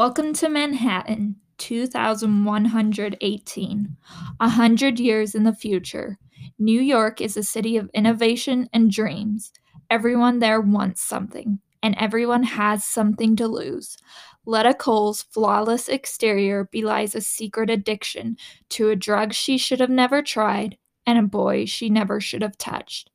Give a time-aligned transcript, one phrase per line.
[0.00, 3.96] Welcome to Manhattan, 2118.
[4.40, 6.18] A hundred years in the future.
[6.58, 9.52] New York is a city of innovation and dreams.
[9.90, 13.98] Everyone there wants something, and everyone has something to lose.
[14.46, 18.38] Leda Cole's flawless exterior belies a secret addiction
[18.70, 22.56] to a drug she should have never tried and a boy she never should have
[22.56, 23.10] touched.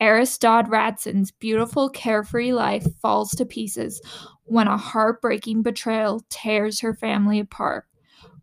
[0.00, 4.00] Eris Dodd Radson's beautiful, carefree life falls to pieces
[4.48, 7.84] when a heartbreaking betrayal tears her family apart.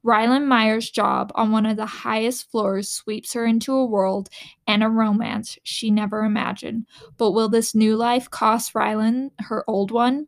[0.05, 4.29] Rylin Meyer's job on one of the highest floors sweeps her into a world
[4.67, 6.85] and a romance she never imagined.
[7.17, 10.27] But will this new life cost Rylin her old one?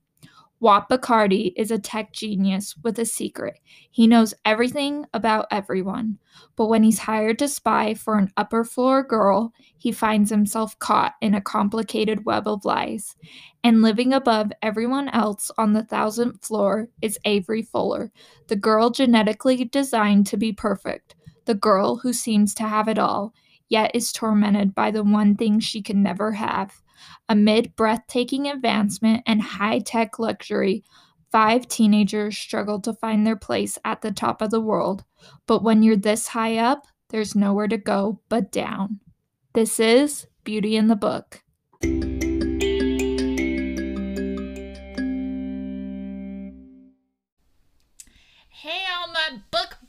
[0.59, 3.59] Watt Bakradi is a tech genius with a secret.
[3.91, 6.17] He knows everything about everyone.
[6.55, 11.13] But when he's hired to spy for an upper floor girl, he finds himself caught
[11.21, 13.15] in a complicated web of lies.
[13.63, 18.11] And living above everyone else on the thousandth floor is Avery Fuller,
[18.47, 23.31] the girl genetically designed to be perfect, the girl who seems to have it all,
[23.69, 26.81] yet is tormented by the one thing she can never have.
[27.29, 30.83] Amid breathtaking advancement and high tech luxury,
[31.31, 35.03] five teenagers struggle to find their place at the top of the world.
[35.45, 38.99] But when you're this high up, there's nowhere to go but down.
[39.53, 41.41] This is Beauty in the Book.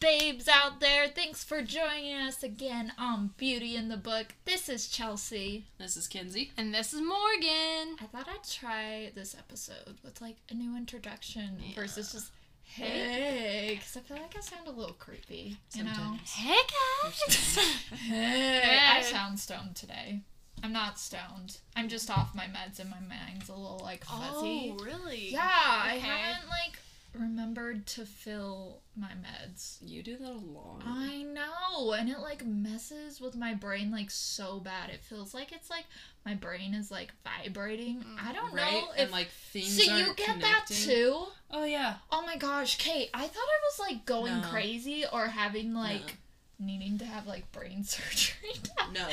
[0.08, 1.06] Babes out there.
[1.06, 4.34] Thanks for joining us again on Beauty in the Book.
[4.46, 5.66] This is Chelsea.
[5.76, 6.50] This is Kinsey.
[6.56, 7.96] And this is Morgan.
[8.00, 12.30] I thought I'd try this episode with like a new introduction versus just
[12.64, 15.58] hey, because I feel like I sound a little creepy.
[15.74, 15.92] You know?
[15.92, 16.32] Sometimes.
[16.32, 16.62] Hey
[17.04, 17.58] guys.
[18.08, 20.22] Hey, I sound stoned today.
[20.64, 21.58] I'm not stoned.
[21.76, 24.74] I'm just off my meds and my mind's a little like fuzzy.
[24.74, 25.32] oh, really?
[25.32, 26.78] Yeah, I haven't like
[27.14, 29.78] remembered to fill my meds.
[29.80, 30.82] You do that a lot.
[30.84, 34.90] I know, and it like messes with my brain like so bad.
[34.90, 35.84] It feels like it's like
[36.24, 37.96] my brain is like vibrating.
[38.04, 38.72] Mm, I don't right?
[38.72, 39.96] know if and like things so.
[39.96, 41.24] You get that too?
[41.50, 41.96] Oh yeah.
[42.12, 43.10] Oh my gosh, Kate!
[43.14, 44.48] I thought I was like going No.
[44.48, 46.16] crazy or having like
[46.58, 48.54] needing to have like brain surgery.
[48.92, 49.06] No.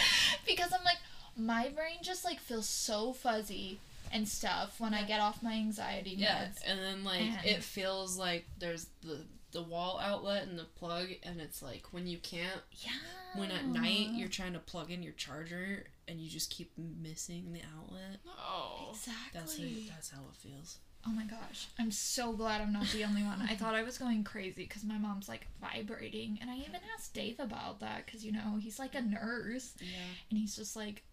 [0.45, 0.97] because I'm like
[1.37, 3.77] my brain just like feels so fuzzy
[4.15, 6.45] and stuff when I get off my anxiety Yeah.
[6.47, 6.61] meds.
[6.65, 11.07] And then like And- it feels like there's the the wall outlet and the plug
[11.23, 12.91] and it's like when you can't Yeah.
[13.35, 17.53] when at night you're trying to plug in your charger and you just keep missing
[17.53, 18.19] the outlet.
[18.27, 18.89] Oh.
[18.91, 19.31] exactly.
[19.33, 19.87] That's it.
[19.89, 20.79] That's how it feels.
[21.07, 21.67] Oh my gosh.
[21.79, 23.41] I'm so glad I'm not the only one.
[23.43, 26.37] I thought I was going crazy because my mom's like vibrating.
[26.41, 29.73] And I even asked Dave about that because, you know, he's like a nurse.
[29.79, 29.87] Yeah.
[30.31, 31.03] And he's just like,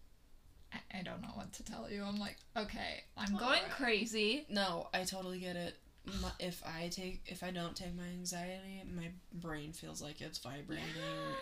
[0.73, 2.03] I, I don't know what to tell you.
[2.03, 3.69] I'm like, okay, I'm going Alright.
[3.71, 4.45] crazy.
[4.49, 5.75] No, I totally get it.
[6.21, 10.37] My, if I take if I don't take my anxiety, my brain feels like it's
[10.39, 10.83] vibrating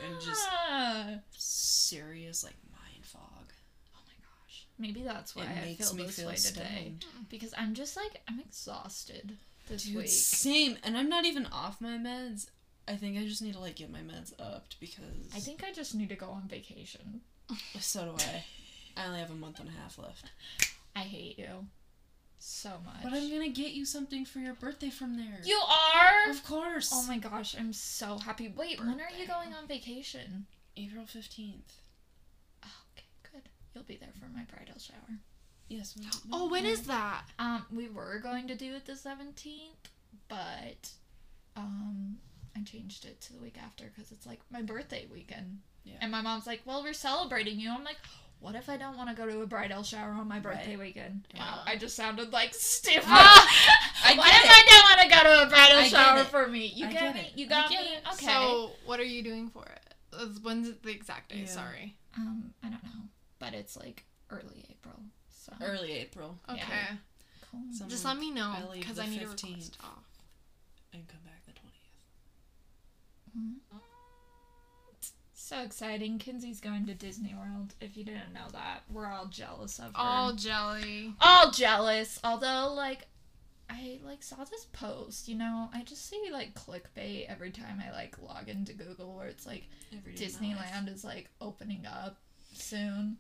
[0.08, 0.48] and just
[1.32, 3.52] serious like mind fog.
[3.96, 4.68] Oh my gosh.
[4.78, 6.94] Maybe that's why it I makes feel me this feel way today.
[7.30, 9.38] Because I'm just like, I'm exhausted
[9.68, 10.10] this Dude, week.
[10.10, 10.78] same.
[10.84, 12.48] And I'm not even off my meds.
[12.88, 15.06] I think I just need to like get my meds upped because
[15.36, 17.22] I think I just need to go on vacation.
[17.80, 18.44] so do I.
[18.98, 20.32] I only have a month and a half left.
[20.96, 21.66] I hate you
[22.40, 23.04] so much.
[23.04, 25.40] But I'm gonna get you something for your birthday from there.
[25.44, 25.60] You
[25.96, 26.30] are?
[26.32, 26.90] Of course.
[26.94, 28.48] Oh my gosh, I'm so happy.
[28.56, 30.46] Wait, when are you going on vacation?
[30.78, 31.74] April fifteenth.
[32.64, 33.50] Oh, okay, good.
[33.74, 35.20] You'll be there for my bridal shower.
[35.70, 35.96] Yes.
[35.98, 37.24] we- Oh, when is that?
[37.40, 39.90] Um, we were going to do it the 17th,
[40.28, 40.90] but
[41.56, 42.18] um,
[42.58, 45.60] I changed it to the week after because it's like my birthday weekend.
[45.86, 45.96] Yeah.
[46.02, 47.98] And my mom's like, "Well, we're celebrating you." I'm like,
[48.42, 51.26] "What if I don't want to go to a bridal shower on my birthday weekend?"
[51.38, 53.04] Wow, I just sounded like stupid.
[53.08, 54.52] I what if it.
[54.52, 56.66] I don't want to go to a bridal I shower for me?
[56.66, 57.22] You get, get me?
[57.22, 57.38] it.
[57.38, 57.78] You got me?
[57.78, 58.04] it.
[58.14, 58.26] Okay.
[58.26, 59.80] So, what are you doing for it?
[60.44, 61.38] When's the exact day?
[61.40, 61.46] Yeah.
[61.46, 61.96] Sorry.
[62.18, 63.02] um, I don't know,
[63.40, 65.00] but it's like early April.
[65.30, 66.38] So Early April.
[66.50, 66.60] Okay.
[66.68, 66.96] Yeah.
[67.50, 67.62] cool.
[67.72, 69.44] Some- Just let me know because the I need a 15th.
[69.44, 70.04] request off.
[70.94, 71.88] And come back the twentieth.
[75.52, 76.18] So exciting.
[76.18, 77.74] Kinsey's going to Disney World.
[77.82, 79.92] If you didn't know that, we're all jealous of her.
[79.96, 81.14] All jelly.
[81.20, 82.22] all jealous.
[82.24, 83.06] Although, like,
[83.70, 85.28] I like saw this post.
[85.28, 89.28] You know, I just see like clickbait every time I like log into Google, where
[89.28, 89.68] it's like
[90.16, 92.16] Disneyland is like opening up
[92.54, 93.18] soon.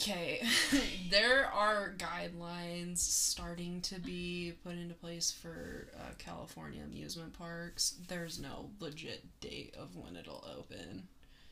[0.00, 0.42] Okay,
[1.12, 7.94] there are guidelines starting to be put into place for uh, California amusement parks.
[8.08, 11.06] There's no legit date of when it'll open.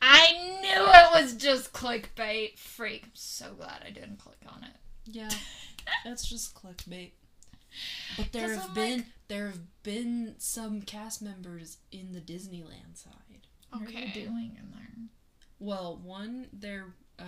[0.07, 0.85] I knew
[1.19, 2.57] it was just clickbait.
[2.59, 3.03] Freak.
[3.05, 4.75] I'm so glad I didn't click on it.
[5.05, 5.29] Yeah,
[6.05, 7.11] that's just clickbait.
[8.17, 12.95] But there have I'm been like- there have been some cast members in the Disneyland
[12.95, 13.47] side.
[13.71, 14.89] What are you doing in there?
[15.59, 17.23] Well, one they're uh,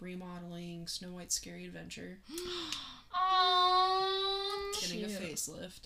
[0.00, 2.18] remodeling Snow White's Scary Adventure,
[3.14, 5.82] Oh, getting a facelift.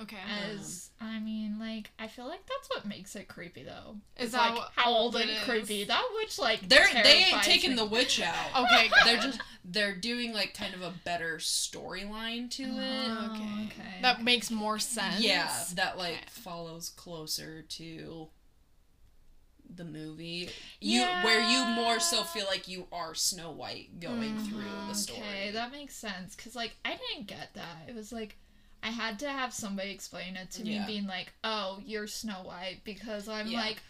[0.00, 0.16] Okay.
[0.52, 3.96] As I mean, like I feel like that's what makes it creepy, though.
[4.18, 5.42] Is It's that like how how old old and it is?
[5.44, 7.76] creepy that witch like They're they ain't taking me.
[7.76, 8.34] the witch out.
[8.56, 8.88] Okay.
[8.88, 8.98] Good.
[9.04, 13.08] They're just they're doing like kind of a better storyline to oh, it.
[13.08, 13.66] Oh, okay.
[13.66, 14.02] okay.
[14.02, 15.20] That makes more sense.
[15.20, 16.24] Yeah, that like Okay.
[16.28, 18.28] follows closer to
[19.74, 20.50] the movie.
[20.80, 24.44] You where you more so feel like you are Snow White going mm-hmm.
[24.44, 25.20] through the story.
[25.20, 26.34] Okay, that makes sense.
[26.36, 27.88] Cause like I didn't get that.
[27.88, 28.36] It was like
[28.82, 30.86] I had to have somebody explain it to me, Yeah.
[30.86, 33.60] being like, "Oh, you're Snow White," because I'm Yeah.
[33.60, 33.82] like,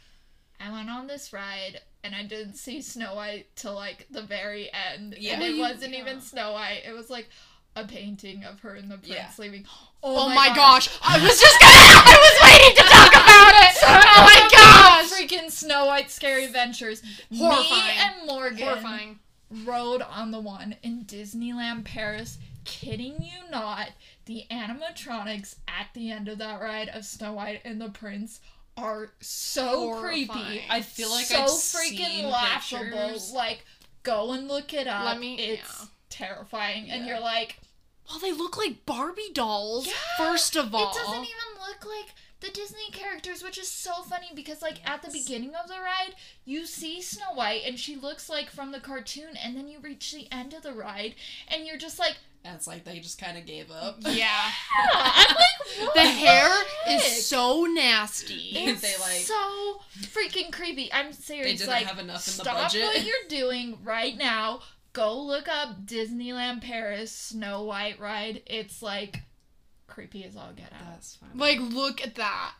[0.59, 4.73] I went on this ride and I didn't see Snow White till like the very
[4.73, 5.35] end, Yeah.
[5.35, 6.01] and it you- wasn't yeah.
[6.01, 6.83] even Snow White.
[6.87, 7.29] It was like
[7.75, 9.31] a painting of her and the prince Yeah.
[9.39, 9.67] leaving.
[10.03, 10.89] Oh, oh, my gosh.
[11.03, 11.73] I was just gonna.
[11.75, 13.75] I was waiting to talk about it.
[13.77, 15.11] So oh my gosh.
[15.11, 17.03] Freaking Snow White Scary Adventures.
[17.29, 19.19] Me and Morgan Horrifying.
[19.51, 22.39] rode on the one in Disneyland Paris.
[22.67, 23.89] Kidding you not,
[24.27, 28.41] the animatronics at the end of that ride of Snow White and the Prince
[28.77, 30.29] are so Horrifying.
[30.29, 30.65] creepy.
[30.69, 32.85] I feel like so I've freaking laughable.
[32.91, 33.33] pictures.
[33.33, 33.65] Like,
[34.03, 35.05] go and look it up.
[35.07, 35.87] Let me- It's yeah.
[36.11, 37.57] terrifying, and you're like,
[38.09, 39.87] Well, they look like Barbie dolls.
[39.87, 39.93] Yeah.
[40.19, 40.91] First of all.
[40.91, 45.03] It doesn't even look like the Disney characters, which is so funny because, like, at
[45.03, 48.81] the beginning of the ride, you see Snow White and she looks like from the
[48.81, 51.15] cartoon, and then you reach the end of the ride
[51.49, 53.97] and you're just like, And it's like they just kind of gave up.
[54.01, 54.51] Yeah.
[54.93, 56.49] I'm like, what The hair
[56.87, 57.03] heck?
[57.03, 58.51] is so nasty.
[58.55, 60.93] It's They, like- so freaking creepy.
[60.93, 61.47] I'm serious.
[61.47, 62.83] They didn't like, have enough in the stop budget.
[62.85, 64.61] what you're doing right now.
[64.93, 68.43] Go look up Disneyland Paris Snow White ride.
[68.47, 69.23] It's like
[69.97, 70.93] creepy as all get out.
[70.93, 71.31] That's fine.
[71.35, 72.53] Like, look at that.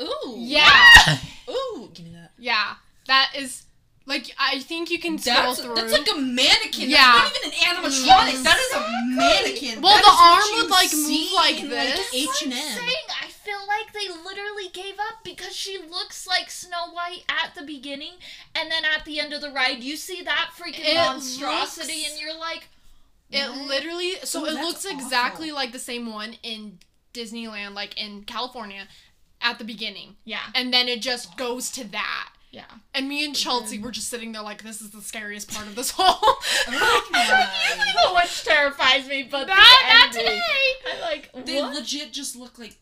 [0.00, 0.34] Ooh.
[0.36, 1.18] Yeah.
[1.50, 1.88] Ooh.
[1.94, 2.32] Give me that.
[2.38, 2.74] Yeah.
[3.06, 3.64] That is.
[4.04, 5.74] Like, I think you can scroll That's, through.
[5.74, 6.88] that's like a mannequin.
[6.88, 7.12] Yeah.
[7.12, 8.42] That's not even an animatronic.
[8.42, 9.82] That is a mannequin.
[9.82, 12.14] Well, That the arm would, like, move like in, this.
[12.14, 13.06] H That's and what I'm saying.
[13.22, 17.62] I feel like they literally gave up because she looks like Snow White at the
[17.62, 18.14] beginning,
[18.54, 22.10] and then at the end of the ride, you see that freaking It monstrosity, looks-
[22.12, 22.68] and you're like,
[23.30, 23.66] It what?
[23.68, 24.98] literally so Ooh, it that's looks awful.
[24.98, 26.78] exactly like the same one in
[27.14, 28.88] Disneyland, like in California,
[29.40, 32.30] at the beginning, yeah, and then it just goes to that.
[32.50, 32.64] yeah.
[32.94, 35.74] And me and Chelsea were just sitting there like, this is the scariest part of
[35.76, 36.36] this whole.
[36.66, 40.96] the witch terrifies me, but That- the that ending, today.
[40.96, 41.74] I like They what?
[41.74, 42.76] legit just look like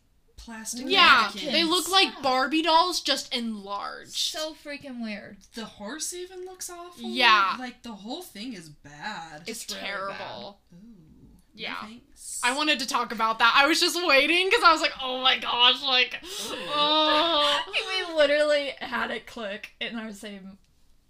[0.46, 1.52] plastic yeah, mannequins.
[1.52, 4.16] they look like Barbie dolls, just enlarged.
[4.16, 5.36] so freaking weird.
[5.54, 7.08] The horse even looks awful.
[7.10, 7.56] Yeah.
[7.58, 9.42] Like the whole thing is bad.
[9.46, 10.60] it's it's really terrible.
[10.72, 10.78] Ooh.
[11.54, 11.74] Yeah.
[11.82, 12.40] Thanks.
[12.44, 13.54] I wanted to talk about that.
[13.56, 16.20] I was just waiting because I was like, oh my gosh, like,
[16.68, 17.62] oh.
[18.08, 20.58] we literally had it click in our same.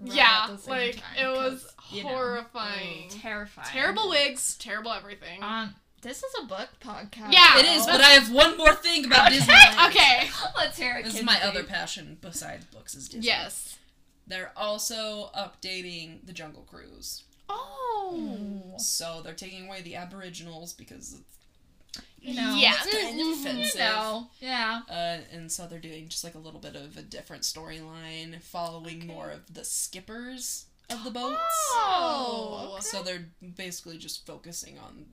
[0.01, 3.09] ride yeah, at the same like time, it was 'cause, you know, horrifying.
[3.11, 3.69] terrifying.
[3.69, 5.43] Terrible wigs, terrible everything.
[5.43, 5.75] Um,
[6.07, 7.33] this is a book podcast.
[7.33, 7.59] Yeah.
[7.59, 9.39] It is, but I have one more thing about Okay.
[9.41, 9.89] Disneyland.
[9.89, 10.29] okay.
[10.57, 11.05] let's hear it.
[11.05, 13.27] This is my other passion besides books is Disney.
[13.27, 13.79] Yes.
[14.27, 17.25] They're also updating the Jungle Cruise.
[17.49, 18.75] Oh.
[18.79, 22.57] So they're taking away the Aboriginals because it's You know.
[22.57, 22.75] Yeah.
[22.83, 23.41] it's kind of Mhm.
[23.41, 23.75] offensive.
[23.75, 24.31] You know.
[24.41, 24.81] Yeah.
[24.91, 29.07] Uh, and so they're doing just like a little bit of a different storyline, following
[29.07, 31.41] more of the skippers of the boats.
[31.73, 32.73] Oh.
[32.75, 32.83] okay.
[32.83, 35.07] So they're basically just focusing on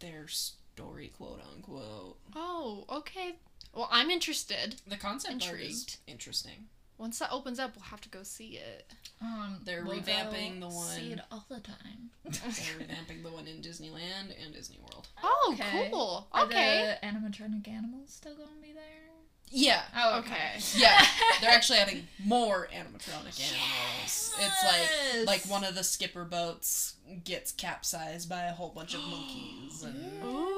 [0.00, 2.18] their story, quote unquote.
[2.34, 3.36] Oh, okay.
[3.74, 4.76] Well, I'm interested.
[4.86, 6.66] The concept art is interesting.
[6.98, 8.90] Once that opens up, we'll have to go see it.
[9.20, 12.10] Um, They're we'll revamping go the one- See it all the time.
[12.24, 15.08] They're revamping the one in Disneyland and Disney World.
[15.22, 15.88] Oh, Okay.
[15.90, 16.26] cool.
[16.32, 16.96] Are Okay.
[17.02, 18.82] the animatronic animals still gonna be there?
[19.48, 19.82] Yeah.
[19.96, 20.58] Oh, okay.
[20.76, 21.00] Yeah,
[21.40, 23.52] they're actually adding more animatronic animals.
[24.02, 24.34] Yes!
[24.40, 29.00] It's like like one of the skipper boats gets capsized by a whole bunch of
[29.02, 30.55] monkeys and Ooh.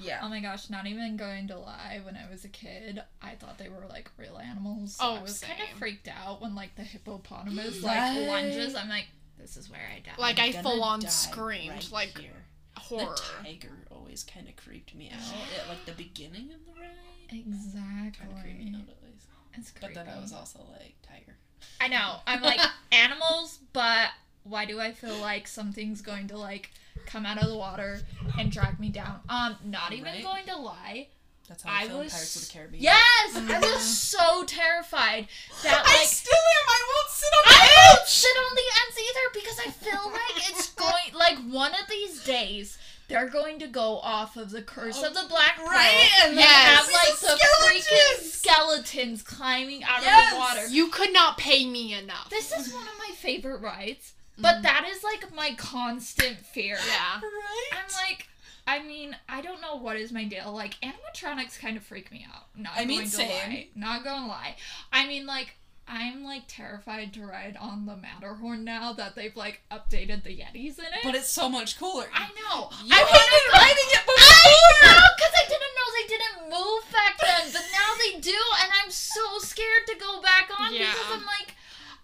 [0.00, 0.20] Yeah.
[0.22, 3.58] Oh my gosh, not even going to lie, when I was a kid, I thought
[3.58, 4.96] they were like real animals.
[4.96, 8.18] So Oh, I was kind of freaked out when like the hippopotamus Right.
[8.18, 8.74] like lunges.
[8.74, 9.06] I'm like,
[9.38, 10.12] this is where I die.
[10.18, 12.30] Like, I'm I full on screamed, right like, here.
[12.76, 13.14] Horror.
[13.16, 15.20] The tiger always kind of creeped me out
[15.62, 16.90] at like the beginning of the ride.
[17.30, 18.26] exactly.
[18.26, 19.26] Kind of creeped me out at least.
[19.54, 21.36] It's But then I was also like tiger.
[21.80, 22.16] I know.
[22.26, 22.60] I'm like
[22.92, 24.08] animals, but
[24.44, 26.70] why do I feel like something's going to like
[27.06, 28.00] come out of the water
[28.38, 29.20] and drag me down?
[29.28, 30.22] Um, not even Right.
[30.22, 31.08] going to lie.
[31.48, 32.82] That's how I, I filmed was- Pirates of the Caribbean.
[32.82, 35.28] Yes, I was so terrified
[35.62, 36.68] that like I still am.
[36.68, 37.96] I won't sit on the I edge.
[37.96, 41.88] don't sit on the ends either because I feel like it's going like one of
[41.88, 45.68] these days they're going to go off of the Curse of the Black Pearl.
[45.68, 46.10] Right?
[46.24, 46.88] And Yes.
[46.88, 48.32] Have like the freaking skeletons.
[48.32, 50.32] skeletons climbing out Yes.
[50.32, 50.66] of the water.
[50.68, 52.28] You could not pay me enough.
[52.30, 54.62] This is one of my favorite rides, but mm-hmm.
[54.62, 56.76] that is like my constant fear.
[56.86, 57.20] yeah.
[57.20, 57.70] Right?
[57.72, 58.28] I'm like,
[58.66, 60.52] I mean, I don't know what is my deal.
[60.52, 62.44] Like animatronics kind of freak me out.
[62.56, 63.28] Not I mean, going to same.
[63.28, 63.68] lie.
[63.74, 64.56] Not gonna lie.
[64.92, 65.54] I mean, like.
[65.88, 70.80] I'm like terrified to ride on the Matterhorn now that they've like updated the Yetis
[70.80, 71.04] in it.
[71.04, 72.06] but it's so much cooler.
[72.12, 72.70] I know.
[72.84, 74.16] You I hated wanna go- riding it before.
[74.18, 78.34] I know, because I didn't know they didn't move back then, but now they do,
[78.64, 80.90] and I'm so scared to go back on Yeah.
[80.90, 81.54] because I'm like,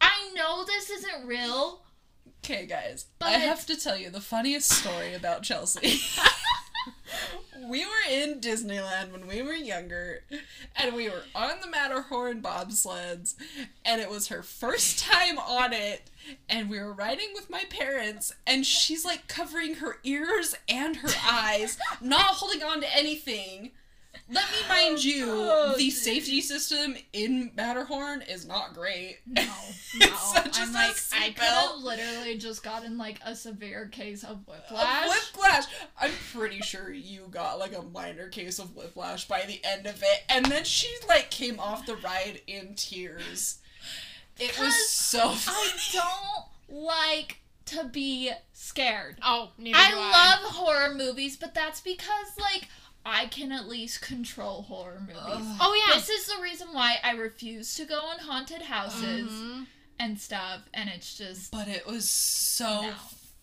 [0.00, 1.80] I know this isn't real.
[2.44, 6.00] Okay, guys, But- I have to tell you the funniest story about Chelsea.
[7.68, 10.24] we were in Disneyland when we were younger,
[10.74, 13.34] and we were on the Matterhorn bobsleds,
[13.84, 16.10] and it was her first time on it,
[16.48, 21.10] and we were riding with my parents, and she's like covering her ears and her
[21.24, 23.70] eyes, not holding on to anything.
[24.30, 25.90] Let me mind oh, you, Oh, the dear.
[25.90, 29.18] safety system in Matterhorn is not great.
[29.26, 29.42] No,
[29.94, 30.42] It's no.
[30.54, 35.08] I'm like, I could have literally just gotten like a severe case of Of whiplash.
[35.08, 35.64] whiplash.
[36.00, 40.02] I'm pretty sure you got like a minor case of whiplash by the end of
[40.02, 43.58] it, and then she like came off the ride in tears.
[44.38, 45.34] It was Because so.
[45.46, 49.16] I don't like to be scared.
[49.22, 52.68] Oh, neither I do love horror movies, but that's because like
[53.04, 55.16] I can at least control horror movies.
[55.26, 55.56] Ugh.
[55.60, 55.94] Oh yeah.
[55.96, 59.66] This is the reason why I refuse to go on haunted houses Mhm.
[59.98, 62.94] and stuff, and it's just But it was so No.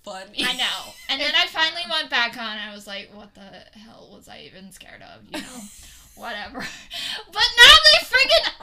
[0.03, 0.43] funny.
[0.45, 0.93] I know.
[1.09, 2.57] And then I finally went back on.
[2.57, 5.23] and I was like, what the hell was I even scared of?
[5.29, 5.61] You know,
[6.15, 6.59] whatever.
[7.31, 8.53] But now they freaking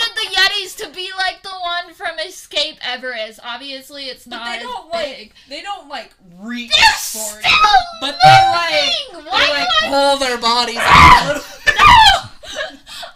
[0.00, 3.40] updated the Yetis to be like the one from Escape Everest.
[3.42, 4.44] Obviously, it's not.
[4.44, 5.18] But they don't big.
[5.18, 5.32] like.
[5.48, 7.44] They don't like reach They're for it.
[8.00, 8.72] But they like.
[8.72, 9.24] moving!
[9.24, 11.44] They Why like I pull their bodies out.
[11.80, 12.56] No!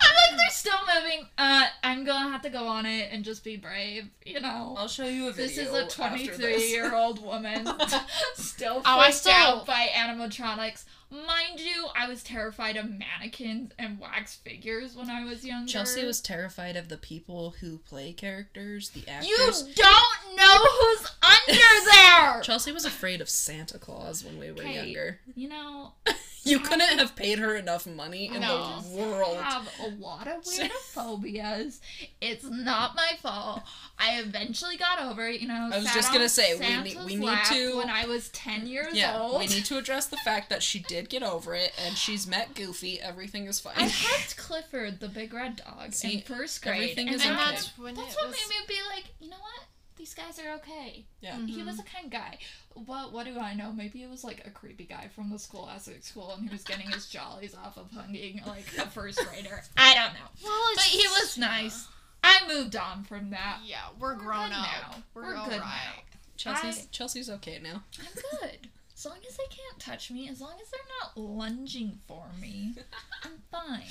[0.00, 1.26] I'm like, they're still moving.
[1.36, 1.64] Uh,
[2.04, 4.74] I'm gonna have to go on it and just be brave, you know.
[4.76, 5.46] I'll show you a video.
[5.46, 7.66] This is a 23 year old woman
[8.34, 10.84] still freaked Oh, I still- out by animatronics.
[11.10, 15.70] Mind you, I was terrified of mannequins and wax figures when I was younger.
[15.70, 19.28] Chelsea was terrified of the people who play characters, the actors.
[19.28, 19.36] You
[19.76, 21.10] don't know who's
[21.48, 22.40] under there!
[22.42, 24.74] Chelsea was afraid of Santa Claus when we were Okay.
[24.86, 25.20] younger.
[25.34, 25.92] You know,
[26.46, 28.78] You couldn't have paid her enough money in No.
[28.82, 29.38] the world.
[29.38, 31.80] I have a lot of weird phobias.
[32.20, 33.62] It's not my fault.
[33.98, 35.40] I eventually got over it.
[35.40, 38.04] You know, I was just gonna say, we Santa's need- we need to- when I
[38.04, 39.38] was ten years Yeah, old.
[39.40, 42.54] we need to address the fact that she did get over it and she's met
[42.54, 43.00] Goofy.
[43.00, 43.72] Everything is fine.
[43.78, 47.36] I hugged Clifford, the big red dog, See, in first grade, everything and is And
[47.36, 47.50] okay.
[47.52, 48.36] that's when That's it what was.
[48.36, 49.64] made me be like, you know what?
[49.96, 51.04] These guys are okay.
[51.20, 51.36] Yeah.
[51.46, 51.66] He Mhm.
[51.66, 52.38] was a kind guy.
[52.74, 53.72] What what do I know?
[53.72, 56.64] Maybe it was like a creepy guy from the school Essex school, and he was
[56.64, 59.62] getting his jollies off of hugging like a first grader.
[59.76, 61.86] I don't know, Well, but he was nice.
[62.24, 63.60] I moved on from that.
[63.64, 64.66] Yeah, we're We're grown good up.
[64.92, 65.02] now.
[65.14, 66.02] We're, We're good right.
[66.36, 67.84] Chelsea's I- Chelsea's okay now.
[68.00, 68.68] I'm good.
[68.96, 72.74] As long as they can't touch me, as long as they're not lunging for me,
[73.22, 73.82] I'm fine.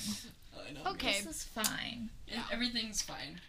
[0.67, 0.91] I know.
[0.91, 1.21] Okay.
[1.21, 2.09] This is fine.
[2.29, 3.39] And everything's fine.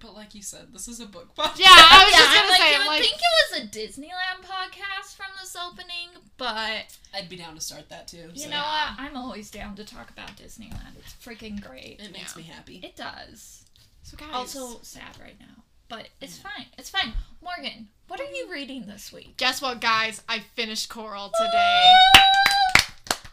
[0.00, 1.58] But like you said, this is a book podcast.
[1.58, 3.66] Yeah, I was yeah, just gonna like, say, you would like, think it was a
[3.68, 8.30] Disneyland podcast from this opening, but I'd be down to start that too.
[8.34, 8.98] you so know what?
[8.98, 10.96] I'm always down to talk about Disneyland.
[10.98, 12.00] It's freaking great.
[12.02, 12.42] It makes Yeah.
[12.42, 12.80] me happy.
[12.82, 13.64] It does.
[14.02, 14.28] so guys.
[14.30, 16.66] I'm also sad right now, but it's fine.
[16.78, 17.12] It's fine.
[17.42, 19.36] Morgan, what are you reading this week?
[19.36, 20.22] guess what, guys?
[20.28, 21.92] I finished Coral today.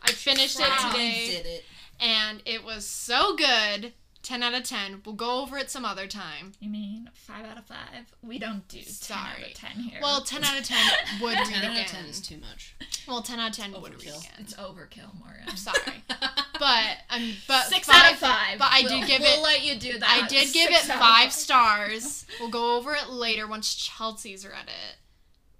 [0.03, 0.91] I finished it Wow.
[0.91, 1.65] today, did it.
[1.99, 3.93] and it was so good.
[4.23, 5.01] 10 out of 10.
[5.05, 6.53] We'll go over it some other time.
[6.59, 8.11] You mean five out of five?
[8.21, 9.51] We don't do ten out Sorry.
[9.51, 9.99] of ten here.
[10.01, 10.77] Well, 10 out of 10
[11.21, 12.75] would read 10 out of 10 is too much.
[13.07, 14.19] Well, 10 out of 10 would read Overkill.
[14.19, 14.31] again.
[14.39, 15.43] it's overkill, Morgan.
[15.47, 16.03] I'm sorry.
[16.59, 18.57] But, I'm um, but Six five, out of five.
[18.57, 20.21] but I We'll- do give we'll it- let you do that.
[20.23, 22.25] I did give Six it out five stars.
[22.39, 24.95] We'll go over it later once Chelsea's read it.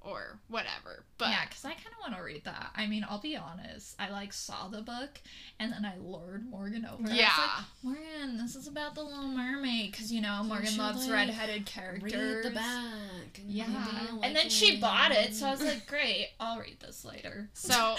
[0.07, 1.03] Or whatever.
[1.17, 2.69] But yeah, because I kind of want to read that.
[2.73, 3.93] I mean, I'll be honest.
[3.99, 5.19] I like saw the book,
[5.59, 7.11] and then I lured Morgan over.
[7.11, 7.29] Yeah.
[7.37, 11.27] like, Morgan, this is about the Little Mermaid, because you know Morgan should, loves like,
[11.27, 12.13] redheaded characters.
[12.13, 13.41] Read the back.
[13.45, 16.79] Yeah, maybe and then like she bought it, so I was like, great, I'll read
[16.79, 17.49] this later.
[17.53, 17.95] So,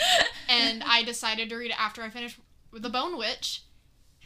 [0.49, 2.39] and I decided to read it after I finished
[2.73, 3.65] The Bone Witch.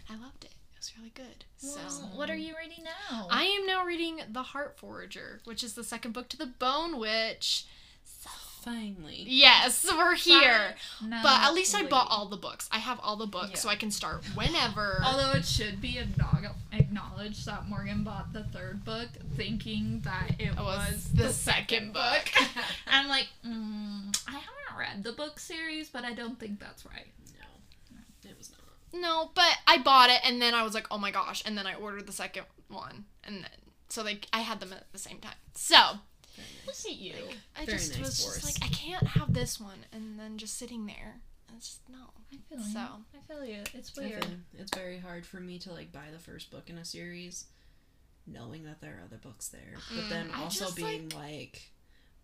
[0.09, 0.53] And I loved it.
[0.73, 1.45] It was really good.
[1.57, 1.79] So,
[2.17, 3.29] what are you reading now?
[3.31, 6.99] I am now reading The Heart Forger, which is the second book to The Bone
[6.99, 7.67] Witch.
[8.63, 9.25] Finally.
[9.27, 10.75] Yes, we're here.
[11.05, 12.69] No, But at least I bought all the books.
[12.71, 13.59] I have all the books, Yeah.
[13.59, 15.01] so I can start whenever.
[15.05, 20.55] Although it should be acknow- acknowledged that Morgan bought the third book thinking that it
[20.57, 22.31] was was, the the second second book.
[22.87, 26.85] I'm like, mm, I haven't read read the book series, but I don't think that's
[26.87, 27.13] right.
[27.39, 29.01] No, it was not.
[29.01, 31.67] No, but I bought it and then I was like, oh my gosh, and then
[31.67, 33.51] I ordered the second one, and then
[33.89, 35.35] so like I had them at the same time.
[35.55, 35.77] So
[36.37, 36.87] Very Look nice.
[36.87, 37.15] at you.
[37.57, 40.39] I Very just nice was for just like, I can't have this one and then
[40.39, 41.21] just sitting there.
[41.57, 41.99] It's just no.
[42.33, 42.79] I feel So.
[42.81, 42.87] you.
[43.19, 43.63] I feel you.
[43.75, 44.27] It's weird.
[44.59, 47.45] It's very hard for me to like buy the first book in a series,
[48.27, 50.09] knowing that there are other books there, but Mm.
[50.09, 51.71] then also just, being like,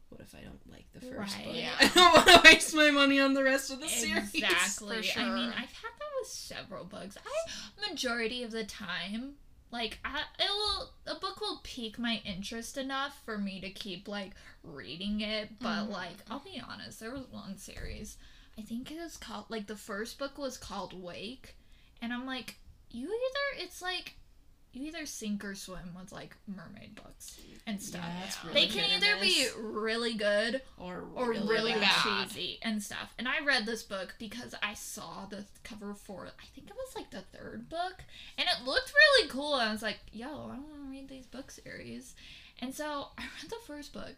[0.08, 1.44] what if I don't like the first Right.
[1.44, 1.54] book?
[1.56, 1.72] Yeah.
[1.80, 4.34] I don't want to waste my money on the rest of the series.
[4.34, 5.02] Exactly.
[5.02, 5.48] For I mean.
[5.50, 7.18] I've had that with several books.
[7.18, 9.34] I majority of the time,
[9.70, 14.08] like, I, it will a book will pique my interest enough for me to keep
[14.08, 14.32] like
[14.62, 15.58] reading it.
[15.60, 15.90] But Mhm.
[15.90, 18.16] like, I'll be honest, there was one series.
[18.58, 21.56] I think it was called like the first book was called Wake,
[22.02, 22.56] and I'm like,
[22.90, 24.14] you either it's like.
[24.78, 28.04] You either sink or swim with like mermaid books and stuff.
[28.04, 31.80] Yeah, it's really they can either be really good or or really, really, bad.
[31.80, 32.28] bad.
[32.28, 33.12] cheesy and stuff.
[33.18, 36.94] And I read this book because I saw the cover for I think it was
[36.94, 38.04] like the third book,
[38.38, 39.54] and it looked really cool.
[39.54, 42.14] And I was like, "Yo, I want to read these book series,"
[42.60, 44.14] and so I read the first book,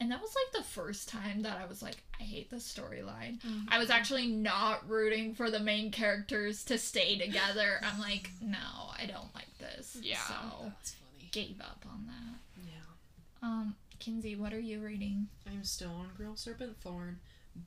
[0.00, 3.38] and that was like the first time that I was like, "I hate the storyline."
[3.68, 7.80] I was actually not rooting for the main characters to stay together.
[7.82, 8.58] I'm like, "No,
[8.98, 10.18] I don't like this." Yeah.
[10.18, 10.34] so
[10.64, 11.28] That's funny.
[11.32, 12.64] gave up on that.
[12.66, 13.48] Yeah.
[13.48, 15.28] Um, Kinsey, what are you reading?
[15.50, 17.20] I'm still on Girl Serpent Thorn,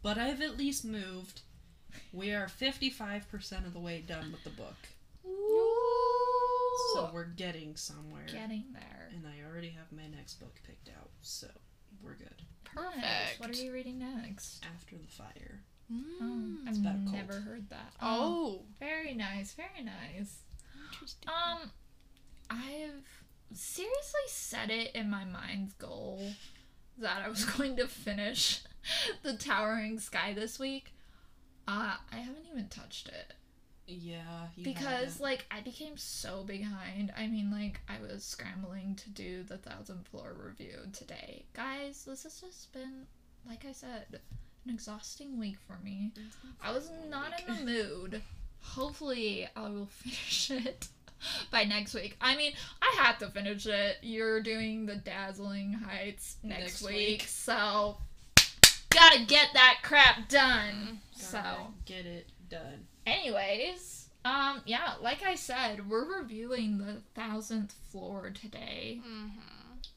[0.04, 1.42] but I've at least moved.
[2.14, 4.76] We are 55% of the way done with the book.
[5.26, 6.94] Ooh.
[6.94, 8.26] So we're getting somewhere.
[8.32, 9.10] getting there.
[9.14, 11.48] And I already have my next book picked out, so
[12.04, 12.42] we're good.
[12.64, 12.98] Perfect.
[12.98, 13.40] Nice.
[13.40, 14.64] What are you reading next?
[14.76, 15.62] After the Fire.
[15.92, 16.68] Oh, Mm.
[16.68, 17.14] I've about a cult.
[17.16, 17.94] never heard that.
[18.02, 18.64] Oh.
[18.80, 20.40] very nice, very nice.
[20.92, 21.30] Interesting.
[21.30, 21.72] Um,
[22.50, 23.24] I've
[23.54, 26.22] seriously set it in my mind's goal
[26.98, 28.62] that I was going to finish
[29.24, 30.94] the Towering Sky this week.
[31.68, 33.34] Uh, I haven't even touched it
[33.90, 37.14] Yeah, you because, like, I became so behind.
[37.18, 41.46] I mean, like, I was scrambling to do the Thousand Floor review today.
[41.54, 43.06] Guys, this has just been,
[43.48, 44.20] like I said,
[44.66, 46.12] an exhausting week for me.
[46.62, 48.22] I was not in the mood.
[48.60, 50.90] Hopefully, I will finish it
[51.52, 52.18] by next week.
[52.20, 54.00] I mean, I have to finish it.
[54.02, 57.26] You're doing the Dazzling Heights next, Next week, week.
[57.28, 57.98] so
[58.90, 61.00] gotta get that crap done.
[61.16, 62.86] So, Gotta get it done.
[63.08, 69.02] Anyways, um, yeah, like I said, we're reviewing the thousandth floor today.
[69.04, 69.28] hmm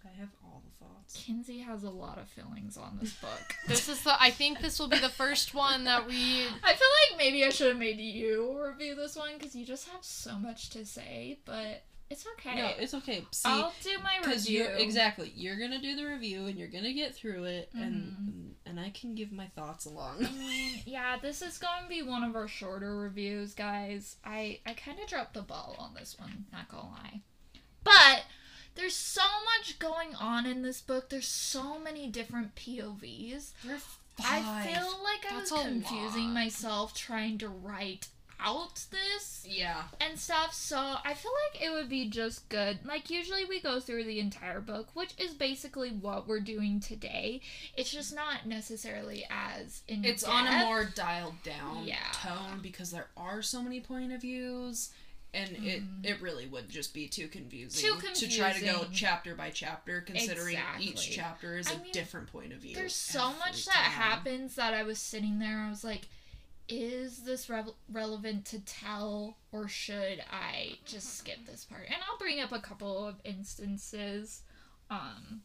[0.05, 1.14] I have all the thoughts.
[1.14, 3.55] Kinsey has a lot of feelings on this book.
[3.68, 4.20] This is the.
[4.20, 6.14] I think this will be the first one that we.
[6.64, 9.88] I feel like maybe I should have made you review this one because you just
[9.88, 12.57] have so much to say, but it's okay.
[12.57, 13.25] No, it's okay.
[13.31, 14.64] See, I'll do my because review.
[14.64, 17.83] you're exactly you're gonna do the review and you're gonna get through it, Mm-hmm.
[17.83, 20.25] and and I can give my thoughts along.
[20.25, 24.16] I mean, yeah, this is going to be one of our shorter reviews, guys.
[24.25, 27.20] I I kind of dropped the ball on this one, not gonna lie.
[27.83, 28.25] But
[28.77, 29.23] there's so
[29.59, 31.09] much going on in this book.
[31.11, 33.53] There's so many different POVs.
[34.16, 34.44] Five.
[34.46, 38.09] I feel like I That's was confusing myself trying to write
[38.42, 39.83] out this yeah.
[40.00, 40.55] and stuff.
[40.55, 42.79] So I feel like it would be just good.
[42.85, 47.40] Like usually we go through the entire book, which is basically what we're doing today.
[47.76, 51.96] It's just not necessarily as in It's on a more dialed down Yeah.
[52.12, 54.90] tone because there are so many point of views.
[55.33, 56.05] And it, Mhm.
[56.05, 60.00] it really would just be too confusing, Too to try to go chapter by chapter,
[60.00, 60.87] considering Exactly.
[60.87, 62.74] each chapter is I a mean, different point of view.
[62.74, 65.59] There's so much that happens that I was sitting there.
[65.61, 66.09] I was like,
[66.71, 71.85] is this re- relevant to tell, or should I just skip this part?
[71.87, 74.43] And I'll bring up a couple of instances,
[74.91, 75.43] um,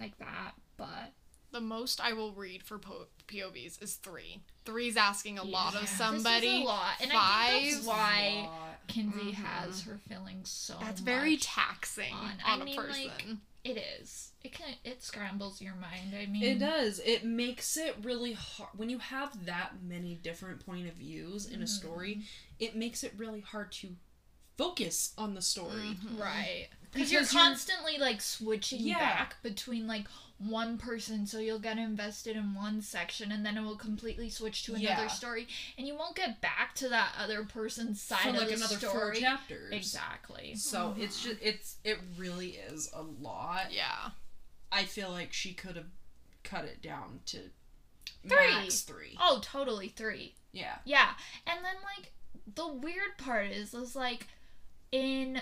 [0.00, 0.52] like that.
[0.76, 1.12] But
[1.50, 4.40] The most I will read for po- POVs is three.
[4.66, 5.78] Three's asking a lot Yeah.
[5.78, 6.62] of This is somebody.
[6.62, 8.86] a lot, and I think that's why Lot.
[8.86, 9.34] Kinsey Mhm.
[9.34, 10.76] has her feelings so.
[10.78, 13.04] That's very taxing on- on, I a mean, person.
[13.06, 13.26] like,
[13.64, 14.32] It is.
[14.42, 14.74] It can.
[14.84, 16.14] It scrambles your mind.
[16.18, 17.00] I mean, It does.
[17.04, 21.60] It makes it really hard when you have that many different point of views in
[21.62, 22.14] a story.
[22.14, 22.22] Mm-hmm.
[22.60, 23.96] It makes it really hard to
[24.56, 25.96] focus on the story.
[26.02, 26.18] Mhm.
[26.18, 26.68] Right.
[26.92, 28.98] Because you're Because you're- constantly like switching Yeah.
[28.98, 30.06] back between like
[30.38, 34.62] one person, so you'll get invested in one section and then it will completely switch
[34.64, 35.06] to another Yeah.
[35.08, 38.54] story, and you won't get back to that other person's side For of like the
[38.54, 39.72] another four chapters.
[39.72, 40.54] Exactly.
[40.54, 43.72] So it's just it's it really is a lot.
[43.72, 44.10] Yeah.
[44.70, 45.88] I feel like she could have
[46.44, 47.38] cut it down to
[48.28, 48.50] Three.
[48.50, 49.16] max three.
[49.20, 50.34] Oh, totally three.
[50.52, 50.76] Yeah.
[50.84, 51.10] Yeah,
[51.46, 52.12] and then like
[52.54, 54.26] the weird part is, is like
[54.92, 55.40] in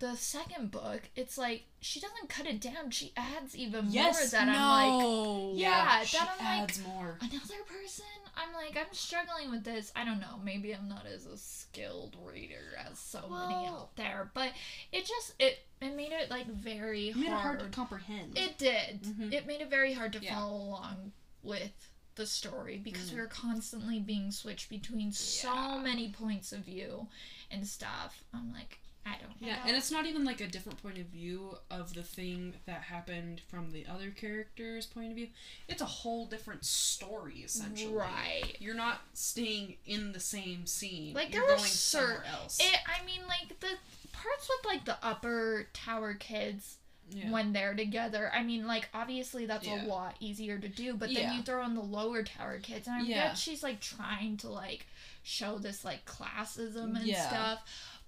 [0.00, 3.94] the second book, it's like she doesn't cut it down; she adds even more.
[3.94, 5.52] Yes, That I'm like, no.
[5.54, 7.18] Yeah, she then I'm like- adds more.
[7.20, 8.04] another person
[8.36, 9.92] I'm like, I'm struggling with this.
[9.94, 10.40] I don't know.
[10.42, 14.50] Maybe I'm not as a skilled reader as so many out there, but
[14.92, 17.72] it just it it made it like very It made it hard hard.
[17.72, 18.36] to comprehend.
[18.36, 19.02] It did.
[19.02, 19.32] Mhm.
[19.32, 20.34] It made it very hard to Yeah.
[20.34, 23.14] follow along with the story because Mhm.
[23.14, 27.08] we were constantly being switched between so many points of view
[27.50, 28.24] and stuff.
[28.32, 29.48] I'm like, I don't know.
[29.48, 32.82] Yeah, and it's not even like a different point of view of the thing that
[32.82, 35.28] happened from the other character's point of view.
[35.68, 37.94] It's a whole different story, essentially.
[37.94, 38.56] right.
[38.60, 41.14] You're not staying in the same scene.
[41.14, 42.58] Like, You're going somewhere else.
[42.60, 42.78] It.
[42.86, 43.76] I mean, like the
[44.12, 46.76] parts with like the upper tower kids
[47.10, 47.30] yeah.
[47.30, 48.30] when they're together.
[48.34, 49.84] I mean, like obviously that's Yeah.
[49.84, 51.36] a lot easier to do, but then Yeah.
[51.36, 53.28] you throw in the lower tower kids, and I Yeah.
[53.28, 54.86] bet she's like trying to like
[55.22, 57.60] show this like classism and stuff.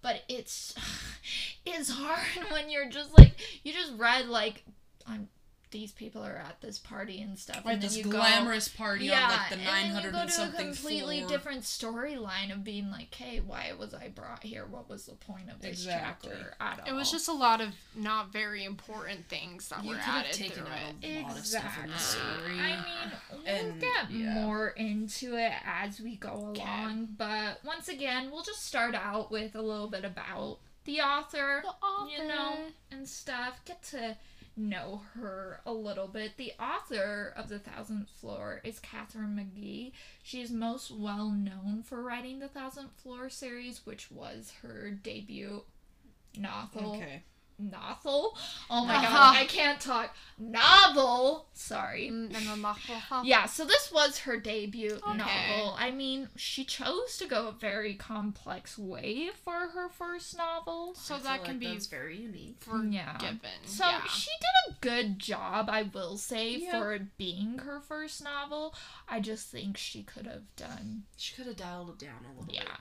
[0.06, 0.72] But it's
[1.66, 2.20] it's hard
[2.52, 3.32] when you're just like
[3.64, 4.62] you just read like
[5.04, 5.28] I'm
[5.72, 9.06] these people are at this party and stuff, Right, and then this you glamorous party
[9.06, 11.28] yeah, on like the and 900 then you go and to a something completely floor.
[11.28, 14.64] different storyline of being like, hey, why was I brought here?
[14.64, 16.30] What was the point of this Exactly.
[16.32, 16.86] chapter at all?
[16.86, 20.24] It was just a lot of not very important things that You were could have
[20.26, 21.24] added taken through out it.
[21.24, 22.22] a lot of stuff in the Exactly.
[22.46, 22.60] story.
[22.60, 23.18] I mean, we'll And, get
[24.70, 29.62] into it as we go along, but once again, we'll just start out with a
[29.62, 31.62] little bit about the author,
[32.10, 32.56] you know,
[32.90, 33.60] and stuff.
[33.64, 34.16] Get to
[34.56, 36.36] know her a little bit.
[36.36, 39.92] The author of The Thousandth Floor is Katharine McGee.
[40.22, 45.62] She is most well known for writing the Thousandth Floor series, which was her debut
[46.38, 47.22] novel okay.
[47.58, 48.36] Novel.
[48.70, 49.08] Oh my Uh-huh.
[49.16, 50.14] god, I can't talk.
[50.38, 51.46] Novel.
[51.54, 52.10] Sorry.
[52.12, 55.16] Mm, Yeah, so this was her debut Okay.
[55.16, 55.74] novel.
[55.78, 60.94] I mean, she chose to go a very complex way for her first novel.
[60.94, 62.62] So I feel that like can be very unique.
[62.90, 63.12] Yeah.
[63.14, 63.38] forgiven.
[63.64, 64.04] So yeah.
[64.06, 66.78] she did a good job, I will say, Yeah.
[66.78, 68.74] for it being her first novel.
[69.08, 71.04] I just think she could have done.
[71.16, 72.56] She could have dialed it down a little bit.
[72.56, 72.76] Yeah,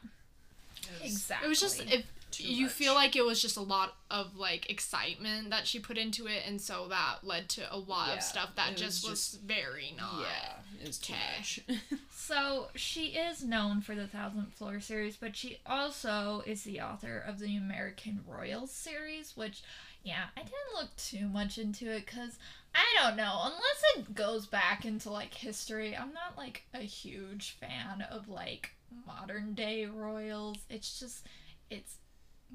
[1.01, 1.45] exactly.
[1.45, 2.05] It was just if
[2.37, 2.71] too you much.
[2.73, 6.43] feel like it was just a lot of like excitement that she put into it,
[6.47, 9.31] and so that led to a lot Yeah, of stuff it that was just was
[9.31, 10.21] just- very not.
[10.21, 11.21] Yeah, it's too Okay.
[11.37, 11.59] much.
[12.25, 17.19] So she is known for the Thousand Floor series, but she also is the author
[17.19, 19.61] of the American Royals series, which,
[20.01, 22.39] yeah, I didn't look too much into it because
[22.73, 23.41] I don't know.
[23.43, 28.71] Unless it goes back into like history, I'm not like a huge fan of like
[29.05, 30.57] modern day royals.
[30.67, 31.27] It's just,
[31.69, 31.97] it's.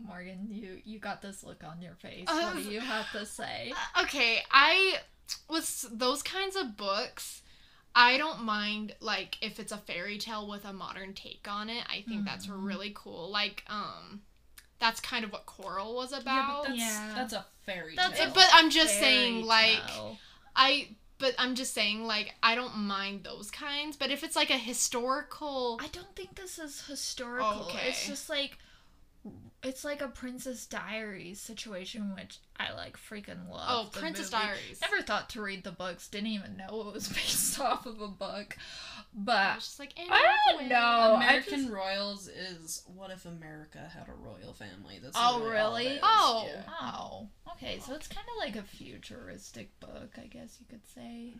[0.06, 2.26] Morgan, you you got this look on your face.
[2.26, 3.72] what do Um, you have to say?
[3.96, 4.98] Uh, Okay, I
[5.48, 7.42] with those kinds of books,
[7.94, 11.84] I don't mind like if it's a fairy tale with a modern take on it.
[11.88, 12.64] I think that's Mhm.
[12.66, 13.30] really cool.
[13.30, 14.22] Like um
[14.78, 16.64] that's kind of what Coral was yeah, but about.
[16.66, 17.12] that's, Yeah.
[17.14, 18.30] that's a fairy That's tale.
[18.30, 20.18] a but I'm just Fairy saying like tale.
[20.56, 24.50] I but I'm just saying like I don't mind those kinds, but if it's like
[24.50, 27.70] a historical I don't think this is historical.
[27.86, 28.56] It's just like
[29.62, 33.66] it's like a Princess Diaries situation, which I like freaking love.
[33.68, 34.44] Oh, Princess movie.
[34.44, 34.80] Diaries.
[34.80, 36.08] Never thought to read the books.
[36.08, 38.56] Didn't even know it was based off of a book.
[38.58, 40.76] I But was just like I don't know.
[40.76, 44.98] I American just- Royals is what if America had a royal family?
[45.02, 45.98] That's Oh, really?
[46.02, 46.46] Oh.
[46.48, 46.62] yeah.
[46.80, 47.80] oh, okay.
[47.84, 51.34] So it's kind of like a futuristic book, I guess you could say.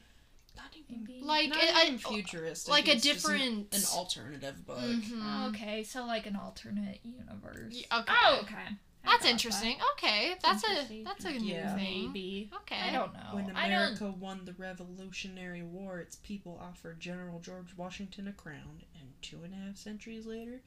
[0.57, 1.21] Not even, Maybe.
[1.23, 2.71] Like not it- even I- futuristic.
[2.71, 4.79] like a it's just an- different- an, alternative book.
[4.79, 5.11] Mhm.
[5.23, 7.75] Oh, okay, so like an alternate universe.
[7.75, 8.13] Ye- okay.
[8.13, 8.55] Oh, okay.
[9.03, 9.79] I That's interesting.
[9.79, 9.87] that.
[9.93, 11.75] Okay, that's a that's a new Yeah.
[11.75, 12.09] thing.
[12.09, 12.51] Maybe.
[12.55, 12.77] Okay.
[12.79, 13.31] I don't know.
[13.33, 13.95] When I don't.
[13.95, 19.43] America won the Revolutionary War, its people offered General George Washington a crown, and two
[19.43, 20.61] and a half centuries later,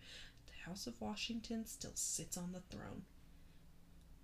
[0.48, 3.04] the House of Washington still sits on the throne.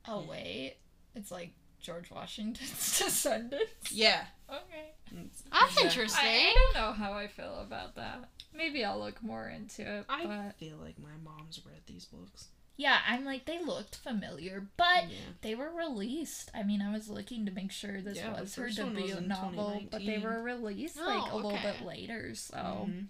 [0.08, 0.78] Oh wait,
[1.14, 2.70] it's like George Washington's
[3.00, 3.92] descendants.
[3.92, 4.26] Yeah.
[4.50, 4.94] Okay.
[5.12, 5.86] It's- That's yeah.
[5.88, 6.26] interesting.
[6.26, 8.30] I, I don't know how I feel about that.
[8.54, 10.06] Maybe I'll look more into it.
[10.10, 12.48] I but feel like my mom's read these books.
[12.78, 15.18] yeah, I'm like they looked familiar, but yeah.
[15.42, 16.50] they were released.
[16.56, 19.12] I mean, I was looking to make sure this Yeah, was her first one was
[19.12, 22.34] debut novel, but they were released Oh, like a little bit later.
[22.36, 23.08] So Mhm.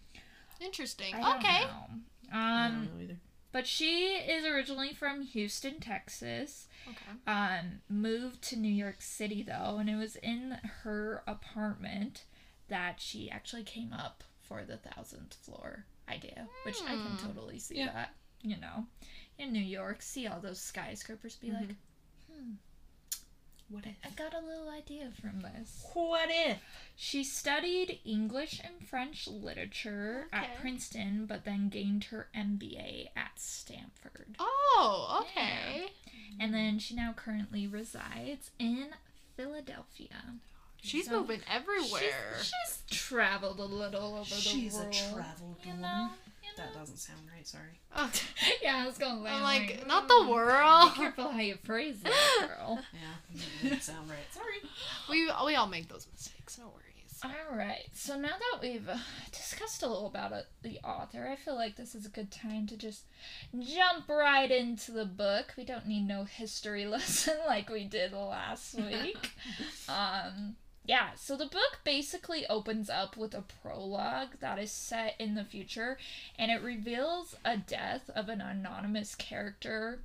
[0.59, 1.15] Interesting.
[1.15, 1.61] I don't Okay.
[1.65, 1.85] know.
[2.33, 3.17] I Um, don't know either.
[3.51, 6.67] But she is originally from Houston, Texas.
[6.87, 7.11] Okay.
[7.27, 12.23] um, moved to New York City though, and it was in her apartment
[12.67, 17.27] that she actually came up for the thousandth floor idea, which I can Hmm.
[17.27, 17.91] totally see Yeah.
[17.93, 18.15] that.
[18.41, 18.87] You know,
[19.37, 21.75] in New York, see all those skyscrapers, be like,
[22.31, 22.53] hmm,
[23.69, 23.95] What if?
[24.03, 25.85] I got a little idea from this.
[25.93, 26.57] What if?
[26.95, 34.35] She studied English and French literature at Princeton, but then gained her MBA at Stanford.
[34.39, 35.91] Oh, okay.
[36.39, 38.87] And then she now currently resides in
[39.35, 40.35] Philadelphia.
[40.81, 42.37] She's So- moving everywhere.
[42.39, 44.93] She's, she's traveled a little over She's the a world.
[44.93, 45.81] travel you woman.
[45.81, 47.47] know, you That doesn't sound right.
[47.47, 47.79] Sorry.
[47.95, 48.11] Oh,
[48.61, 49.15] yeah, I was gonna.
[49.27, 50.27] I'm land like, not the world.
[50.27, 50.93] Be world.
[50.95, 52.79] careful how you phrase that, girl.
[52.93, 52.99] Yeah,
[53.61, 54.19] that didn't sound right.
[54.31, 54.61] Sorry.
[55.09, 56.57] We we all make those mistakes.
[56.59, 56.85] No worries.
[57.23, 57.89] All right.
[57.93, 58.97] So now that we've uh,
[59.31, 62.65] discussed a little about it, the author, I feel like this is a good time
[62.67, 63.03] to just
[63.59, 65.53] jump right into the book.
[65.57, 69.31] We don't need no history lesson like we did last week.
[69.89, 70.55] um,
[70.89, 71.09] yeah.
[71.15, 75.99] So the book basically opens up with a prologue that is set in the future,
[76.39, 79.99] and it reveals a death of an anonymous character.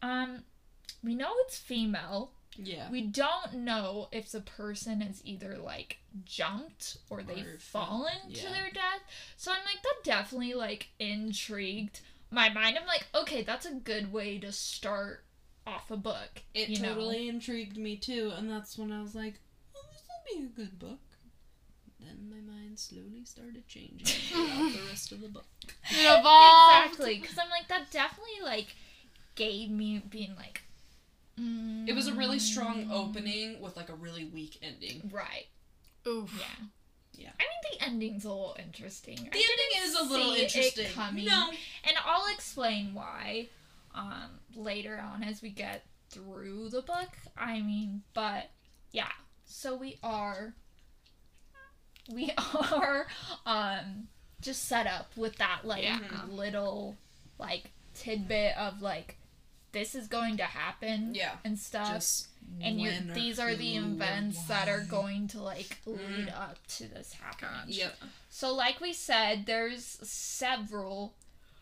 [0.00, 0.44] Um,
[1.04, 2.30] we know it's female.
[2.56, 2.90] Yeah.
[2.90, 8.70] We don't know if the person is either like jumped or they've fallen to their
[8.72, 9.02] death.
[9.36, 12.00] So I'm like, that definitely like intrigued
[12.30, 12.78] my mind.
[12.80, 15.24] I'm like, okay, that's a good way to start
[15.66, 16.42] off a book.
[16.54, 16.94] It you know?
[16.94, 19.45] totally intrigued me too, and that's when I was like, "Oh, this will
[20.26, 20.98] be a good book."
[22.00, 25.46] Then my mind slowly started changing throughout the rest of the book.
[25.90, 26.86] It evolved.
[26.90, 28.76] Exactly, because I'm like, that definitely like
[29.34, 30.62] gave me being like,
[31.40, 35.10] mm, It was a really strong opening with like a really weak ending.
[35.12, 35.46] Right.
[36.06, 36.32] Oof.
[36.38, 36.66] Yeah.
[37.14, 37.30] Yeah.
[37.40, 39.16] I mean, the ending's a little interesting.
[39.16, 40.86] The I ending is a little see it interesting.
[40.94, 41.24] coming.
[41.24, 41.48] No,
[41.84, 43.48] And I'll explain why
[43.94, 47.08] um, later on as we get through the book.
[47.36, 48.50] I mean, but
[48.92, 49.08] yeah.
[49.46, 50.54] So we are
[52.12, 52.32] we
[52.72, 53.06] are
[53.44, 54.08] um
[54.40, 55.98] just set up with that like Yeah.
[56.28, 56.96] little
[57.38, 59.16] like tidbit of like
[59.72, 61.32] this is going to happen Yeah.
[61.44, 62.28] and stuff just
[62.62, 66.40] and or these are the events that are going to like lead Mm.
[66.40, 67.96] up to this happening Yep.
[68.30, 71.14] so, like we said, there's several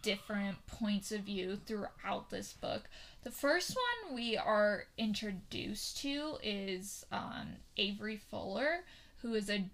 [0.05, 2.85] different points of view throughout this book.
[3.23, 8.85] The first one we are introduced to is um, Avery Fuller,
[9.23, 9.65] who is a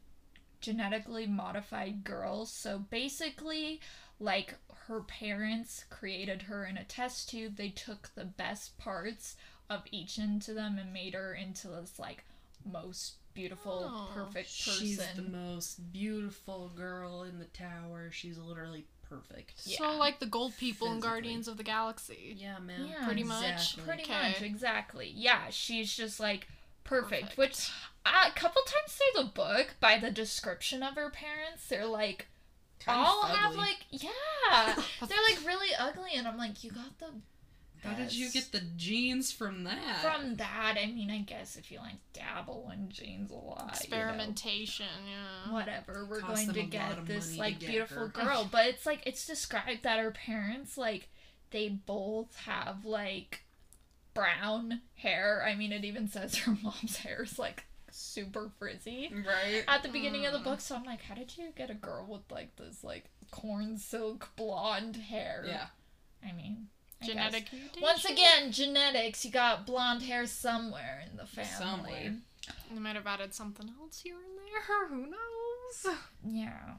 [0.60, 2.46] genetically modified girl.
[2.46, 3.80] So, basically,
[4.20, 4.54] like
[4.86, 9.36] her parents created her in a test tube, they took the best parts
[9.68, 12.24] of each into them and made her into this, like,
[12.64, 14.74] most beautiful, Oh, perfect person.
[14.74, 18.10] She's the most beautiful girl in the tower.
[18.12, 19.55] She's literally perfect.
[19.64, 19.79] Yeah.
[19.79, 22.37] So like the gold people in Guardians of the Galaxy.
[22.38, 22.87] Yeah, man.
[22.88, 23.44] Yeah, Pretty much.
[23.44, 23.83] Exactly.
[23.85, 24.29] Pretty Okay.
[24.29, 25.12] much, exactly.
[25.14, 26.46] Yeah, she's just like
[26.85, 27.37] perfect.
[27.37, 27.38] Perfect.
[27.38, 27.70] Which
[28.07, 32.29] uh, a couple times through the book, by the description of her parents, they're like
[32.81, 34.11] Kind all have like yeah,
[35.07, 37.07] they're like really ugly, and I'm like, you got the.
[37.82, 40.00] How did you get the genes from that?
[40.02, 40.76] from that?
[40.80, 44.86] I mean, I guess if you like dabble in genes a lot, you know, Experimentation,
[45.08, 45.52] yeah.
[45.52, 48.08] whatever, we're Cost going to get this like get beautiful her.
[48.08, 48.48] girl.
[48.52, 51.08] But it's like it's described that her parents like
[51.50, 53.42] they both have like
[54.14, 55.44] brown hair.
[55.46, 59.64] I mean, it even says her mom's hair is like super frizzy right?
[59.66, 60.44] at the beginning of the Mm.
[60.44, 60.60] book.
[60.60, 64.28] So I'm like, how did you get a girl with like this like corn silk
[64.36, 65.44] blonde hair?
[65.46, 65.66] Yeah.
[66.22, 66.68] I mean, I guess.
[67.02, 67.82] Genetic mutation.
[67.82, 69.24] Once again, genetics.
[69.24, 71.50] You got blonde hair somewhere in the family.
[71.58, 72.14] Somewhere.
[72.72, 74.88] They might have added something else here and there.
[74.88, 75.96] Who knows?
[76.24, 76.74] Yeah.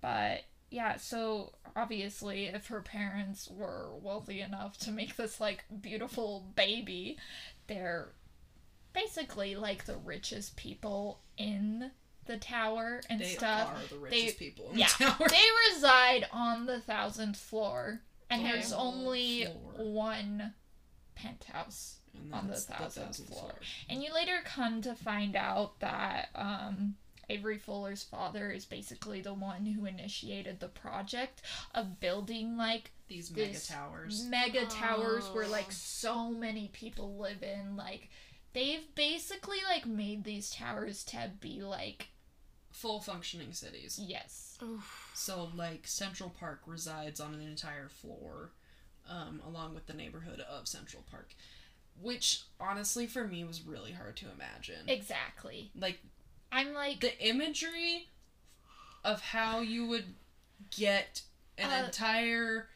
[0.00, 6.46] But yeah, so obviously if her parents were wealthy enough to make this like beautiful
[6.54, 7.16] baby,
[7.66, 8.08] they're
[8.92, 11.90] basically like the richest people in
[12.26, 13.70] the tower and They stuff.
[13.70, 15.28] are the richest people in yeah, the tower.
[15.28, 18.00] they reside on the thousandth floor.
[18.30, 18.52] And Okay.
[18.52, 19.72] there's only Floor.
[19.92, 20.54] one
[21.14, 21.98] penthouse
[22.32, 23.54] on the that's thousandth floor.
[23.88, 26.96] And you later come to find out that um,
[27.28, 31.42] Avery Fuller's father is basically the one who initiated the project
[31.74, 34.24] of building like These mega this towers.
[34.24, 35.48] mega towers where Oh.
[35.50, 37.76] like so many people live in.
[37.76, 38.08] Like
[38.52, 42.08] they've basically like made these towers to be like
[42.70, 44.00] Full functioning cities.
[44.02, 44.58] yes.
[44.62, 45.03] Oof.
[45.14, 48.50] So, like, Central Park resides on an entire floor,
[49.08, 51.34] um, along with the neighborhood of Central Park.
[52.00, 54.88] Which, honestly, for me was really hard to imagine.
[54.88, 55.70] Exactly.
[55.76, 56.00] like,
[56.50, 58.08] I'm like the imagery
[59.04, 60.14] of how you would
[60.76, 61.22] get
[61.58, 62.68] an Uh, entire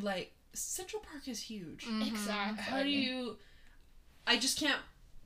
[0.00, 1.84] like Central Park is huge.
[1.84, 2.06] Mhm.
[2.08, 2.62] exactly.
[2.64, 3.38] How do you
[4.26, 4.80] I just can't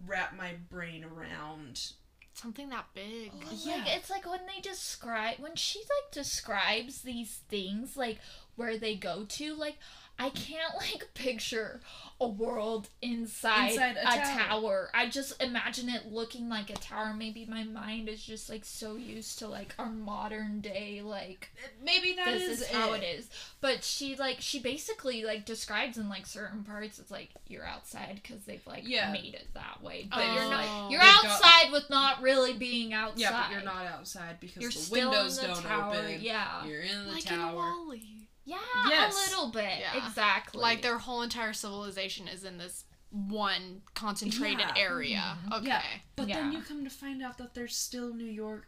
[0.07, 1.93] wrap my brain around
[2.41, 3.33] Something that big.
[3.35, 3.85] Oh, like Yeah.
[3.97, 8.19] it's like when they describe when she like describes these things like
[8.55, 9.77] where they go to like
[10.21, 11.81] I can't like picture
[12.21, 14.49] a world inside, Inside a a, tower.
[14.49, 14.91] tower.
[14.93, 17.15] I just imagine it looking like a tower.
[17.17, 21.51] Maybe my mind is just like so used to like our modern day like
[21.85, 23.29] Maybe that this is is how it is.
[23.61, 28.19] But she like she basically like describes in like certain parts it's like you're outside
[28.21, 29.13] because they've like Yeah.
[29.13, 30.09] made it that way.
[30.11, 30.51] But you're Oh.
[30.51, 33.21] not you're They've got- outside with not really being outside.
[33.21, 35.95] Yeah, but you're not outside because You're the still windows in the don't tower.
[35.95, 36.21] open.
[36.21, 36.65] Yeah.
[36.67, 37.55] You're in the like in tower.
[37.55, 38.28] Wally.
[38.49, 38.59] Yeah,
[38.89, 39.15] Yes.
[39.15, 39.79] a little bit.
[39.81, 40.07] Yeah.
[40.07, 40.61] Exactly.
[40.61, 44.75] Like their whole entire civilization is in this one concentrated Yeah.
[44.77, 45.39] area.
[45.47, 45.59] Mhm.
[45.59, 45.67] Okay.
[45.69, 45.83] Yeah.
[46.17, 48.67] But then you come to find out that there's still New York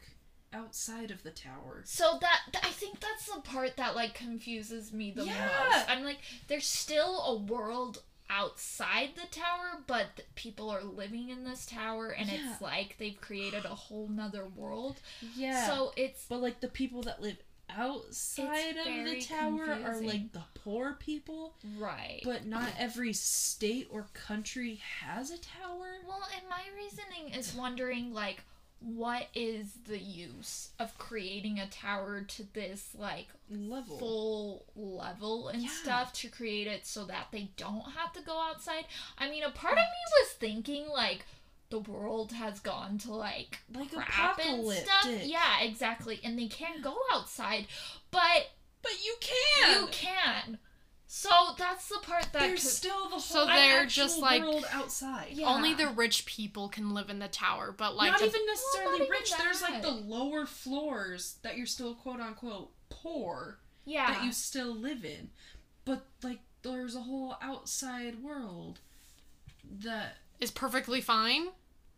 [0.52, 1.82] outside of the tower.
[1.86, 5.46] So that th- I think that's the part that like confuses me the Yeah.
[5.70, 5.88] most.
[5.90, 11.44] I'm like, there's still a world outside the tower, but th- people are living in
[11.44, 12.52] this tower, and Yeah.
[12.52, 15.00] it's like they've created a whole nother world.
[15.34, 15.66] Yeah.
[15.66, 17.38] So it's but like the people that live
[17.76, 22.20] outside of the tower are like the poor people, right.
[22.24, 25.98] but not every state or country has a tower.
[26.06, 28.42] well, and my reasoning is wondering like.
[28.82, 33.98] What is the use of creating a tower to this like Level.
[33.98, 35.68] full level and Yeah.
[35.68, 38.86] stuff to create it so that they don't have to go outside.
[39.18, 41.26] I mean, a part of me was thinking like
[41.70, 45.06] the world has gone to like Like crap and stuff.
[45.24, 46.20] Yeah, exactly.
[46.24, 47.66] And they can't go outside,
[48.10, 48.50] but
[48.82, 49.82] But you can.
[49.82, 50.58] you can.
[51.06, 51.28] So
[51.58, 54.64] that's the part that There's could- still the whole So they're actual just, like- world
[54.70, 55.30] outside.
[55.32, 55.48] Yeah.
[55.48, 58.98] Only the rich people can live in the tower, but like not the- even necessarily
[58.98, 59.32] not even rich.
[59.36, 64.12] There's like the lower floors that you're still quote unquote poor yeah.
[64.12, 65.30] that you still live in,
[65.84, 68.78] but like there's a whole outside world
[69.68, 71.48] that is perfectly fine,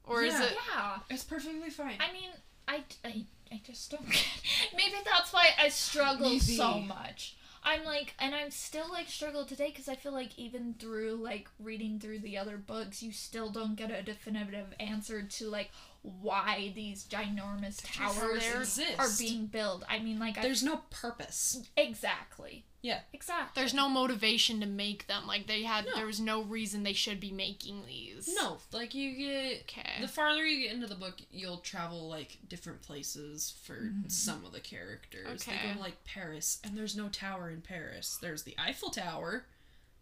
[0.05, 0.45] or is Yeah.
[0.45, 0.57] it?
[0.75, 0.99] yeah.
[1.15, 1.97] is perfectly fine.
[2.01, 2.31] I mean,
[2.69, 4.25] I, I, I just don't get.
[4.77, 6.39] Maybe that's why I struggle Maybe.
[6.41, 7.37] so much.
[7.65, 11.49] I'm like, and I'm still like struggle today because I feel like even through like
[11.61, 15.71] reading through the other books, you still don't get a definitive answer to like
[16.03, 18.99] why these ginormous towers exist.
[18.99, 19.85] are being built.
[19.89, 21.63] I mean, like, I, There's no purpose.
[21.77, 22.65] exactly.
[22.83, 23.03] Yeah.
[23.13, 23.61] Exactly.
[23.61, 25.29] There's no motivation to make them.
[25.29, 25.95] Like they had, No.
[25.95, 28.29] there was no reason they should be making these.
[28.35, 30.01] No, like you get Okay.
[30.01, 34.11] the farther you get into the book, you'll travel like different places for Mhm.
[34.11, 35.43] some of the characters.
[35.43, 35.57] Okay.
[35.63, 38.19] They go to like Paris, and there's no tower in Paris.
[38.21, 39.47] There's the Eiffel Tower,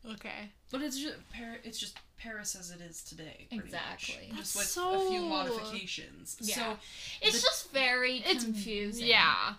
[0.07, 0.53] Okay.
[0.71, 3.49] but it's just Par- It's just Paris as it is today.
[3.51, 4.29] Exactly.
[4.29, 4.39] Much.
[4.39, 6.37] Just That's with a few so- modifications.
[6.41, 6.55] Yeah.
[6.55, 6.79] So
[7.23, 9.07] It's the- just very It's confusing.
[9.07, 9.55] Yeah.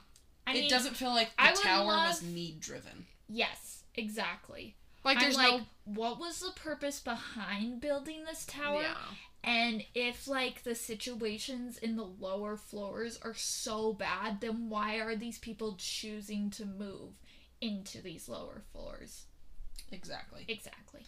[0.48, 3.08] I it mean, doesn't feel like the I tower love- was need driven.
[3.28, 4.76] Yes, exactly.
[5.04, 5.66] Like I'm there's like, no.
[5.86, 8.82] what was the purpose behind building this tower?
[8.84, 8.96] Yeah.
[9.44, 15.16] And if like the situations in the lower floors are so bad, then why are
[15.16, 17.14] these people choosing to move
[17.60, 19.26] into these lower floors?
[19.92, 20.46] Exactly.
[20.48, 21.02] Exactly.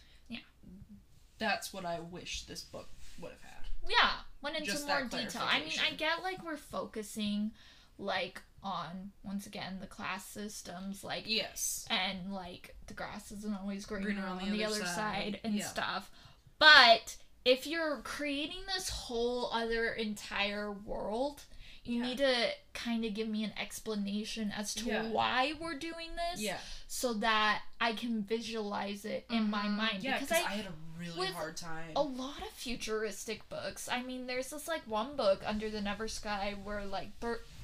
[1.38, 2.88] That's what I wish this book
[3.20, 3.64] would have had.
[3.88, 4.10] Yeah,
[4.42, 5.42] went into Just more detail.
[5.44, 7.52] I mean, I get like we're focusing
[7.98, 11.86] like on once again the class systems like Yes.
[11.90, 15.66] and like the grass isn't always greener, Greener on, the, other side, side, and yeah.
[15.66, 16.10] stuff.
[16.58, 21.42] But if you're creating this whole other entire world,
[21.84, 22.06] you Yeah.
[22.06, 25.02] need to kind of give me an explanation as to Yeah.
[25.10, 26.58] why we're doing this Yeah.
[26.88, 29.76] so that I can visualize it in my Mhm.
[29.76, 30.02] mind.
[30.02, 31.92] Yeah, because because I, I, had a really with hard time.
[31.96, 33.88] a lot of futuristic books.
[33.90, 37.08] I mean, there's this like one book, Under the Never Sky, where like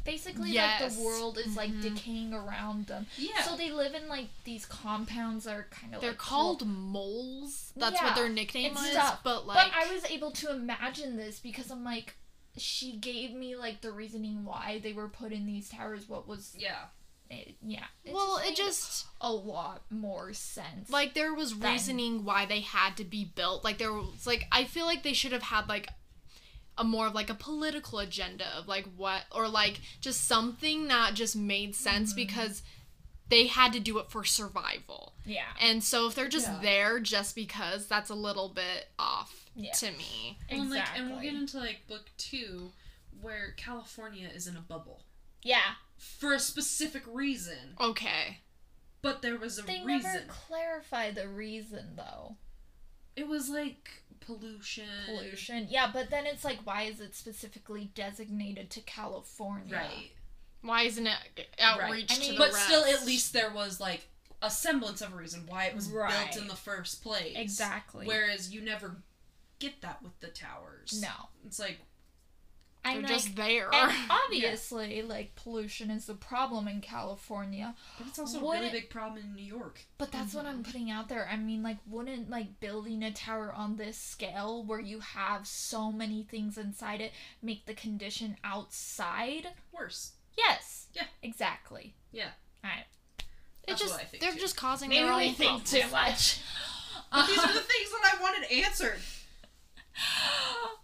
[0.04, 1.82] basically like the world is like Mhm.
[1.82, 3.06] decaying around them.
[3.18, 3.42] yeah.
[3.42, 7.72] So they live in like these compounds that are kind of They're like called moles.
[7.76, 8.90] That's Yeah, what their nickname it's is.
[8.92, 9.20] stuff.
[9.22, 12.16] But like, But I was able to imagine this because I'm like,
[12.56, 16.08] she gave me like the reasoning why they were put in these towers.
[16.08, 16.86] What was yeah.
[17.30, 17.84] It, yeah?
[18.04, 20.90] It well, just it just a lot more sense.
[20.90, 23.64] like there was Then- reasoning why they had to be built.
[23.64, 25.88] Like there was like I feel like they should have had like
[26.76, 31.14] a more of like a political agenda of like what or like just something that
[31.14, 32.16] just made sense Mhm.
[32.16, 32.62] because
[33.28, 35.14] they had to do it for survival.
[35.24, 36.58] yeah, And so if they're just Yeah.
[36.62, 39.72] there just because that's a little bit off Yeah.
[39.74, 40.38] to me.
[40.50, 40.80] Well, and, exactly.
[40.92, 42.72] like, and we'll get into like book two,
[43.20, 45.04] where California is in a bubble
[45.42, 48.38] yeah, for a specific reason, Okay.
[49.02, 50.10] but there was a they reason.
[50.12, 52.36] never clarify the reason though.
[53.16, 53.90] It was like
[54.20, 54.86] pollution.
[55.06, 59.74] Pollution, yeah, but then it's like, why is it specifically designated to California?
[59.76, 60.10] Right.
[60.62, 62.66] Why isn't it outreach I to mean- the But rest?
[62.66, 64.08] still, at least there was like
[64.42, 66.30] a semblance of a reason why it was Right.
[66.32, 67.34] built in the first place.
[67.36, 68.06] Exactly.
[68.06, 69.02] Whereas you never
[69.58, 70.98] get that with the towers.
[71.02, 71.28] No.
[71.46, 71.84] It's like, I
[72.84, 73.68] They're like, just there.
[73.72, 78.80] and obviously, like pollution is a problem in California, But it's also a Wouldn't- really
[78.80, 79.80] big problem in New York.
[79.98, 81.28] but that's what I'm putting out there.
[81.30, 85.92] I mean, like, wouldn't like building a tower on this scale, where you have so
[85.92, 87.12] many things inside it,
[87.42, 89.48] make the condition outside?
[89.72, 90.12] Worse.
[90.38, 90.86] Yes.
[90.94, 91.04] Yeah.
[91.22, 91.94] Exactly.
[92.12, 92.30] Yeah.
[92.64, 92.86] All right.
[93.18, 93.26] It
[93.68, 94.38] That's just what I think, they're too.
[94.40, 96.40] just causing Maybe their we own think too much.
[97.12, 98.98] But these are the things that I wanted answered.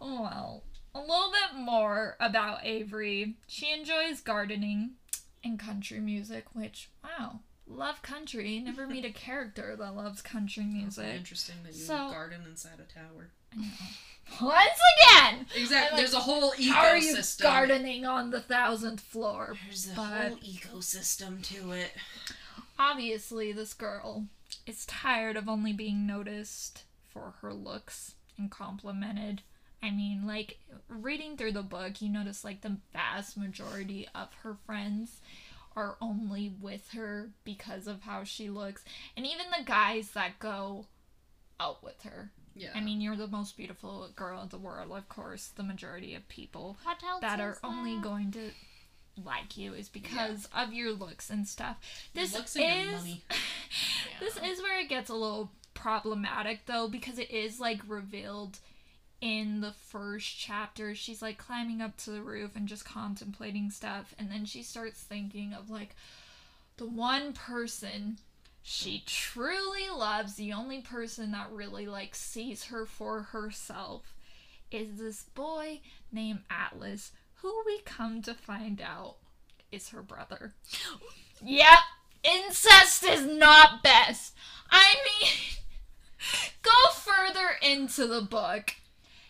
[0.01, 0.63] well,
[0.97, 3.35] a little bit more about Avery.
[3.47, 4.93] She enjoys gardening
[5.45, 8.61] and country music, which, wow, love country.
[8.61, 11.07] Never meet a character that loves country music.
[11.15, 13.31] Interesting that you So- garden inside a tower.
[14.43, 15.77] Once again, Exactly.
[15.79, 16.75] Like, There's a whole ecosystem.
[16.75, 19.55] are you gardening on the thousandth floor?
[19.67, 21.93] There's a But- whole ecosystem to it.
[22.79, 24.27] Obviously, this girl
[24.67, 29.43] is tired of only being noticed for her looks and complimented.
[29.87, 30.59] I mean, like,
[30.89, 35.21] reading through the book, you notice, like, the vast majority of her friends
[35.77, 38.83] are only with her because of how she looks.
[39.17, 40.87] And even the guys that go
[41.61, 42.33] out with her.
[42.57, 42.71] Yeah.
[42.75, 46.27] I mean, you're the most beautiful girl in the world, of course, the majority of
[46.29, 46.79] people
[47.21, 48.03] that are is only there?
[48.03, 48.51] going to
[49.25, 51.77] like you is because of your looks and stuff.
[52.15, 53.19] This looks is and your
[54.21, 58.59] this is where it gets a little problematic though because it is like revealed
[59.21, 64.15] in the first chapter she's like climbing up to the roof and just contemplating stuff
[64.19, 65.95] and then she starts thinking of like
[66.77, 68.19] the one person
[68.63, 74.15] she truly loves the only person that really like sees her for herself
[74.71, 75.81] is this boy
[76.13, 79.17] named Atlas who we come to find out
[79.71, 80.55] is her brother.
[81.43, 81.79] Yep
[82.27, 84.35] incest is not best.
[84.71, 85.31] I mean
[86.63, 88.75] go further into the book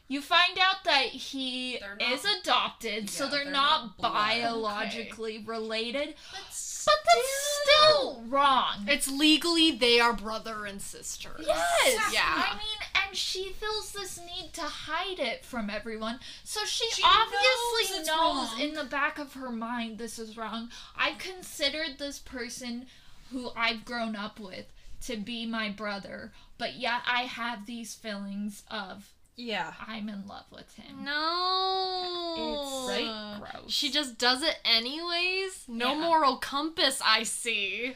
[0.08, 4.12] you find out that he not- is adopted, so they're, they're not, not blood.
[4.12, 6.14] biologically related.
[6.32, 6.38] But
[6.86, 8.86] But that's still wrong.
[8.86, 11.30] It's legally they are brother and sister.
[11.40, 12.12] Yes.
[12.12, 12.20] Yeah.
[12.24, 16.20] I mean, and she feels this need to hide it from everyone.
[16.44, 18.60] So she, She obviously knows knows, wrong.
[18.60, 20.70] in the back of her mind this is wrong.
[20.96, 22.86] I've considered this person
[23.32, 24.66] who I've grown up with
[25.06, 29.72] to be my brother, but yet I have these feelings of yeah.
[29.86, 31.04] I'm in love with him.
[31.04, 32.34] No.
[32.38, 33.38] It's Right?
[33.40, 33.72] gross.
[33.72, 35.64] She just does it anyways.
[35.68, 36.00] No Yeah.
[36.00, 37.94] moral compass, I see.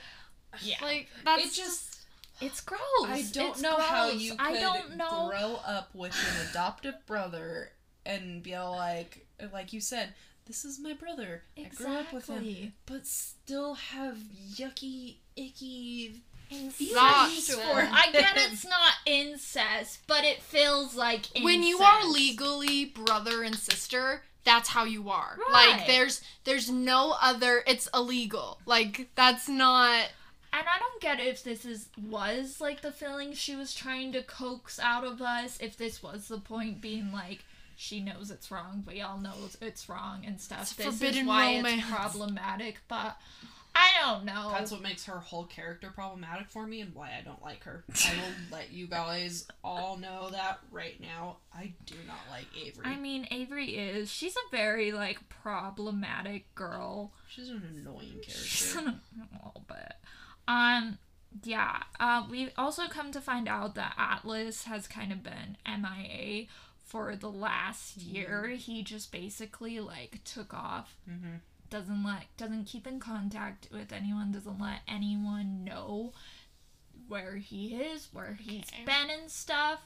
[0.63, 0.77] yeah.
[0.83, 1.97] Like that's It just
[2.41, 2.81] it's gross.
[3.05, 5.29] I don't It's know how you could I don't know.
[5.29, 7.73] grow up with an adoptive brother
[8.07, 10.15] and be all like like you said,
[10.47, 11.45] this is my brother.
[11.57, 11.87] Exactly.
[11.87, 12.73] I grew up with him.
[12.87, 20.25] But still have yucky, icky Thoughts feelings for for I get it's not incest, but
[20.25, 21.45] it feels like incest.
[21.45, 25.37] when you are legally brother and sister, that's how you are.
[25.39, 25.77] Right.
[25.77, 28.59] Like there's there's no other it's illegal.
[28.67, 30.09] Like that's not
[30.53, 34.23] And I don't get if this is was like the feeling she was trying to
[34.23, 35.59] coax out of us.
[35.61, 37.45] If this was the point, being like
[37.77, 39.33] she knows it's wrong, but y'all know
[39.63, 40.63] it's wrong and stuff.
[40.79, 41.83] It's this is why romance.
[41.83, 43.17] it's problematic, but
[43.75, 44.51] I don't know.
[44.53, 47.85] That's what makes her whole character problematic for me and why I don't like her.
[48.07, 51.39] I will let you guys all know that right now.
[51.55, 52.85] I do not like Avery.
[52.85, 54.11] I mean, Avery is.
[54.11, 57.13] She's a very like problematic girl.
[57.29, 58.95] She's an annoying She's character.
[59.19, 59.95] a little bit.
[60.49, 60.99] Um,
[61.45, 61.83] yeah.
[61.99, 66.47] Uh, we also come to find out that Atlas has kind of been MIA
[66.85, 68.49] for the last year.
[68.49, 70.97] He just basically like took off.
[71.09, 71.37] Mm-hmm.
[71.71, 74.33] Doesn't let doesn't keep in contact with anyone.
[74.33, 76.13] Doesn't let anyone know
[77.09, 78.85] where he is, where he's Okay.
[78.85, 79.81] been and stuff.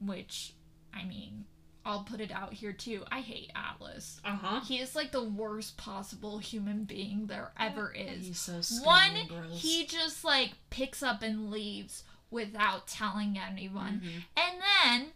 [0.00, 0.54] Which,
[0.94, 1.44] I mean,
[1.84, 3.04] I'll put it out here too.
[3.12, 4.20] I hate Atlas.
[4.24, 4.60] Uh huh.
[4.62, 8.26] He is like the worst possible human being there ever is.
[8.26, 9.62] He's so scummy One, gross.
[9.62, 14.00] he just like picks up and leaves without telling anyone.
[14.04, 14.22] Mhm.
[14.36, 15.12] And then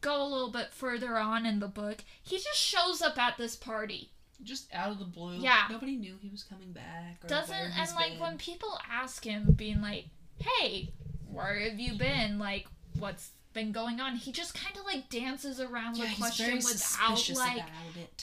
[0.00, 3.56] go a little bit further on in the book, he just shows up at this
[3.56, 4.10] party.
[4.42, 5.36] Just out of the blue.
[5.38, 5.64] Yeah.
[5.70, 7.18] Nobody knew he was coming back.
[7.24, 8.20] Or Doesn't where he's and like been.
[8.20, 10.06] when people ask him being like,
[10.38, 10.90] "Hey,
[11.30, 12.38] where have you been?
[12.38, 12.66] Like
[12.98, 17.30] what's been going on?" He just kind of like dances around yeah, the question without
[17.36, 17.64] like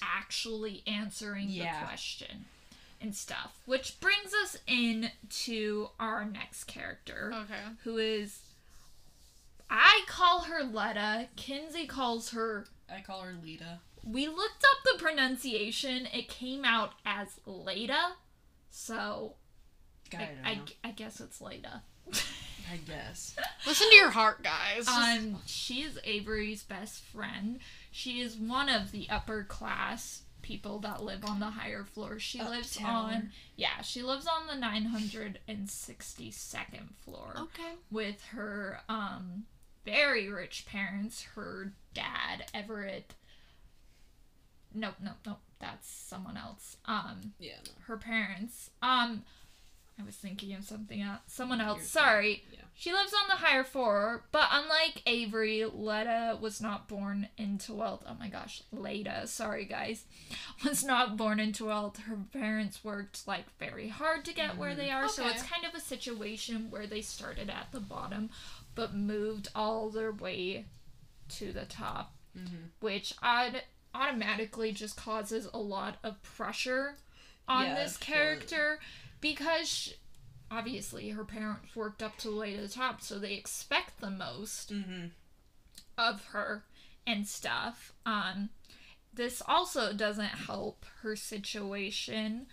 [0.01, 1.79] actually answering Yeah.
[1.79, 2.45] the question
[3.01, 3.57] and stuff.
[3.65, 7.59] Which brings us in to our next character, Okay.
[7.83, 8.39] who is
[9.69, 11.27] I call her Letta.
[11.35, 12.67] Kinsey calls her.
[12.93, 13.79] I call her Lita.
[14.03, 16.07] We looked up the pronunciation.
[16.13, 18.13] It came out as Leda,
[18.69, 19.35] so
[20.09, 20.89] God, I, I, I.
[20.89, 21.83] I guess it's Leda.
[22.71, 23.35] I guess.
[23.67, 24.87] Listen to your heart, guys.
[24.87, 27.59] Um, she is Avery's best friend.
[27.91, 32.19] She is one of the upper class people that live on the higher floor.
[32.19, 37.75] She lives on yeah, she lives on the 962nd floor okay.
[37.89, 39.45] with her um
[39.85, 43.13] very rich parents, her dad, Everett
[44.73, 45.39] Nope, nope, nope.
[45.59, 46.77] That's someone else.
[46.85, 47.57] Um Yeah.
[47.65, 47.71] No.
[47.87, 48.69] her parents.
[48.81, 49.23] Um,
[49.99, 51.19] I was thinking of something else.
[51.27, 51.77] Someone else.
[51.77, 52.43] You're- Sorry.
[52.51, 52.59] yeah.
[52.75, 58.03] She lives on the higher floor, but unlike Avery, Letta was not born into wealth.
[58.07, 59.27] Oh my gosh, Leda.
[59.27, 60.05] Sorry, guys,
[60.65, 61.97] was not born into wealth.
[61.99, 65.13] Her parents worked like very hard to get where they are, okay.
[65.13, 68.31] so it's kind of a situation where they started at the bottom,
[68.73, 70.65] but moved all their way
[71.29, 72.55] to the top Mm-hmm.
[72.79, 73.61] which aud-
[73.93, 76.95] automatically just causes a lot of pressure
[77.47, 78.79] on Yeah, this character
[79.21, 79.89] because sh
[80.51, 84.09] obviously her parents worked up to the way to the top, so they expect the
[84.11, 85.07] most Mm-hmm.
[85.97, 86.63] of her
[87.07, 87.91] and stuff.
[88.05, 88.49] Um,
[89.13, 92.47] this also doesn't help her situation.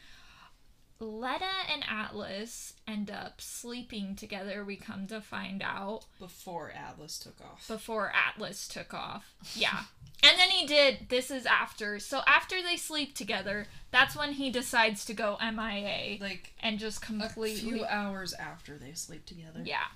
[1.02, 7.40] Letta and Atlas end up sleeping together, we come to find out Before Atlas took
[7.40, 7.66] off.
[7.66, 9.34] before Atlas took off.
[9.54, 9.84] Yeah.
[10.22, 11.98] And then he did, this is after.
[11.98, 17.00] So after they sleep together, that's when he decides to go MIA like and just
[17.00, 17.52] completely.
[17.52, 19.62] a few hours after they sleep together.
[19.64, 19.86] Yeah.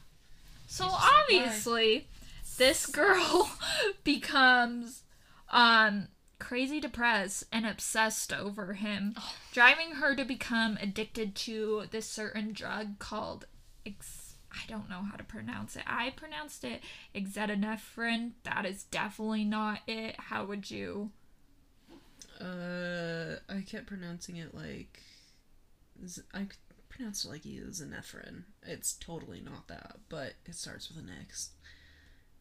[0.66, 2.08] So just like, obviously,
[2.56, 3.50] this girl
[4.04, 5.02] becomes
[5.50, 6.08] um
[6.38, 9.14] crazy depressed and obsessed over him,
[9.52, 13.46] driving her to become addicted to this certain drug called
[13.86, 14.23] ex-
[14.54, 15.82] I don't know how to pronounce it.
[15.86, 16.80] I pronounced it
[17.14, 18.32] exetanephrine.
[18.44, 20.16] That is definitely not it.
[20.18, 21.10] How would you?
[22.40, 25.00] Uh, I kept pronouncing it like.
[26.32, 26.46] I
[26.88, 28.44] pronounced it like Zanephrine.
[28.62, 31.50] It's totally not that, but it starts with an X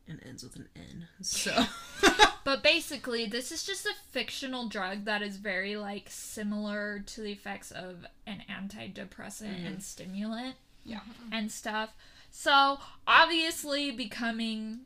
[0.08, 1.08] and ends with an N.
[1.22, 1.66] So.
[2.44, 7.32] But basically, this is just a fictional drug that is very like similar to the
[7.32, 10.56] effects of an antidepressant and stimulant.
[10.84, 11.00] Yeah.
[11.00, 11.34] Mm-hmm.
[11.34, 11.92] And stuff.
[12.32, 14.82] So, obviously becoming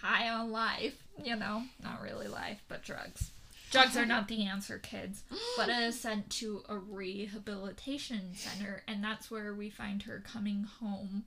[0.00, 3.30] high on life, you know, not really life, but drugs.
[3.70, 5.24] Drugs are not the answer, kids.
[5.56, 11.24] But is sent to a rehabilitation center, and that's where we find her coming home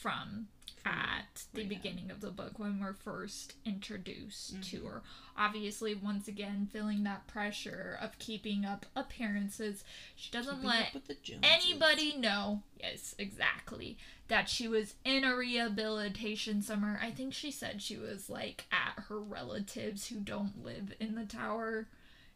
[0.00, 0.48] from
[0.86, 1.68] at the rehab.
[1.68, 4.86] beginning of the book when we're first introduced to mm-hmm.
[4.86, 5.02] her.
[5.36, 9.84] Obviously, once again, feeling that pressure of keeping up appearances.
[10.16, 13.98] She doesn't Keeping let the anybody know yes exactly
[14.28, 19.04] that she was in a rehabilitation summer i think she said she was like at
[19.04, 21.86] her relatives who don't live in the tower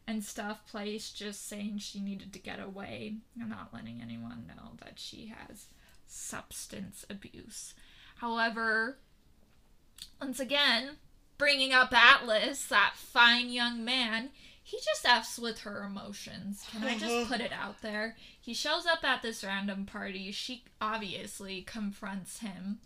[0.07, 4.73] and stuff place just saying she needed to get away and not letting anyone know
[4.83, 5.67] that she has
[6.15, 7.75] substance abuse.
[8.17, 8.99] However
[10.21, 10.91] once again
[11.39, 14.31] bringing up atlas that fine young man
[14.63, 16.65] he just f's with her emotions.
[16.71, 18.17] Can i just put it out there?
[18.41, 20.31] He shows up at this random party.
[20.33, 22.79] She obviously confronts him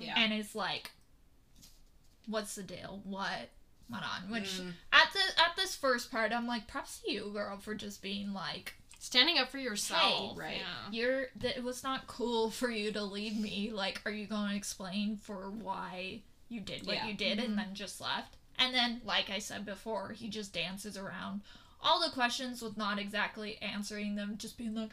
[0.00, 0.14] Yeah.
[0.16, 0.90] and is like
[2.26, 3.00] what's the deal?
[3.04, 3.50] What?
[3.90, 4.30] Went on?
[4.30, 4.72] Which Mm.
[4.92, 8.32] at the at this first part i'm like props to you girl for just being
[8.32, 10.38] like Standing up for yourself.
[10.38, 10.56] right.
[10.56, 10.90] Yeah.
[10.90, 14.48] you're that it was not cool for you to leave me like are you going
[14.50, 17.08] to explain for why you did what Yeah.
[17.08, 17.56] you did and mm-hmm.
[17.56, 21.42] then just left and then like i said before he just dances around
[21.82, 24.92] all the questions with not exactly answering them just being like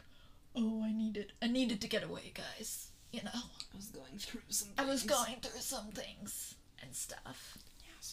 [0.54, 4.42] oh i needed i needed to get away guys you know I was going through
[4.50, 4.68] some.
[4.76, 5.10] i was things.
[5.18, 7.56] going through some things and stuff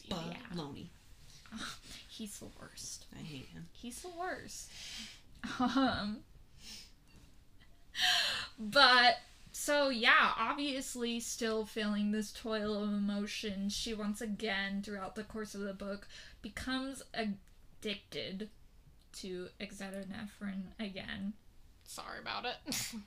[0.10, 0.56] But yeah.
[0.64, 0.92] Loney.
[2.08, 3.66] he's the worst I hate him.
[3.74, 4.70] He's the worst.
[5.60, 6.20] Um,
[8.58, 9.16] but
[9.52, 15.54] so yeah, obviously still feeling this toil of emotion, she once again throughout the course
[15.56, 16.08] of the book
[16.42, 18.50] becomes addicted
[19.14, 21.34] to exetanephrine again.
[21.86, 22.94] Sorry about it.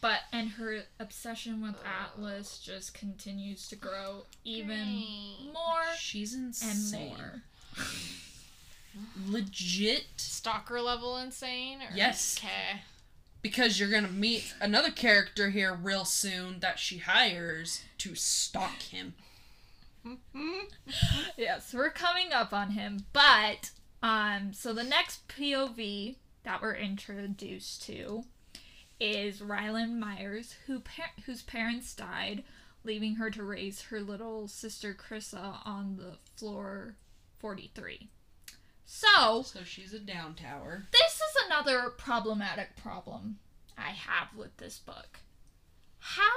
[0.00, 5.50] But and her obsession with Atlas just continues to grow even Great.
[5.54, 7.08] more She's and insane.
[7.08, 7.42] more.
[9.26, 10.06] Legit.
[10.16, 11.82] Stalker level insane?
[11.82, 11.94] Or?
[11.94, 12.38] Yes.
[12.38, 12.82] Okay.
[13.42, 19.14] Because you're gonna meet another character here real soon that she hires to stalk him.
[21.36, 23.06] yes, we're coming up on him.
[23.12, 23.70] But
[24.02, 28.24] um so the next POV that we're introduced to
[29.00, 32.44] is Rylin Myers, who par- whose parents died,
[32.84, 36.96] leaving her to raise her little sister Chrissa on the floor
[37.38, 38.08] 43.
[38.98, 40.86] So, So she's a down tower.
[40.92, 43.40] this is another problematic problem
[43.76, 45.18] I have with this book.
[45.98, 46.30] How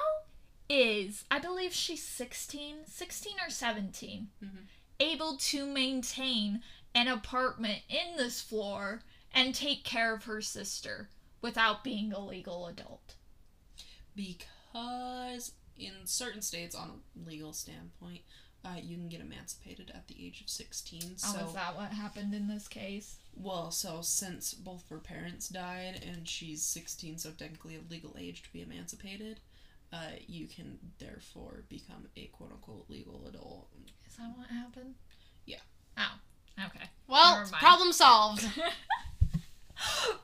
[0.68, 4.66] is, I believe she's 16, 16 or 17, Mhm.
[5.00, 6.64] able to maintain
[6.96, 12.66] an apartment in this floor and take care of her sister without being a legal
[12.66, 13.14] adult.
[14.16, 18.24] because in certain states, on a legal standpoint,
[18.68, 21.18] uh, you can get emancipated at the age of 16.
[21.18, 23.18] So, oh, is that what happened in this case?
[23.40, 28.16] well, so since both of her parents died and she's 16, so technically of legal
[28.20, 29.40] age to be emancipated,
[29.94, 33.68] uh, you can therefore become a quote unquote legal adult.
[34.10, 34.96] Is that what happened?
[35.46, 35.60] Yeah.
[35.98, 36.86] Oh, okay.
[37.08, 38.46] Well, problem solved.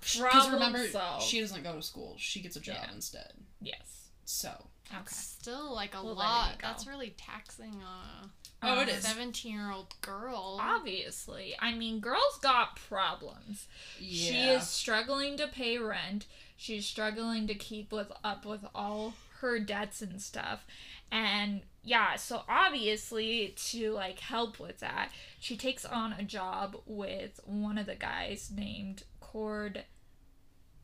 [0.01, 1.23] Because Problem remember, solved.
[1.25, 2.93] she doesn't go to school, she gets a job Yeah.
[2.95, 3.33] instead.
[3.61, 4.09] Yes.
[4.25, 4.49] So,
[4.93, 5.05] Okay.
[5.07, 6.55] Still, like a Well, lot.
[6.61, 8.29] That's really taxing on
[8.61, 9.03] a Oh, it Um, is.
[9.03, 10.57] seventeen-year-old girl.
[10.61, 11.55] Obviously.
[11.59, 13.67] I mean, girls got problems.
[13.99, 14.31] Yeah.
[14.31, 16.27] She is struggling to pay rent.
[16.55, 20.65] She's struggling to keep with up with all her debts and stuff.
[21.11, 27.39] And yeah, so obviously to like help with that, she takes on a job with
[27.43, 29.83] one of the guys named Cord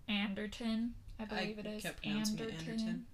[0.07, 0.95] Anderton.
[1.19, 3.05] I believe it is kept pronouncing Anderton.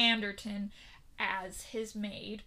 [0.00, 0.14] Yeah.
[0.14, 0.72] Anderton
[1.18, 2.42] as his maid.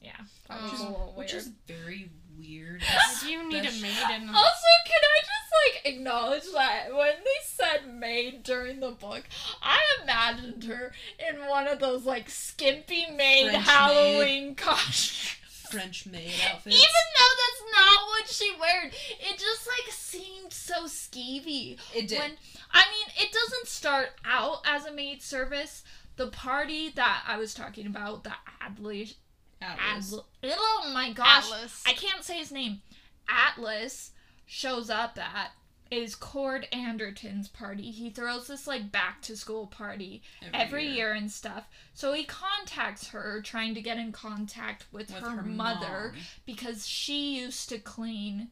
[0.00, 0.12] Yeah.
[0.48, 0.86] That was Oh.
[0.86, 2.82] a little Which is very weird.
[3.20, 7.40] Did you need a maid in Also, can I just like acknowledge that when they
[7.44, 9.24] said maid during the book,
[9.62, 10.92] I imagined her
[11.28, 15.34] in one of those like skimpy maid French Halloween costumes.
[15.70, 16.76] French maid outfits.
[16.76, 21.78] Even though that's not what she wore, it just like seemed so skeevy.
[21.94, 22.18] it did.
[22.20, 22.30] When
[22.72, 25.82] I mean, it doesn't start out as a maid service.
[26.18, 29.14] The party that I was talking about, the Adley,
[29.62, 30.12] Atlas.
[30.12, 31.84] Adl- oh my gosh, Atlas.
[31.86, 32.82] I can't say his name.
[33.28, 34.10] Atlas
[34.44, 35.52] shows up at
[35.90, 37.90] is Cord Anderton's party.
[37.90, 41.12] He throws this like back to school party every, year.
[41.12, 41.66] and stuff.
[41.94, 46.22] So he contacts her trying to get in contact with, with her, her, mother mom,
[46.44, 48.48] because she used to clean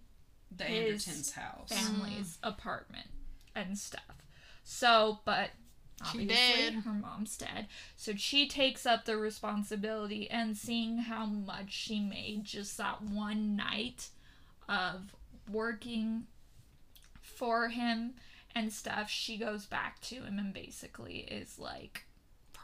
[0.56, 1.68] the Andertons' house.
[1.68, 2.48] family's mm.
[2.48, 3.08] apartment
[3.54, 4.02] and stuff.
[4.64, 5.50] So, but
[6.12, 6.74] She obviously did.
[6.84, 7.68] her mom's dead.
[7.96, 13.56] So she takes up the responsibility and seeing how much she made just that one
[13.56, 14.08] night
[14.68, 15.14] of
[15.50, 16.26] working
[17.20, 18.14] for him
[18.54, 22.05] and stuff, she goes back to him and basically is like,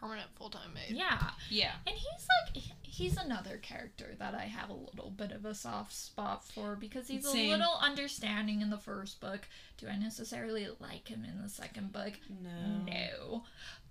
[0.02, 0.96] Permanent full-time maid.
[0.96, 1.30] yeah.
[1.48, 1.72] Yeah.
[1.86, 5.92] And he's like, he's another character that I have a little bit of a soft
[5.94, 9.42] spot for because he's a little understanding in the first book.
[9.78, 12.14] Do I necessarily like him in the second book?
[12.28, 12.84] No.
[12.84, 13.44] No.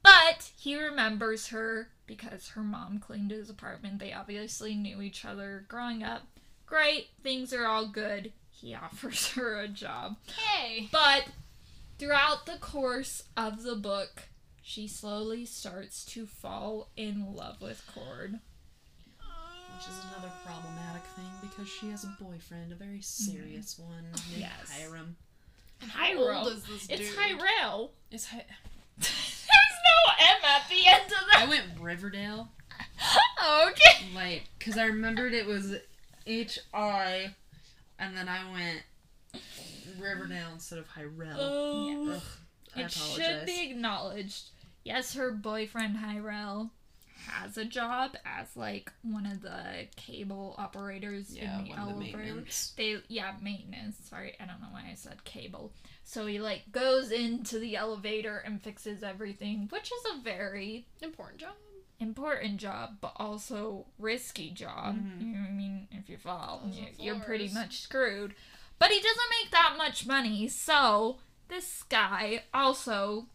[0.03, 3.99] But he remembers her because her mom cleaned his apartment.
[3.99, 6.23] They obviously knew each other growing up.
[6.65, 8.33] Great, things are all good.
[8.49, 10.17] He offers her a job.
[10.35, 10.89] Hey.
[10.91, 11.25] But
[11.97, 14.23] throughout the course of the book,
[14.61, 18.39] she slowly starts to fall in love with Cord.
[19.77, 24.15] Which is another problematic thing because she has a boyfriend, a very serious one named
[24.15, 24.39] Mm-hmm.
[24.41, 24.71] Yes.
[24.79, 25.15] Hiram.
[25.79, 26.43] How Hiral.
[26.43, 26.99] old is this dude?
[26.99, 27.89] It's Hiral.
[28.11, 28.45] Is Hi-
[28.99, 31.41] There's no M at the end of that.
[31.45, 32.49] I went Riverdale,
[33.67, 34.05] okay.
[34.13, 35.73] like, because I remembered it was
[36.27, 37.33] H I,
[37.97, 38.83] and then I went
[39.99, 41.35] Riverdale instead of Hiral.
[41.39, 42.11] Oh.
[42.15, 42.21] Ugh,
[42.75, 44.49] I It should be acknowledged.
[44.83, 46.71] Yes, her boyfriend Hiral
[47.27, 51.81] has a job as like one of the cable operators yeah, in the of the
[51.81, 52.43] elevator.
[52.77, 53.97] They yeah, maintenance.
[54.09, 55.71] Sorry, I don't know why I said cable.
[56.03, 61.39] So he like goes into the elevator and fixes everything, which is a very Important
[61.41, 61.53] job.
[61.99, 64.95] important job, but also risky job.
[64.95, 65.21] Mhm.
[65.21, 65.87] You know I mean?
[65.91, 68.33] If you fall, you, you're pretty much screwed.
[68.79, 71.19] But he doesn't make that much money, so
[71.51, 73.25] this guy also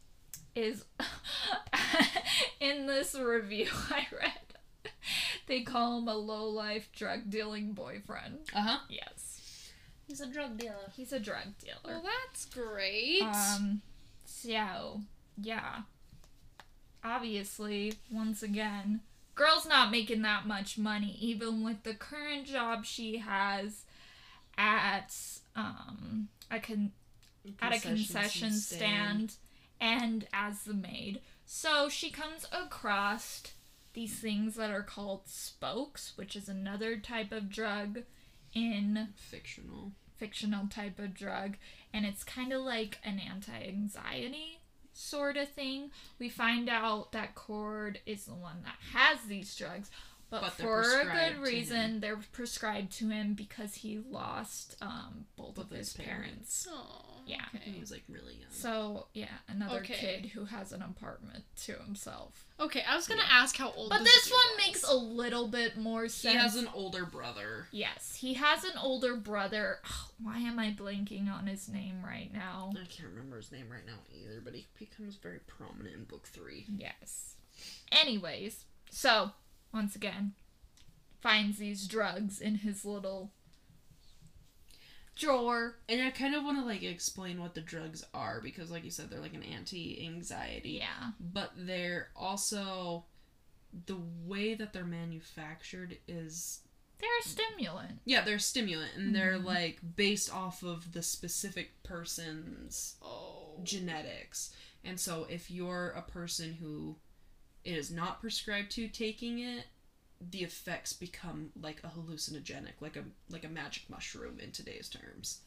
[0.55, 0.85] is
[2.61, 4.33] in this review I read.
[5.47, 8.39] They call him a low life drug dealing boyfriend.
[8.55, 8.79] Uh huh.
[8.89, 9.71] Yes.
[10.09, 10.91] He's a drug dealer.
[10.97, 11.77] He's a drug dealer.
[11.85, 13.23] Well, that's great.
[13.23, 13.83] Um,
[14.25, 15.01] so
[15.37, 15.83] yeah.
[17.05, 19.01] Obviously, once again,
[19.35, 23.85] girl's not making that much money, even with the current job she has
[24.59, 25.15] at
[25.55, 26.93] um a con-
[27.61, 29.37] at a concession stand
[29.81, 31.21] and as the maid.
[31.45, 33.43] So she comes across
[33.93, 38.03] these things that are called spokes, which is another type of drug
[38.55, 39.93] in Fictional.
[40.17, 41.57] fictional type of drug
[41.93, 44.61] and it's kind of like an anti-anxiety
[44.93, 49.91] sort of thing we find out that cord is the one that has these drugs
[50.31, 55.55] but, But for a good reason, they're prescribed to him because he lost um, both
[55.55, 56.67] Both of his parents.
[56.71, 57.45] Oh, Yeah.
[57.63, 58.51] He was like really young.
[58.51, 59.95] So yeah, another Okay.
[59.95, 62.45] kid who has an apartment to himself.
[62.59, 63.29] Okay, I was gonna Yeah.
[63.43, 63.91] ask how old.
[63.91, 64.67] But this this one was.
[64.67, 66.33] makes a little bit more sense.
[66.35, 67.69] he has an older brother.
[67.71, 69.81] Yes, he has an older brother.
[70.19, 72.73] Why am I blanking on his name right now?
[72.75, 76.27] I can't remember his name right now either, but he becomes very prominent in book
[76.27, 76.67] three.
[76.77, 77.35] Yes.
[77.93, 79.33] Anyways, so
[79.77, 80.33] once again,
[81.21, 83.31] finds these drugs in his little
[85.15, 85.77] drawer.
[85.89, 88.91] And I kind of want to like explain what the drugs are because, like you
[88.91, 90.71] said, they're like an anti-anxiety.
[90.71, 91.11] Yeah.
[91.21, 93.05] But they're also
[93.87, 96.61] the way that they're manufactured is
[96.99, 98.01] They're a stimulant.
[98.07, 99.45] yeah they're a stimulant and they're Mhm.
[99.45, 103.61] like based off of the specific person's Oh.
[103.65, 104.55] genetics.
[104.83, 106.97] And so if you're a person who
[107.67, 109.65] it is not prescribed to taking it,
[110.31, 115.41] the effects become like a hallucinogenic, like a like a magic mushroom in today's terms.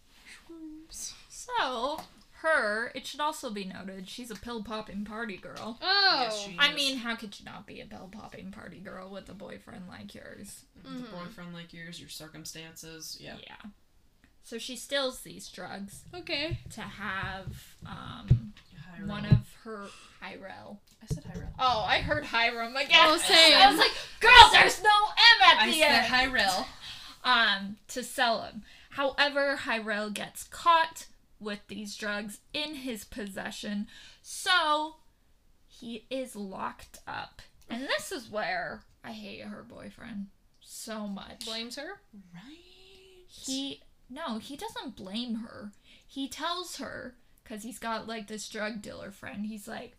[1.30, 2.02] So,
[2.42, 5.78] her, it should also be noted, she's a pill popping party girl.
[5.82, 6.20] Oh.
[6.22, 6.76] Yes, she- I Yes.
[6.76, 10.14] mean, how could you not be a pill popping party girl with a boyfriend like
[10.14, 10.66] yours?
[10.84, 11.12] The Mhm.
[11.12, 13.38] boyfriend like yours, your circumstances, yeah.
[13.44, 13.62] yeah.
[14.44, 16.60] So she steals these drugs okay.
[16.72, 18.54] to have um,
[19.00, 19.10] Hiram.
[19.10, 19.88] one of her
[20.22, 20.78] Hiral.
[21.02, 21.50] I said Hiram.
[21.60, 23.00] Oh, I heard Hiram again.
[23.02, 23.58] Oh, same.
[23.58, 26.08] I was like, girl, there's no M at I the said end.
[26.08, 26.66] Hiral.
[27.24, 28.64] um, to sell them.
[28.91, 31.08] However, Hiral gets caught
[31.39, 33.88] with these drugs in his possession,
[34.22, 34.95] so
[35.68, 37.41] he is locked up.
[37.70, 40.28] And this is where I hate her boyfriend
[40.60, 41.45] so much.
[41.45, 42.02] Blames her.
[42.34, 43.26] Right.
[43.28, 45.72] He no, he doesn't blame her.
[46.06, 47.16] He tells her
[47.50, 49.45] cuz he's got like this drug dealer friend.
[49.47, 49.97] He's like,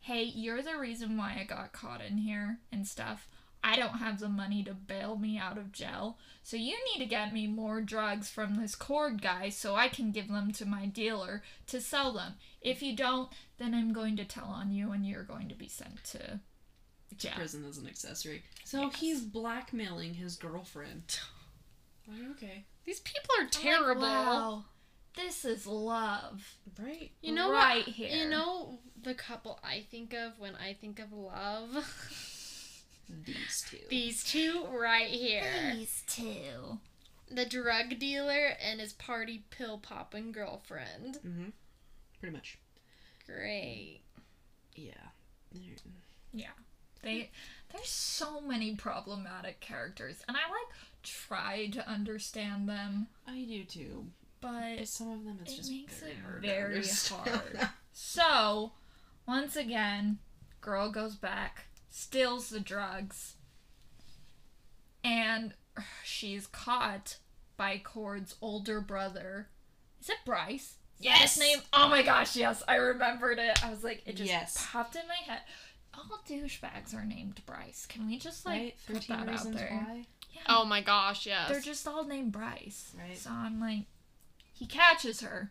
[0.00, 3.28] "Hey, you're the reason why I got caught in here and stuff.
[3.64, 6.18] I don't have the money to bail me out of jail.
[6.42, 10.10] So you need to get me more drugs from this cord guy so I can
[10.10, 12.34] give them to my dealer to sell them.
[12.60, 15.68] If you don't, then I'm going to tell on you and you're going to be
[15.68, 16.40] sent to
[17.16, 18.42] jail." Prison as an accessory.
[18.64, 18.96] So Yes.
[18.98, 21.20] he's blackmailing his girlfriend.
[22.32, 22.64] Okay.
[22.84, 24.02] These people are I'm like, terrible.
[24.02, 24.64] wow,
[25.16, 26.56] this is love.
[26.80, 27.10] Right.
[27.20, 27.94] You know right what?
[27.94, 28.10] here.
[28.10, 31.70] You know the couple I think of when I think of love.
[33.26, 33.78] These two.
[33.90, 35.44] These two right here.
[35.74, 36.78] These two.
[37.30, 41.18] The drug dealer and his party pill popping girlfriend.
[41.26, 41.48] mm-hmm.
[42.20, 42.58] Pretty much.
[43.26, 44.00] Great.
[44.74, 44.92] Yeah.
[46.32, 46.48] Yeah.
[47.02, 47.30] They
[47.72, 54.06] there's so many problematic characters and I like try to understand them, I do too.
[54.42, 56.42] But But some of them it's it just makes very it hard.
[56.42, 57.68] very hard.
[57.92, 58.72] so
[59.26, 60.18] once again,
[60.60, 63.36] girl goes back, steals the drugs,
[65.04, 65.54] and
[66.04, 67.16] she's caught
[67.56, 69.48] by Cord's older brother.
[70.00, 70.76] Is it Bryce?
[70.98, 71.38] Is Yes!
[71.38, 71.58] name?
[71.72, 73.64] Oh my gosh, yes, I remembered it.
[73.64, 74.66] I was like, it just Yes.
[74.70, 75.40] popped in my head.
[75.94, 77.86] All douchebags are named Bryce.
[77.86, 78.76] Can we just like right?
[78.86, 79.84] put that out there?
[79.86, 80.06] why.
[80.32, 80.40] Yeah.
[80.48, 81.50] Oh my gosh, yes.
[81.50, 82.92] They're just all named Bryce.
[82.98, 83.16] Right.
[83.18, 83.84] So I'm like,
[84.62, 85.50] he catches her.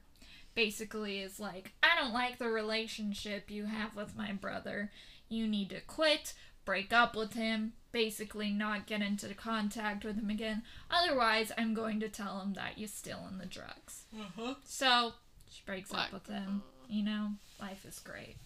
[0.55, 4.89] Basically, is like, I don't like the relationship you have with my brother.
[5.27, 6.33] You need to quit,
[6.63, 10.63] break up with him, basically not get into contact with him again.
[10.89, 14.03] Otherwise, I'm going to tell him that you're still in the drugs.
[14.17, 14.53] Uh-huh.
[14.63, 15.13] So
[15.49, 16.63] she breaks up with him.
[16.87, 18.37] You know, life is great.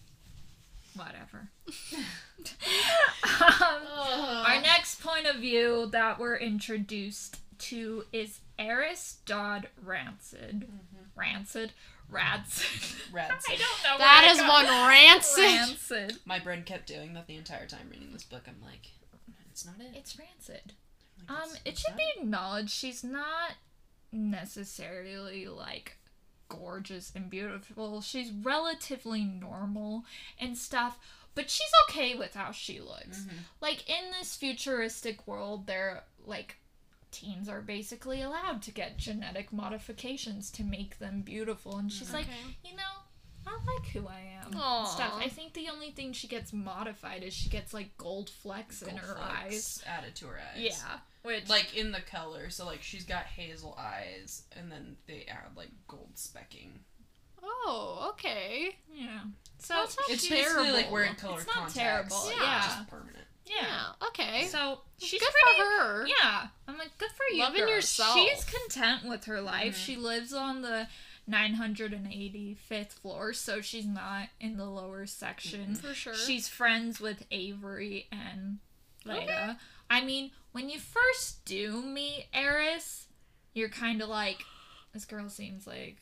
[0.96, 1.50] Whatever.
[3.22, 3.86] um,
[4.46, 10.68] our next point of view that we're introduced to is Eris Dodd Rancid.
[11.14, 11.72] Rancid?
[12.08, 12.96] Rancid.
[13.12, 13.54] Rancid.
[13.54, 13.98] I don't know.
[13.98, 15.44] that where I got one rancid.
[15.44, 16.18] Rancid.
[16.24, 18.42] My brain kept doing that the entire time reading this book.
[18.46, 18.86] I'm like,
[19.50, 19.92] it's not it.
[19.96, 20.72] It's rancid.
[21.28, 23.52] Like, Um, it's- it should be acknowledged she's not
[24.12, 25.96] necessarily like
[26.48, 28.00] gorgeous and beautiful.
[28.00, 30.04] She's relatively normal
[30.38, 30.98] and stuff,
[31.34, 33.20] but she's okay with how she looks.
[33.20, 33.38] Mhm.
[33.60, 36.56] Like in this futuristic world, they're like
[37.10, 42.26] teens are basically allowed to get genetic modifications to make them beautiful, and she's like,
[42.64, 42.82] you know.
[43.48, 44.50] I like who I am.
[44.50, 44.84] and Aw.
[44.86, 45.12] Stuff.
[45.18, 48.96] I think the only thing she gets modified is she gets like gold flecks in
[48.96, 49.84] her eyes.
[49.86, 50.60] added to her eyes.
[50.60, 55.26] Yeah, which Like in the color, so like she's got hazel eyes, and then they
[55.28, 56.70] add like gold specking.
[57.40, 58.76] Oh, okay.
[58.92, 59.20] yeah.
[59.58, 60.62] So it's not It's terrible.
[60.64, 61.74] basically like wearing color It's not contacts.
[61.78, 62.60] terrible, like, yeah.
[62.62, 63.24] Just permanent.
[63.46, 63.54] Yeah.
[64.00, 64.06] Yeah.
[64.08, 64.46] Okay.
[64.46, 66.06] So she's good pretty, for her.
[66.06, 67.40] Yeah, I'm like good for you.
[67.42, 67.70] Loving girl.
[67.70, 68.14] yourself.
[68.16, 69.74] She's content with her life.
[69.76, 69.84] Mhm.
[69.84, 70.88] She lives on the
[71.28, 75.74] 985th floor, so she's not in the lower section.
[75.74, 76.14] For sure.
[76.14, 78.58] She's friends with Avery and
[79.04, 79.58] Leda.
[79.90, 83.06] I mean, when you first do meet Eris,
[83.54, 84.44] you're kind of like,
[84.92, 85.98] this girl seems like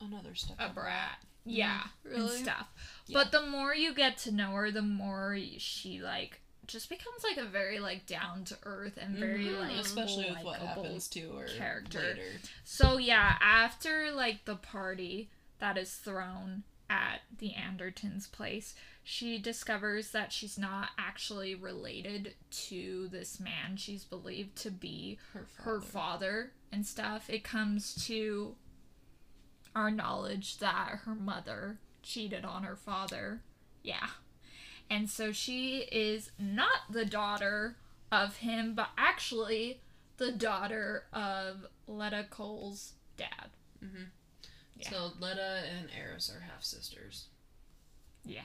[0.00, 0.56] Another step.
[0.58, 1.18] a brat.
[1.44, 2.42] Yeah, and Really?
[2.42, 2.68] stuff.
[3.10, 3.22] Yeah.
[3.22, 7.36] But the more you get to know her, the more she like just becomes like
[7.36, 11.32] a very like down to earth and very Mhm, like especially with what happens to
[11.32, 11.98] her character.
[12.00, 12.40] later.
[12.64, 20.10] So yeah, after like the party that is thrown at the Andertons' place, she discovers
[20.12, 26.52] that she's not actually related to this man she's believed to be Her her father
[26.72, 27.28] and stuff.
[27.28, 28.54] It comes to
[29.74, 33.40] our knowledge that her mother cheated on her father.
[33.82, 34.08] Yeah.
[34.88, 37.76] And so she is not the daughter
[38.10, 39.80] of him, but actually
[40.16, 43.50] the daughter of Letta Cole's dad.
[43.84, 44.04] Mm-hmm.
[44.76, 44.90] Yeah.
[44.90, 47.26] So Letta and Eris are half sisters,
[48.24, 48.42] Yeah.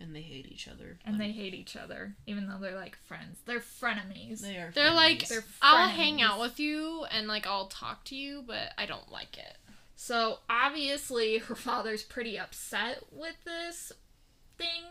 [0.00, 0.98] and they hate each other.
[1.04, 3.38] And they hate each other, even though they're like friends.
[3.46, 4.40] They're frenemies.
[4.40, 4.70] they are.
[4.74, 5.28] They're like.
[5.28, 9.10] They're I'll hang out with you and like I'll talk to you, but I don't
[9.12, 9.56] like it.
[10.00, 13.92] So obviously her father's pretty upset with this
[14.56, 14.84] thing.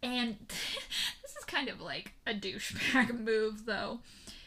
[0.00, 3.98] And this is kind of like a douchebag move though.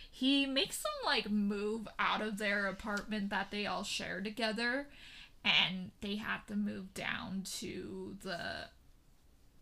[0.10, 4.88] He makes them like move out of their apartment that they all share together
[5.44, 8.70] and they have to move down to the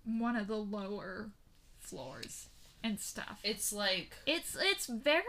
[0.05, 1.32] one of the lower
[1.80, 2.49] floors
[2.86, 3.39] and stuff.
[3.43, 5.23] It's like It's it's very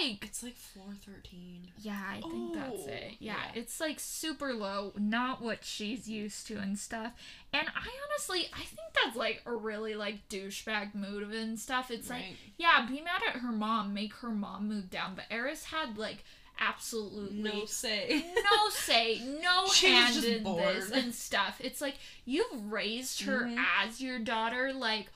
[0.00, 1.68] like it's like floor thirteen.
[1.78, 3.12] yeah, I think that's Oh, it.
[3.18, 3.60] Yeah, yeah.
[3.60, 7.12] it's like super low, not what she's used to and stuff.
[7.52, 11.90] And I honestly, I think that's like a really like douchebag move and stuff.
[11.90, 12.24] It's like,
[12.56, 15.14] yeah, be mad at her mom, make her mom move down.
[15.14, 16.24] But Eris had like
[16.60, 18.24] absolutely No say.
[18.34, 20.62] no say, no hand in bored.
[20.76, 21.56] this and stuff.
[21.60, 23.62] It's like you've raised her Mhm.
[23.84, 24.72] as your daughter.
[24.72, 25.06] Like,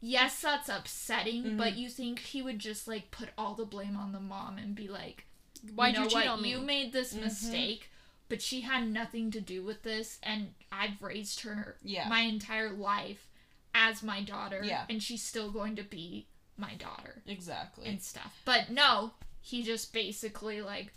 [0.00, 1.56] yes, that's upsetting, Mhm.
[1.56, 4.74] but you think he would just like put all the blame on the mom and
[4.74, 5.26] be like,
[5.74, 6.26] Why'd you you, know cheat what?
[6.28, 6.50] on me?
[6.50, 7.20] You made this Mhm.
[7.22, 7.90] mistake,
[8.28, 12.08] but she had nothing to do with this, and I've raised her Yeah.
[12.08, 13.28] my entire life
[13.74, 14.86] as my daughter, Yeah.
[14.88, 16.26] and she's still going to be
[16.56, 17.86] my daughter Exactly.
[17.88, 18.40] and stuff.
[18.44, 20.92] But no, he just basically like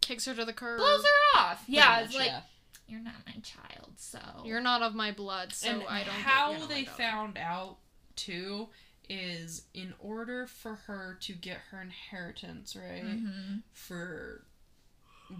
[0.00, 0.78] Kicks her to the curb.
[0.78, 1.58] blows her off.
[1.64, 2.42] Pretty Yeah, much, it's like yeah.
[2.86, 6.14] you're not my child, so You're not of my blood, so and I don't.
[6.14, 7.78] get how you're they found out
[8.18, 8.68] too
[9.08, 13.62] is in order for her to get her inheritance right Mhm.
[13.72, 14.44] for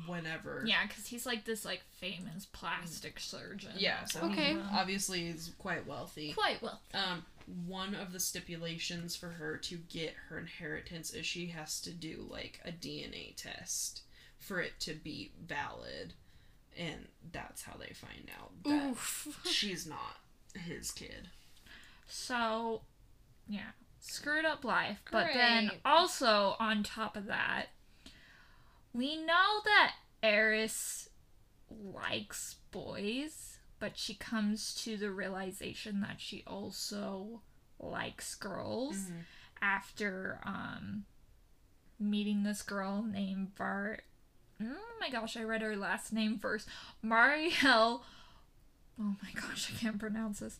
[0.06, 3.72] whenever yeah, because he's like this like famous plastic surgeon.
[3.76, 4.52] yeah so Okay.
[4.54, 6.78] he obviously is quite wealthy quite wealthy.
[6.94, 7.24] um
[7.66, 12.26] one of the stipulations for her to get her inheritance is she has to do
[12.30, 14.02] like a DNA test
[14.38, 16.12] for it to be valid
[16.76, 19.40] and that's how they find out that Oof.
[19.50, 20.18] she's not
[20.54, 21.30] his kid
[22.08, 22.82] So,
[23.48, 24.98] yeah, screwed up life.
[25.10, 27.66] But then also on top of that,
[28.92, 29.92] we know that
[30.22, 31.10] Eris
[31.70, 37.42] likes boys, but she comes to the realization that she also
[37.78, 39.24] likes girls Mhm.
[39.62, 41.04] after um
[42.00, 44.04] meeting this girl named Bart.
[44.60, 46.68] Oh my gosh, I read her last name first.
[47.02, 48.04] Mariel
[49.00, 50.58] Oh my gosh, I can't pronounce this.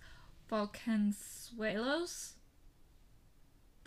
[0.51, 2.33] Valkensuelos?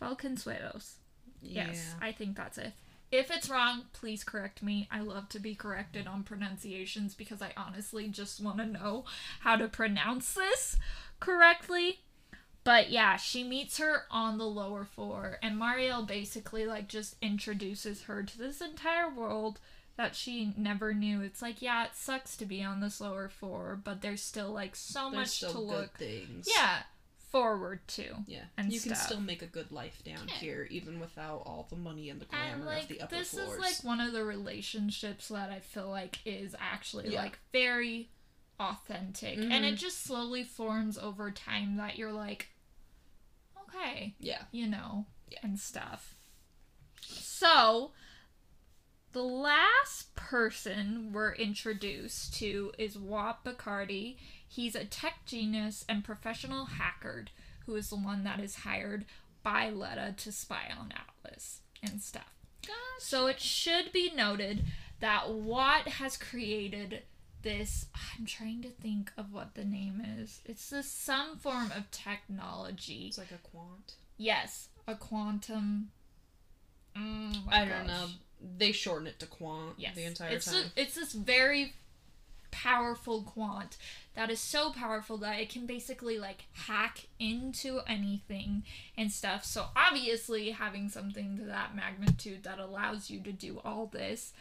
[0.01, 0.93] Valkensuelos.
[1.41, 2.73] Yes, I think that's it.
[3.11, 4.87] If it's wrong, please correct me.
[4.89, 9.03] I love to be corrected on pronunciations because I honestly just want to know
[9.41, 10.77] how to pronounce this
[11.19, 11.99] correctly.
[12.63, 18.03] But yeah, she meets her on the lower floor, and Mariel basically like just introduces
[18.03, 19.59] her to this entire world
[19.97, 21.21] that she never knew.
[21.21, 24.75] It's like, yeah, it sucks to be on this lower floor, but there's still like
[24.75, 26.83] so There's much to look things yeah
[27.29, 28.15] forward to.
[28.27, 30.33] Yeah, and you can still make a good life down Yeah.
[30.35, 33.53] here, even without all the money and the glamour And of the upper this floors.
[33.53, 37.21] is like one of the relationships that I feel like is actually Yeah.
[37.23, 38.09] like very
[38.59, 39.77] authentic and it Mhm.
[39.77, 42.49] just slowly forms over time that you're like
[43.69, 45.39] okay, yeah, you know, Yeah.
[45.43, 46.15] and stuff.
[47.01, 47.91] So
[49.13, 54.15] the last person we're introduced to is Watt Bakradi.
[54.47, 57.25] He's a tech genius and professional hacker
[57.65, 59.05] who is the one that is hired
[59.43, 62.33] by Letta to spy on Atlas and stuff.
[62.99, 64.65] So it should be noted
[64.99, 67.01] that Watt has created
[67.41, 67.87] this.
[68.17, 70.41] I'm trying to think of what the name is.
[70.45, 73.07] It's this some form of technology.
[73.07, 73.95] it's like a quant.
[74.17, 75.89] Yes, a quantum.
[76.95, 78.07] Mm, I don't know.
[78.57, 80.71] They shorten it to quant Yes, the entire it's time.
[80.75, 81.73] A, it's this very
[82.51, 83.77] powerful quant
[84.13, 88.63] that is so powerful that it can basically like hack into anything
[88.97, 89.45] and stuff.
[89.45, 94.33] So obviously having something to that magnitude that allows you to do all this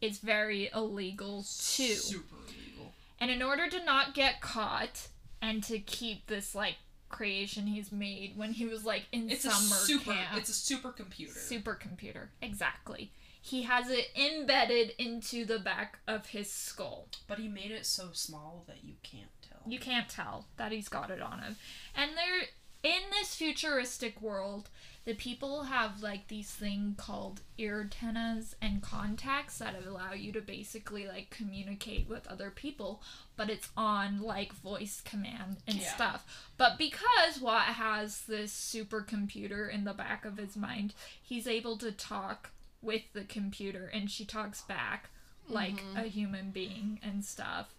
[0.00, 1.94] is very illegal too.
[1.94, 2.92] Super illegal.
[3.18, 5.08] And in order to not get caught
[5.40, 6.76] and to keep this like
[7.08, 9.54] creation he's made when he was like in summer.
[9.54, 10.12] It's a super.
[10.12, 11.36] camp, It's a supercomputer.
[11.36, 13.12] supercomputer, exactly.
[13.46, 17.08] He has it embedded into the back of his skull.
[17.26, 19.60] but he made it so small that you can't tell.
[19.70, 21.56] You can't tell that he's got it on him.
[21.94, 22.48] And they're
[22.82, 24.70] in this futuristic world,
[25.04, 30.40] the people have like these thing called ear antennas and contacts that allow you to
[30.40, 33.02] basically like communicate with other people,
[33.36, 35.94] but it's on like voice command and Yeah.
[35.94, 36.48] stuff.
[36.56, 41.92] But because Watt has this supercomputer in the back of his mind, he's able to
[41.92, 42.50] talk
[42.84, 45.10] with the computer and she talks back
[45.48, 45.98] like mm-hmm.
[45.98, 47.74] a human being and stuff.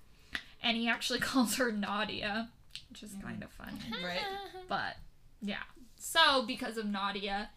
[0.61, 2.49] And he actually calls her Nadia,
[2.89, 3.79] which is kind of funny.
[3.89, 4.05] Mm-hmm.
[4.05, 4.19] right?
[4.67, 4.97] But
[5.41, 5.63] yeah.
[5.97, 7.49] So because of Nadia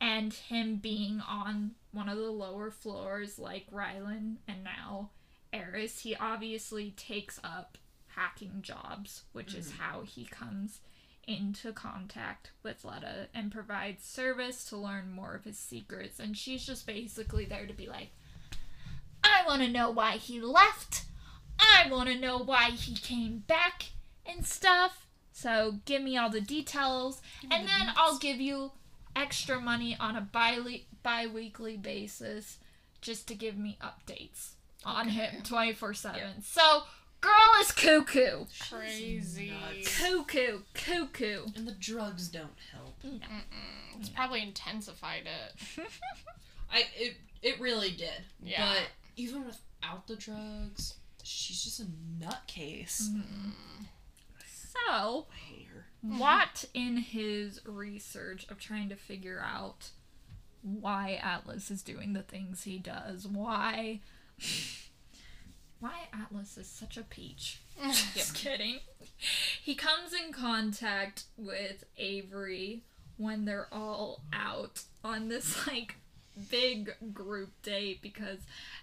[0.00, 5.10] and him being on one of the lower floors like Rylin and now
[5.52, 7.78] Eris, he obviously takes up
[8.16, 9.82] hacking jobs, which is mm-hmm.
[9.82, 10.80] how he comes
[11.26, 16.20] into contact with Leda and provides service to learn more of his secrets.
[16.20, 18.10] And she's just basically there to be like,
[19.24, 21.04] I want to know why he left.
[21.58, 23.86] I want to know why he came back
[24.24, 25.06] and stuff.
[25.32, 27.20] So give me all the details,
[27.50, 28.72] and then I'll give you
[29.14, 30.58] extra money on a bi
[31.02, 32.56] bi-weekly basis
[33.02, 34.52] just to give me updates
[34.84, 36.42] on him 24/7.
[36.42, 36.84] So
[37.20, 38.44] girl is cuckoo.
[38.70, 39.50] Crazy.
[39.50, 39.98] nuts.
[39.98, 41.46] Cuckoo, cuckoo.
[41.54, 42.96] And the drugs don't help.
[43.98, 45.84] It's probably intensified it.
[46.70, 48.24] I it it really did.
[48.42, 48.74] Yeah.
[48.74, 48.82] But
[49.16, 51.86] even without the drugs, she's just a
[52.22, 53.08] nutcase.
[54.48, 55.86] So, I hate her.
[56.02, 59.90] Watt, in his research of trying to figure out
[60.62, 64.00] why Atlas is doing the things he does, why
[65.86, 67.60] why Atlas is such a peach.
[68.14, 68.80] Just kidding.
[69.62, 72.82] He comes in contact with Avery
[73.16, 75.96] when they're all out on this like
[76.50, 78.38] big group date because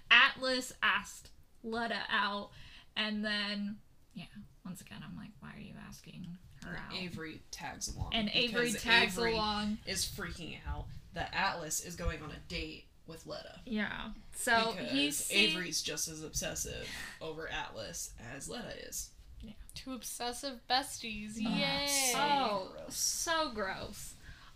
[0.10, 1.30] Atlas asked
[1.64, 2.50] Leda out
[2.96, 3.78] and then
[4.14, 4.26] yeah,
[4.66, 6.96] once again I'm like, why are you asking her out?
[6.98, 8.12] Avery tags along.
[8.14, 9.78] and Avery tags Avery along.
[9.86, 13.60] Is freaking out that Atlas is going on a date with Leda.
[13.66, 14.10] Yeah.
[14.36, 16.88] So because he's seen- Avery's just as obsessive
[17.22, 19.10] over Atlas as Leda is.
[19.42, 19.52] Yeah.
[19.76, 21.34] Two obsessive besties.
[21.46, 21.88] Ah, Yay.
[22.12, 22.96] so- Oh, gross.
[22.96, 24.14] so gross.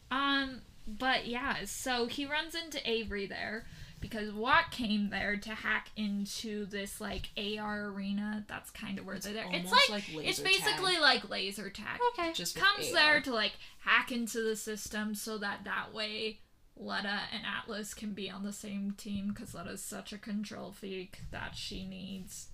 [0.10, 3.66] Um, but yeah, so he runs into Avery there
[4.00, 8.46] because Watt came there to hack into this like AR arena.
[8.48, 9.48] That's kind of where they're there.
[9.52, 11.02] It's like, like it's basically tag.
[11.02, 12.00] like laser tag.
[12.14, 12.32] Okay.
[12.34, 16.40] Just Comes there to like hack into the system so that that way
[16.80, 21.20] Leda and Atlas can be on the same team because Leda's such a control freak
[21.32, 22.48] that she needs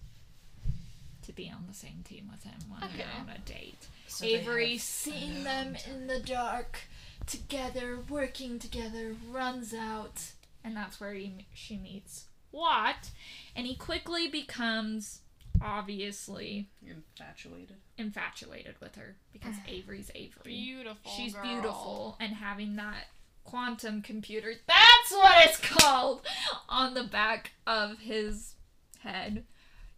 [1.23, 3.87] to be on the same team with him when they're on a date.
[4.07, 6.79] So Avery seeing them in the dark
[7.25, 10.31] together, working together, runs out,
[10.63, 13.09] and that's where he, she meets Watt,
[13.55, 15.21] and he quickly becomes
[15.61, 17.77] obviously infatuated.
[17.97, 20.43] infatuated with her because Avery's Avery.
[20.43, 21.11] Beautiful.
[21.11, 21.43] She's girl.
[21.43, 23.05] beautiful, and having that
[23.43, 26.25] quantum computer, that's what it's called,
[26.69, 28.55] on the back of his
[28.99, 29.43] head.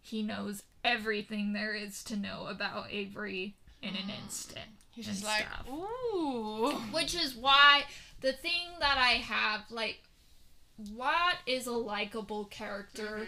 [0.00, 4.66] He knows everything there is to know about Avery in an instant.
[4.90, 5.66] He's just like, stuff.
[5.68, 6.72] ooh.
[6.92, 7.84] Which is why
[8.20, 10.02] the thing that I have, like,
[10.92, 13.24] Watt is a likable character, mm-hmm.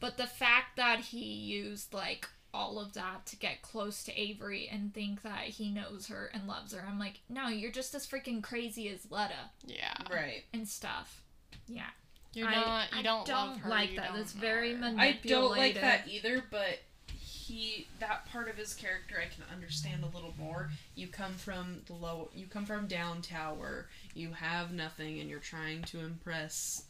[0.00, 4.68] but the fact that he used, like, all of that to get close to Avery
[4.70, 8.06] and think that he knows her and loves her, I'm like, no, you're just as
[8.06, 9.94] freaking crazy as Leda Yeah.
[10.10, 10.44] Right.
[10.52, 11.22] and stuff.
[11.66, 11.86] Yeah.
[12.34, 12.92] You're I- not.
[12.92, 13.70] You I don't, don't love her.
[13.70, 14.08] like that.
[14.12, 14.78] don't It's very her.
[14.78, 16.80] man- I don't like that either, but
[17.14, 20.70] he that part of his character I can understand a little more.
[20.94, 25.38] You come from the low you come from down tower, you have nothing and you're
[25.40, 26.84] trying to impress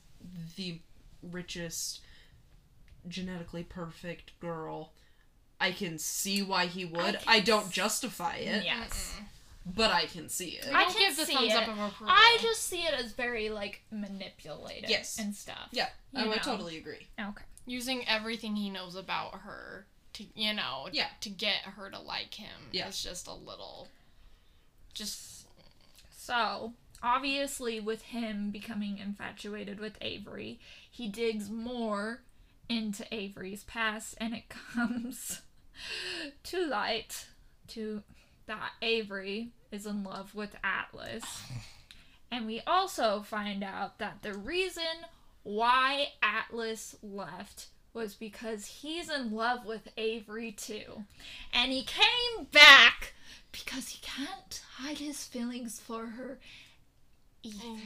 [0.57, 0.79] the
[1.23, 2.01] richest
[3.09, 4.93] genetically perfect girl.
[5.63, 7.19] I can see why he would.
[7.21, 9.15] can I, don't justify it, Yes.
[9.65, 10.67] but I can see it.
[10.67, 11.57] We I don't can give the see thumbs it.
[11.57, 12.09] up of approval.
[12.15, 15.19] I just see it as very, like, manipulative Yes.
[15.19, 15.69] and stuff.
[15.73, 17.07] yeah, oh, I you would totally agree.
[17.19, 17.45] Okay.
[17.65, 21.07] using everything he knows about her to you know Yeah.
[21.21, 22.89] to get her to like him Yeah.
[22.89, 23.89] is just a little
[24.95, 25.47] just
[26.17, 30.61] So, obviously, with him becoming infatuated with Avery,
[30.91, 32.23] he digs more
[32.69, 35.41] into Avery's past, and it comes
[36.45, 37.27] to light
[37.69, 38.03] to
[38.47, 41.25] that Avery is in love with Atlas.
[42.31, 44.83] And we also find out that the reason
[45.43, 51.05] why Atlas left was because he's in love with Avery too.
[51.53, 53.13] And he came back
[53.51, 56.39] because he can't hide his feelings for her
[57.43, 57.81] either.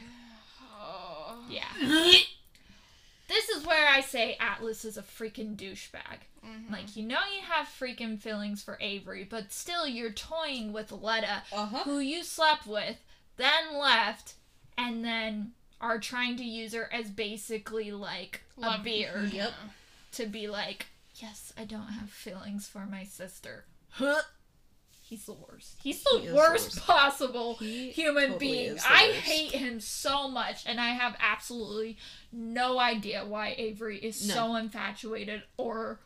[0.79, 1.45] Oh.
[1.51, 2.13] Yeah.
[3.29, 6.19] this is where I say Atlas is a freaking douchebag.
[6.71, 11.43] Like, you know, you have freaking feelings for Avery, but still you're toying with Leda,
[11.53, 11.83] Uh-huh.
[11.83, 12.99] who you slept with,
[13.37, 14.35] then left,
[14.79, 19.53] and then are trying to use her as basically like a beard Yep.
[20.13, 23.65] to be like, yes, I don't have feelings for my sister.
[23.91, 24.23] Huh?
[25.09, 25.77] He's the worst.
[25.83, 26.87] He's the He the worst, worst.
[26.87, 28.79] possible He human totally being.
[28.85, 29.21] I worst.
[29.21, 31.97] hate him so much, and I have absolutely
[32.33, 34.35] no idea why Avery is No.
[34.35, 36.01] so infatuated or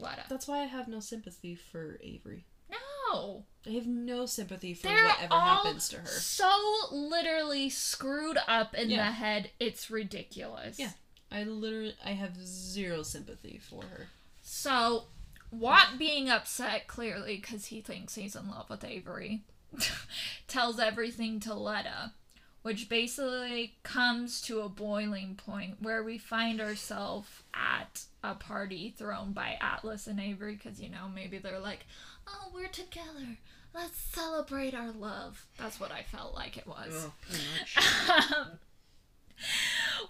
[0.00, 0.24] Leda.
[0.28, 2.44] That's why I have no sympathy for Avery.
[2.68, 3.44] No.
[3.64, 6.06] I have no sympathy for They're whatever happens to her.
[6.06, 6.50] so
[6.90, 9.06] literally screwed up in Yeah.
[9.06, 10.78] the head, it's ridiculous.
[10.80, 10.90] Yeah.
[11.30, 14.08] I literally I have zero sympathy for her.
[14.42, 15.06] So,
[15.50, 19.42] Watt being upset clearly because he thinks he's in love with Avery
[20.48, 22.12] tells everything to Leda,
[22.62, 29.32] which basically comes to a boiling point where we find ourselves at a party thrown
[29.32, 31.86] by Atlas and Avery because, you know, maybe they're like,
[32.26, 33.38] oh, we're together.
[33.74, 35.46] Let's celebrate our love.
[35.58, 37.08] That's what I felt like it was.
[37.28, 37.76] much.
[38.40, 38.58] Um,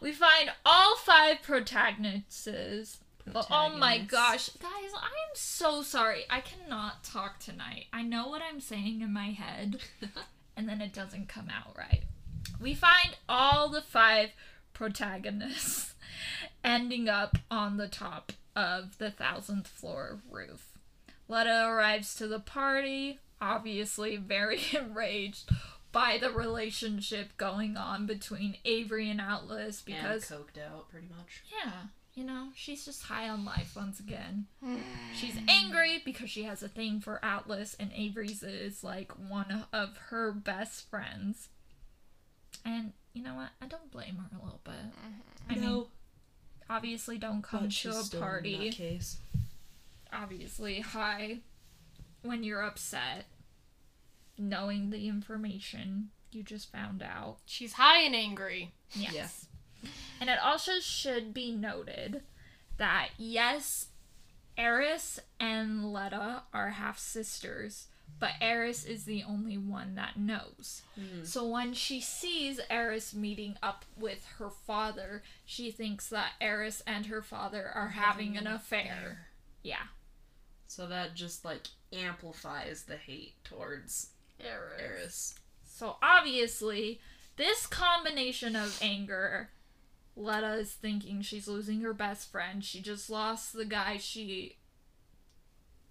[0.01, 2.99] we find all five protagonists.
[3.35, 6.25] Oh my gosh, guys, I'm so sorry.
[6.31, 7.87] I cannot talk tonight.
[7.93, 9.79] I know what I'm saying in my head,
[10.57, 12.03] and then it doesn't come out right.
[12.61, 14.31] We find all the five
[14.73, 15.95] protagonists
[16.65, 20.79] ending up on the top of the thousandth floor roof.
[21.29, 25.51] Leda arrives to the party, obviously very enraged
[25.93, 31.43] by the relationship going on between Avery and Atlas because and coked out pretty much.
[31.51, 31.73] yeah,
[32.17, 34.47] you know, she's just high on life once again.
[35.15, 39.97] She's angry because she has a thing for Atlas, and Avery's is like one of
[40.09, 41.51] her best friends.
[42.65, 43.51] And you know what?
[43.61, 44.75] I don't blame her a little bit.
[44.75, 45.53] Mm-hmm.
[45.53, 45.85] I mean,
[46.71, 48.55] obviously, don't come but to she's a still party.
[48.55, 49.19] in that case.
[50.11, 51.41] Obviously, high
[52.23, 53.27] when you're upset,
[54.39, 57.37] knowing the information you just found out.
[57.45, 58.73] She's high and angry.
[58.95, 59.46] Yes.
[60.21, 62.23] And it also should be noted
[62.79, 63.89] that yes,
[64.57, 67.87] Eris and Leda are half sisters,
[68.19, 70.83] but Eris is the only one that knows.
[70.95, 71.25] Hmm.
[71.25, 77.07] So when she sees Eris meeting up with her father, she thinks that Eris and
[77.07, 79.27] her father are having an affair.
[79.63, 79.85] Yeah.
[80.67, 84.11] So that just like amplifies the hate towards
[84.41, 85.35] Eris.
[85.65, 87.01] So obviously,
[87.37, 89.51] this combination of anger,
[90.17, 92.65] Leda is thinking she's losing her best friend.
[92.65, 94.57] She just lost the guy she.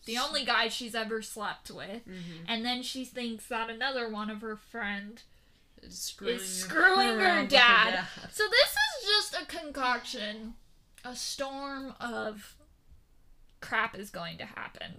[0.05, 2.07] The only guy she's ever slept with.
[2.07, 2.43] Mm-hmm.
[2.47, 5.21] And then she thinks that another one of her friend
[5.82, 8.05] Is screwing, is screwing her around with dad.
[8.32, 10.53] So this is just a concoction.
[11.03, 12.55] A storm of
[13.61, 14.93] crap is going to happen.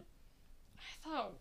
[0.77, 1.35] I thought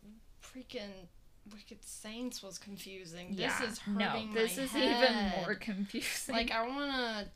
[0.44, 1.08] freaking
[1.52, 3.30] Wicked Saints was confusing.
[3.32, 3.48] yeah.
[3.60, 4.98] This is hurting no, this is head.
[5.04, 6.36] even more confusing.
[6.36, 7.28] Like I wanna.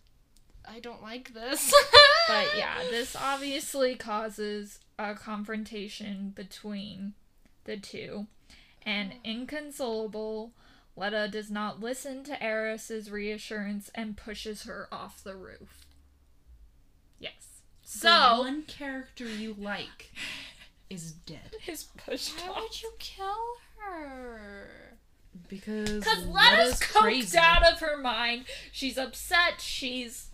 [0.69, 1.73] I don't like this.
[2.27, 7.13] But yeah, this obviously causes a confrontation between
[7.63, 8.27] the two.
[8.83, 9.19] And oh.
[9.23, 10.51] inconsolable,
[10.95, 15.87] Leda does not listen to Eris's reassurance and pushes her off the roof.
[17.17, 17.61] Yes.
[17.81, 20.11] The So one character you like
[20.89, 22.61] is dead is pushed Why off.
[22.61, 24.69] would you kill her?
[25.47, 28.45] because Because Leda's Leda's coked out of her mind.
[28.71, 29.59] She's upset.
[29.59, 30.28] She's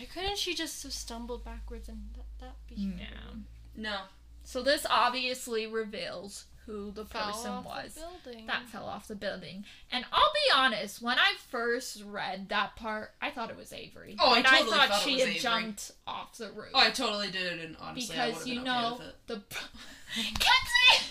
[0.00, 2.96] Why couldn't she just have stumbled backwards and that, that be mm.
[2.98, 3.42] no.
[3.90, 3.96] No,
[4.44, 7.94] So this obviously reveals who the fell person off was.
[7.94, 8.46] the building?
[8.46, 9.64] that fell off the building.
[9.92, 14.16] And I'll be honest, when I first read that part, I thought it was Avery.
[14.18, 15.40] Oh, I and totally I thought, thought it she was had Avery.
[15.40, 16.70] jumped off the roof.
[16.74, 19.08] oh, I totally did it, and honestly, I because would've you been okay know with
[19.08, 19.14] it.
[19.26, 19.34] the
[20.14, 21.06] Kenzie.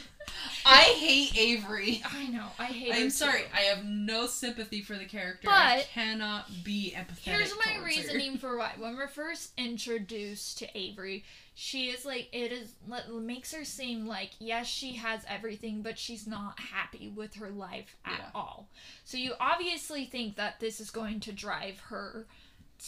[0.65, 2.01] I hate Avery.
[2.05, 2.47] I know.
[2.59, 2.93] I hate.
[2.93, 3.41] I'm sorry.
[3.41, 3.47] too.
[3.53, 5.47] I have no sympathy for the character.
[5.49, 7.19] I But- cannot be empathetic.
[7.19, 7.83] Here's my towards her.
[7.85, 8.73] reasoning for why.
[8.77, 11.23] When we're first introduced to Avery,
[11.55, 15.97] she is like it is le- makes her seem like yes she has everything, but
[15.97, 18.25] she's not happy with her life at Yeah.
[18.35, 18.69] all.
[19.05, 22.27] So you obviously think that this is going to drive her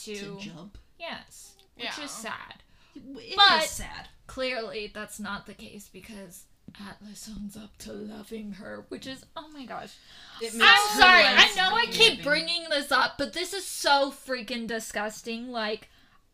[0.04, 0.78] to, to jump.
[1.00, 2.04] yes, which Yeah.
[2.06, 2.64] is sad.
[2.96, 3.02] It
[3.32, 4.10] is But- sad.
[4.28, 6.44] Clearly, that's not the case because
[6.80, 9.94] Atlas owns up to loving her, which is oh my gosh.
[10.42, 14.68] It I'm sorry, I know I keep bringing this up, but this is so freaking
[14.68, 15.52] disgusting.
[15.52, 15.90] Like,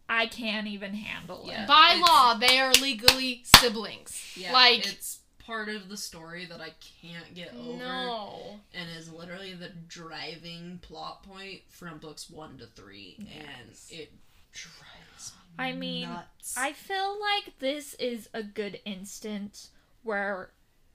[0.10, 1.64] I can't even handle Yeah.
[1.64, 1.68] it.
[1.68, 4.22] By it's- law, they are legally siblings.
[4.36, 8.60] Yeah, like it's part of the story that I can't get over, no.
[8.74, 13.90] and is literally the driving plot point from books one to three, Yes.
[13.92, 14.12] and it
[14.52, 16.56] drives me I mean, nuts.
[16.58, 19.70] I feel like this is a good instance
[20.04, 20.52] where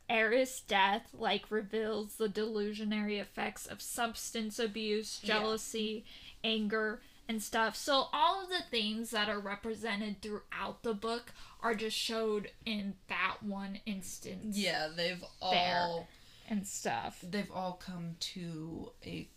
[0.08, 5.34] Eris' death like reveals the delusionary effects of substance abuse, Yeah.
[5.38, 6.04] jealousy,
[6.44, 7.76] anger, and stuff.
[7.76, 12.96] So all of the themes that are represented throughout the book are just showed in
[13.08, 14.58] that one instance.
[14.58, 16.08] yeah, they've all
[16.48, 17.20] And stuff.
[17.22, 19.28] they've all come to a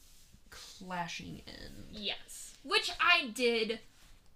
[0.50, 1.90] clashing end.
[1.92, 2.58] Yes.
[2.64, 3.80] Which I did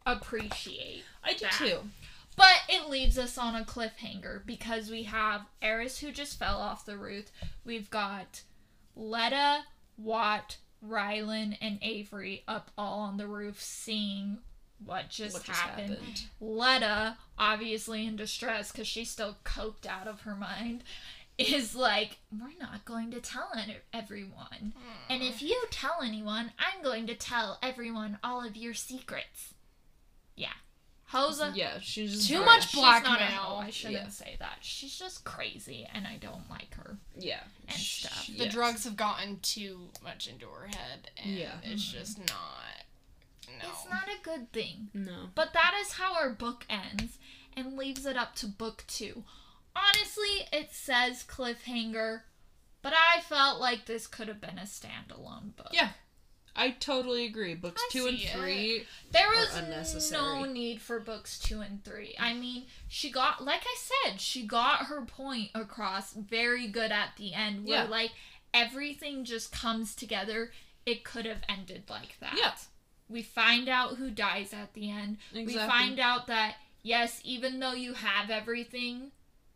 [0.06, 1.04] appreciate.
[1.24, 1.54] I do That.
[1.54, 1.90] too.
[2.36, 6.86] But it leaves us on a cliffhanger because we have Eris who just fell off
[6.86, 7.32] the roof.
[7.66, 8.44] We've got
[8.96, 9.66] Leda,
[9.98, 14.38] Watt, Rylin, and Avery up all on the roof seeing
[14.86, 15.90] what just What just happened.
[15.98, 16.24] happened?
[16.40, 20.84] Leda, obviously in distress because she's still coped out of her mind,
[21.38, 23.52] is like, We're not going to tell
[23.94, 24.74] everyone.
[25.10, 29.54] And if you tell anyone, I'm going to tell everyone all of your secrets.
[30.36, 30.54] Yeah.
[31.11, 31.56] Hosa.
[31.56, 33.60] Yeah, she's just Too very- much She's blackmail.
[33.64, 34.10] I shouldn't Yeah.
[34.10, 34.60] say that.
[34.61, 36.98] She's just crazy, and I don't like her.
[37.15, 38.27] Yeah, and sh- stuff.
[38.27, 38.53] The yes.
[38.53, 41.60] drugs have gotten too much into her head, and Yeah.
[41.64, 41.98] it's mm-hmm.
[41.99, 42.86] just not.
[43.61, 43.69] No.
[43.69, 44.90] It's not a good thing.
[44.94, 45.31] No.
[45.34, 47.18] But that is how our book ends,
[47.57, 49.26] and leaves it up to book two.
[49.76, 52.22] Honestly, it says cliffhanger,
[52.81, 55.69] but I felt like this could have been a standalone book.
[55.72, 55.94] Yeah.
[56.60, 57.56] I totally agree.
[57.56, 58.31] Books I two and see it.
[58.36, 58.84] three.
[59.11, 62.15] There was no need for books two and three.
[62.19, 63.76] I mean, she got, like I
[64.10, 67.90] said, she got her point across very good at the end, where Yeah.
[67.90, 68.11] like
[68.53, 70.52] everything just comes together.
[70.86, 72.36] It could have ended like that.
[72.38, 72.53] Yeah.
[73.07, 75.18] We find out who dies at the end.
[75.34, 75.45] Exactly.
[75.64, 79.11] We find out that yes, even though you have everything,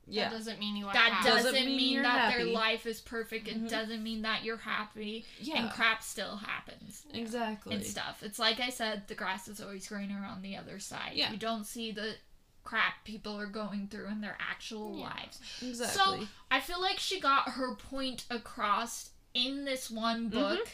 [0.07, 0.29] Yeah.
[0.29, 1.29] That doesn't mean you are that happy.
[1.29, 2.43] doesn't, Doesn't mean, mean that happy.
[2.43, 3.47] their life is perfect.
[3.47, 3.65] Mhm.
[3.65, 5.25] It doesn't mean that you're happy.
[5.39, 5.61] Yeah.
[5.63, 7.75] And crap still happens exactly.
[7.75, 8.21] and stuff.
[8.21, 11.13] It's like I said, the grass is always greener on the other side.
[11.15, 11.31] Yeah.
[11.31, 12.15] You don't see the
[12.63, 15.05] crap people are going through in their actual Yeah.
[15.05, 15.39] lives.
[15.61, 16.21] Exactly.
[16.25, 20.39] So I feel like she got her point across in this one Mm-hmm.
[20.39, 20.69] book.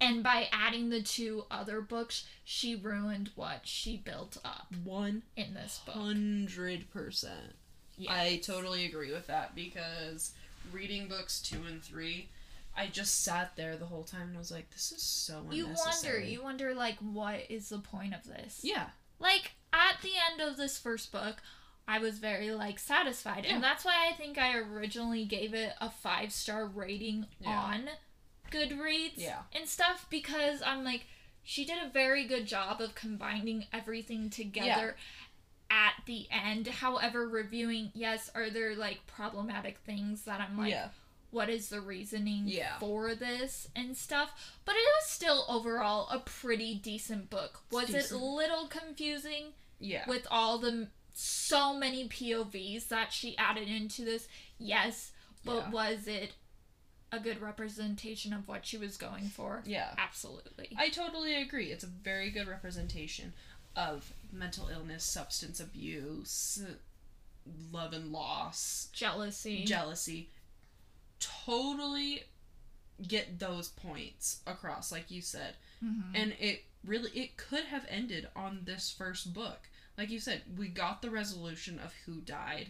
[0.00, 5.54] And by adding the two other books, she ruined what she built up One in
[5.54, 5.94] this book.
[5.94, 7.54] hundred percent.
[8.02, 8.12] Yes.
[8.12, 10.32] I totally agree with that because
[10.72, 12.28] reading books two and three,
[12.76, 15.58] I just sat there the whole time and was like, "This is so interesting.
[15.58, 18.60] you wonder, you wonder, like, what is the point of this?
[18.62, 18.86] yeah,
[19.18, 21.36] like at the end of this first book
[21.88, 23.54] i was very like satisfied Yeah.
[23.54, 27.58] and that's why i think i originally gave it a five star rating Yeah.
[27.58, 27.88] on
[28.50, 29.42] goodreads Yeah.
[29.52, 31.06] and stuff because i'm like
[31.42, 34.96] she did a very good job of combining everything together
[35.72, 40.88] at the end however reviewing yes are there like problematic things that i'm like yeah,
[41.30, 42.76] what is the reasoning Yeah.
[42.78, 44.30] for this and stuff.
[44.66, 47.60] But it was still overall a pretty decent book.
[47.70, 53.66] Was it a little confusing yeah, with all the so many POVs that she added
[53.66, 54.28] into this?
[54.58, 55.12] Yes,
[55.42, 55.70] but Yeah.
[55.70, 56.32] was it
[57.10, 59.62] a good representation of what she was going for?
[59.64, 59.94] yeah.
[59.96, 60.68] Absolutely.
[60.76, 61.72] I totally agree.
[61.72, 63.32] It's a very good representation
[63.76, 66.62] of mental illness, substance abuse,
[67.72, 69.64] love and loss, Jealousy.
[69.64, 70.28] jealousy.
[71.20, 72.24] Totally
[73.06, 75.54] get those points across, like you said.
[75.82, 76.12] Mhm.
[76.14, 79.68] and it really it could have ended on this first book
[79.98, 82.68] like you said we got the resolution of who died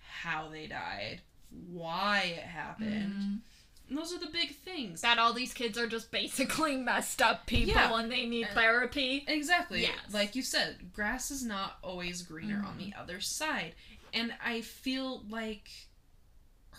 [0.00, 1.20] how they died
[1.68, 3.40] why it happened Mhm.
[3.88, 7.46] And those are the big things That all these kids are just basically messed up
[7.46, 7.98] people Yeah.
[7.98, 9.24] and they need therapy.
[9.28, 9.94] exactly Yes.
[10.12, 12.90] like you said grass is not always greener on Mm-hmm.
[12.90, 13.74] the other side
[14.12, 15.68] and i feel like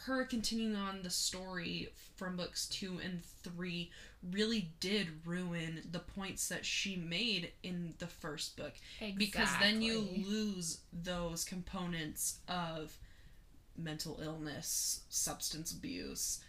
[0.05, 3.91] her continuing on the story from books two and three
[4.31, 9.25] really did ruin the points that she made in the first book Exactly.
[9.25, 12.97] because then you lose those components of
[13.77, 16.39] mental illness, substance abuse.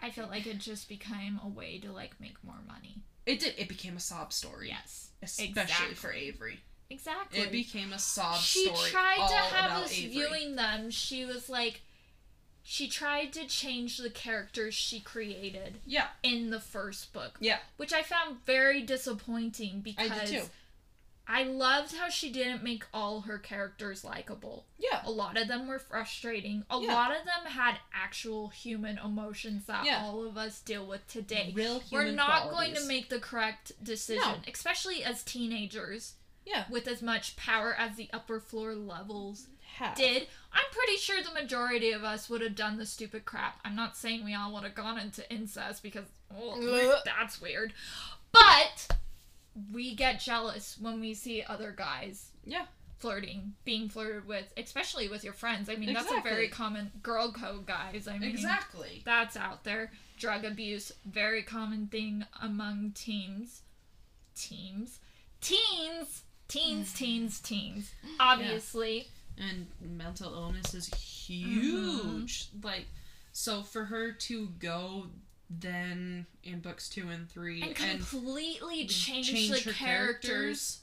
[0.00, 3.02] I feel like it just became a way to like make more money.
[3.24, 3.54] It did.
[3.58, 4.68] It became a sob story.
[4.68, 5.94] Yes, especially exactly.
[5.94, 6.60] for Avery.
[6.90, 7.40] exactly.
[7.40, 8.76] It became a sob she story.
[8.76, 10.10] She tried to have us Avery.
[10.12, 10.90] viewing them.
[10.90, 11.80] She was like,
[12.62, 17.92] she tried to change the characters she created Yeah, in the first book, yeah, which
[17.92, 20.48] I found very disappointing because
[21.28, 21.52] I did too.
[21.52, 24.66] I loved how she didn't make all her characters likable.
[24.78, 25.02] Yeah.
[25.04, 26.64] A lot of them were frustrating.
[26.70, 26.94] A Yeah.
[26.94, 30.02] lot of them had actual human emotions that Yeah.
[30.02, 31.52] all of us deal with today.
[31.54, 34.38] Real human We're not going to make the correct decision, No.
[34.52, 36.64] especially as teenagers Yeah.
[36.70, 39.48] with as much power as the upper floor levels
[39.78, 39.96] Have.
[39.96, 40.28] did.
[40.52, 43.60] I'm pretty sure the majority of us would have done the stupid crap.
[43.64, 47.74] I'm not saying we all would have gone into incest because oh, that's weird.
[48.32, 48.88] But
[49.72, 52.66] we get jealous when we see other guys Yeah.
[52.98, 55.68] flirting, being flirted with, especially with your friends.
[55.68, 58.08] I mean, that's a very common girl code, guys.
[58.08, 59.02] I mean, Exactly.
[59.04, 59.92] that's out there.
[60.18, 63.62] Drug abuse, very common thing among teens.
[64.34, 64.98] Teens.
[65.40, 66.22] Teens!
[66.48, 67.92] Teens, teens, teens.
[68.18, 69.08] Obviously.
[69.38, 71.60] And mental illness is mm-hmm.
[72.16, 72.48] huge.
[72.62, 72.86] Like,
[73.32, 75.08] so for her to go
[75.50, 80.58] then in books two and three And and, completely change, change the characters.
[80.58, 80.82] is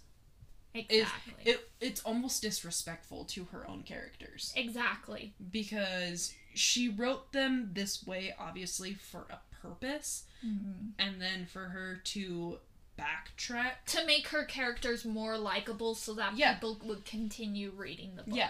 [0.90, 1.34] Exactly.
[1.52, 5.34] it it's almost disrespectful to her own characters exactly.
[5.52, 10.90] because she wrote them this way obviously for a purpose Mm-hmm.
[11.00, 12.58] and then for her to
[13.00, 16.56] backtrack To make her characters more likable so that Yeah.
[16.56, 18.36] people would continue reading the book.
[18.36, 18.50] Yeah.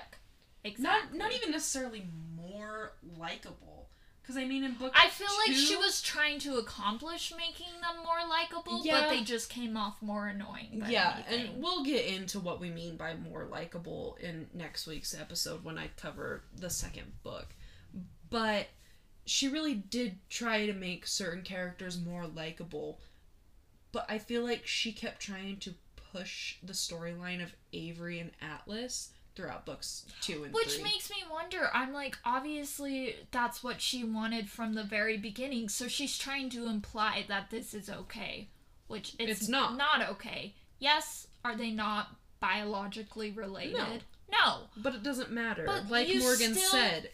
[0.64, 1.18] Exactly.
[1.20, 3.90] not not even necessarily more likable
[4.24, 8.04] because i mean in book I feel like she was trying to accomplish making them
[8.04, 9.02] more likable, Yeah.
[9.02, 10.84] but they just came off more annoying.
[10.90, 11.54] Yeah anything.
[11.54, 15.78] and we'll get into what we mean by more likable in next week's episode when
[15.78, 17.48] i cover the second book
[18.30, 18.68] but
[19.26, 23.00] she really did try to make certain characters more likable
[23.92, 25.74] but i feel like she kept trying to
[26.12, 31.18] push the storyline of avery and atlas throughout books two and Which three makes me
[31.32, 31.70] wonder.
[31.74, 35.70] I'm like, obviously, that's what she wanted from the very beginning.
[35.70, 38.50] So she's trying to imply that this is okay,
[38.88, 39.78] which it's, It's not.
[39.78, 40.54] Not okay.
[40.80, 43.78] Yes, are they not biologically related?
[43.78, 43.88] No.
[44.32, 44.58] No.
[44.78, 47.12] but it doesn't matter But like you morgan still said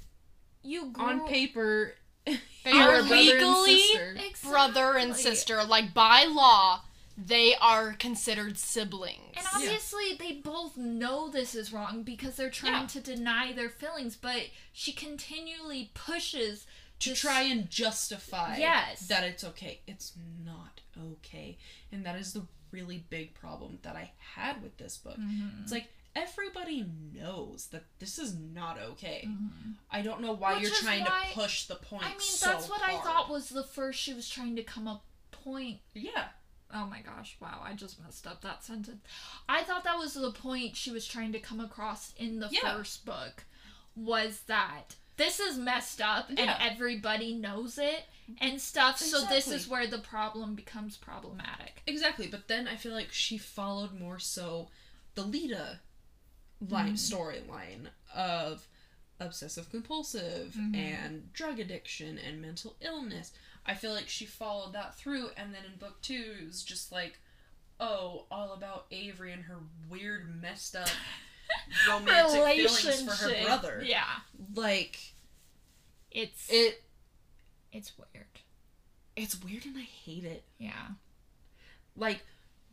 [0.64, 1.94] You grew on paper
[2.26, 5.64] They are are brother and legally brother and sister.
[5.64, 6.82] Like by law,
[7.26, 9.36] they are considered siblings.
[9.38, 12.88] And obviously, they both know this is wrong because they're trying Yeah.
[12.88, 16.66] to deny their feelings, but she continually pushes
[17.00, 19.08] to this- try and justify Yes.
[19.08, 19.82] that it's okay.
[19.88, 20.14] It's
[20.44, 21.58] not okay.
[21.92, 25.18] And that is the really big problem that I had with this book.
[25.18, 25.64] Mm-hmm.
[25.64, 29.28] It's like everybody knows that this is not okay.
[29.90, 32.48] I don't know why Which you're trying why- to push the point I mean, so
[32.48, 35.80] that's what I thought was the first she was trying to come up point.
[35.94, 36.28] Yeah.
[36.74, 39.02] Oh my gosh, wow, I just messed up that sentence.
[39.48, 42.78] I thought that was the point she was trying to come across in the Yeah.
[42.78, 43.46] first book
[43.96, 46.42] was that this is messed up Yeah.
[46.42, 48.06] and everybody knows it
[48.40, 49.00] and stuff.
[49.00, 51.82] So this is where the problem becomes problematic.
[51.88, 54.70] Exactly, but then I feel like she followed more so
[55.16, 55.82] the Leda
[56.62, 57.16] line mm-hmm.
[57.16, 58.68] storyline of
[59.20, 60.76] obsessive compulsive mm-hmm.
[60.76, 63.32] and drug addiction and mental illness.
[63.66, 66.92] I feel like she followed that through, and then in book two, it was just
[66.92, 67.20] like,
[67.80, 69.58] oh, all about Avery and her
[69.90, 70.90] weird, messed up
[71.88, 73.84] romantic feelings for her brother.
[73.86, 74.04] Yeah.
[74.56, 74.98] Like
[76.12, 76.84] It's it,
[77.72, 78.26] it's weird.
[79.16, 80.44] it's weird, and I hate it.
[80.58, 80.88] Yeah.
[81.96, 82.22] Like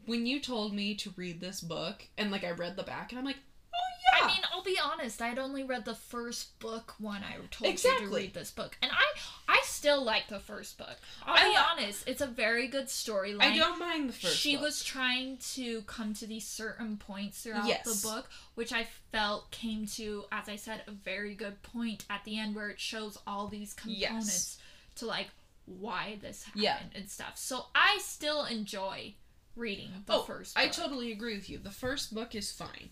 [0.07, 3.19] when you told me to read this book, and like I read the back, and
[3.19, 3.39] I'm like,
[3.75, 4.25] oh yeah.
[4.25, 5.21] I mean, I'll be honest.
[5.21, 8.91] I'd only read the first book when I told you to read this book, and
[8.93, 9.05] I,
[9.46, 9.46] I
[9.77, 10.97] still like the first book.
[11.25, 12.09] I'll I be honest.
[12.09, 13.43] It's a very good storyline.
[13.43, 14.37] I don't mind the first.
[14.37, 14.65] She book.
[14.65, 17.85] was trying to come to these certain points throughout Yes.
[17.85, 22.25] the book, which I felt came to, as I said, a very good point at
[22.25, 24.59] the end where it shows all these components
[24.97, 25.29] to like
[25.67, 26.79] why this happened Yeah.
[26.95, 27.33] and stuff.
[27.37, 29.15] So I still enjoy
[29.57, 30.57] reading the oh, first.
[30.59, 31.59] I totally agree with you.
[31.59, 32.91] The first book is fine,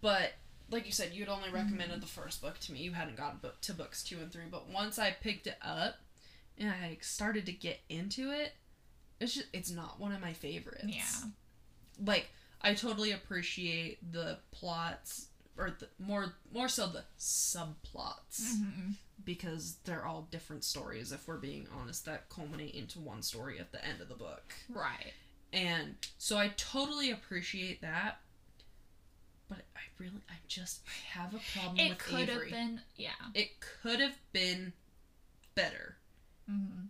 [0.00, 0.32] but
[0.72, 2.00] like you said, you'd only recommended Mm-hmm.
[2.00, 2.80] the first book to me.
[2.80, 4.44] You hadn't gotten book to books two and three.
[4.50, 5.96] But once I picked it up
[6.58, 8.52] and I started to get into it,
[9.20, 10.84] it's just it's not one of my favorites.
[10.88, 11.28] Yeah.
[12.04, 12.30] like
[12.62, 15.26] I totally appreciate the plots
[15.58, 18.94] or the, more more so the subplots Mhm.
[19.24, 23.72] because they're all different stories if we're being honest that culminate into one story at
[23.72, 24.54] the end of the book.
[24.68, 25.12] Right.
[25.52, 28.20] And so I totally appreciate that.
[29.52, 31.90] But I really I just I have a problem with Avery.
[31.90, 33.10] It with could have been, yeah.
[33.34, 34.72] It could have been
[35.54, 35.96] better.
[36.48, 36.86] hmm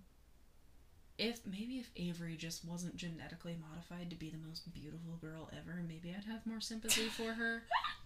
[1.19, 5.83] If maybe if Avery just wasn't genetically modified to be the most beautiful girl ever,
[5.89, 7.65] maybe I'd have more sympathy for her.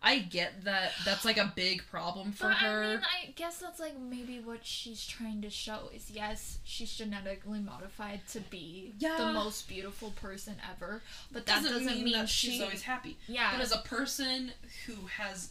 [0.00, 2.82] I get that that's like a big problem for But her.
[2.84, 6.94] I mean, I guess that's like maybe what she's trying to show is yes, she's
[6.94, 11.02] genetically modified to be the most beautiful person ever,
[11.32, 13.16] but that doesn't, doesn't, mean, mean, that she, she's always happy.
[13.26, 14.52] yeah, But as a person
[14.86, 15.50] who has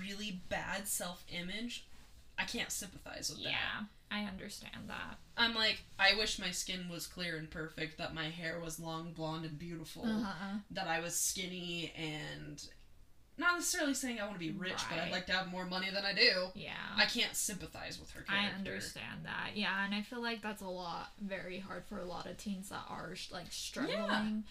[0.00, 1.84] really bad self image,
[2.38, 3.50] I can't sympathize with that.
[3.50, 5.16] yeah, I understand that.
[5.36, 9.12] I'm like, I wish my skin was clear and perfect, that my hair was long,
[9.12, 10.58] blonde, and beautiful, Uh-huh.
[10.70, 12.62] that I was skinny and
[13.42, 15.88] not necessarily saying I want to be rich, but I'd like to have more money
[15.92, 16.48] than I do.
[16.54, 16.72] Yeah.
[16.96, 19.50] I can't sympathize with her I understand that.
[19.56, 22.70] Yeah, and I feel like that's a lot very hard for a lot of teens
[22.70, 24.44] that are like struggling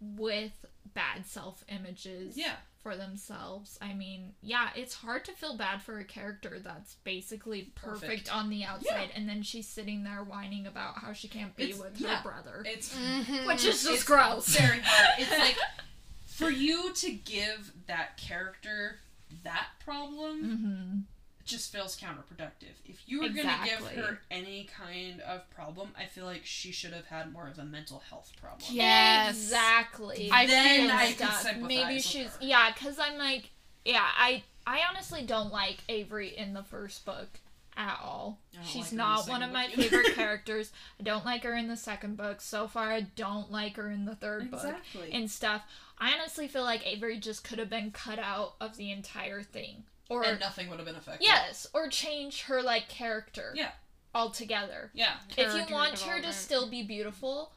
[0.00, 0.52] with
[0.94, 2.56] bad self-images Yeah.
[2.82, 3.78] for themselves.
[3.80, 8.32] I mean, yeah, it's hard to feel bad for a character that's basically perfect, Perfect.
[8.34, 11.80] on the outside and then she's sitting there whining about how she can't be It's-
[11.80, 12.16] with yeah.
[12.16, 12.62] her brother.
[12.66, 13.46] It's Mhm.
[13.46, 14.46] Which is just It's gross.
[14.48, 15.08] very hard.
[15.18, 15.56] It's like
[16.34, 18.98] for you to give that character
[19.44, 20.98] that problem mm-hmm.
[21.40, 22.74] it just feels counterproductive.
[22.86, 26.92] If you were gonna give her any kind of problem, I feel like she should
[26.92, 28.62] have had more of a mental health problem.
[28.70, 29.36] Yes.
[29.36, 30.30] Exactly.
[30.32, 31.42] I then feel I like can stuff.
[31.42, 32.38] sympathize Maybe with she's her.
[32.40, 33.50] yeah, because I'm like
[33.84, 37.28] yeah, I I honestly don't like Avery in the first book
[37.76, 38.38] at all.
[38.62, 39.82] She's like her in the not one of my either.
[39.82, 40.72] favorite characters.
[40.98, 42.40] I don't like her in the second book.
[42.40, 44.76] So far, I don't like her in the third book
[45.12, 45.62] and stuff.
[45.98, 49.84] I honestly feel like Avery just could have been cut out of the entire thing,
[50.10, 51.24] or and nothing would have been affected.
[51.24, 53.70] yes, or change her like character Yeah.
[54.14, 55.16] altogether Yeah.
[55.36, 57.52] if you want her to still be beautiful,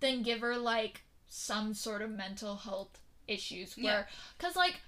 [0.00, 2.98] then give her like some sort of mental health
[3.28, 4.08] issues where
[4.38, 4.80] cuz like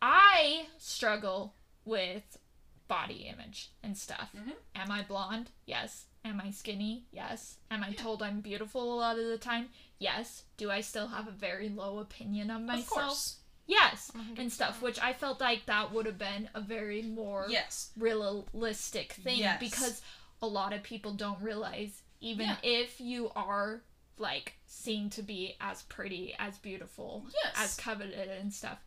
[0.00, 1.54] I struggle
[1.84, 2.38] with
[2.86, 4.30] body image and stuff.
[4.34, 4.54] Mhm.
[4.74, 5.50] Am I blonde?
[5.66, 6.04] Yes.
[6.24, 7.04] Am I skinny?
[7.12, 7.56] Yes.
[7.70, 9.68] Am I told I'm beautiful a lot of the time?
[9.98, 10.42] Yes.
[10.56, 12.82] Do I still have a very low opinion of myself?
[12.84, 13.36] Of course.
[13.66, 14.10] Yes.
[14.14, 14.38] 100%.
[14.38, 17.90] And stuff, which I felt like that would have been a very more Yes.
[17.96, 19.60] realistic thing Yes.
[19.60, 20.02] because
[20.42, 22.56] a lot of people don't realize even Yeah.
[22.62, 23.82] if you are
[24.16, 27.54] like seen to be as pretty as beautiful Yes.
[27.56, 28.78] as coveted and stuff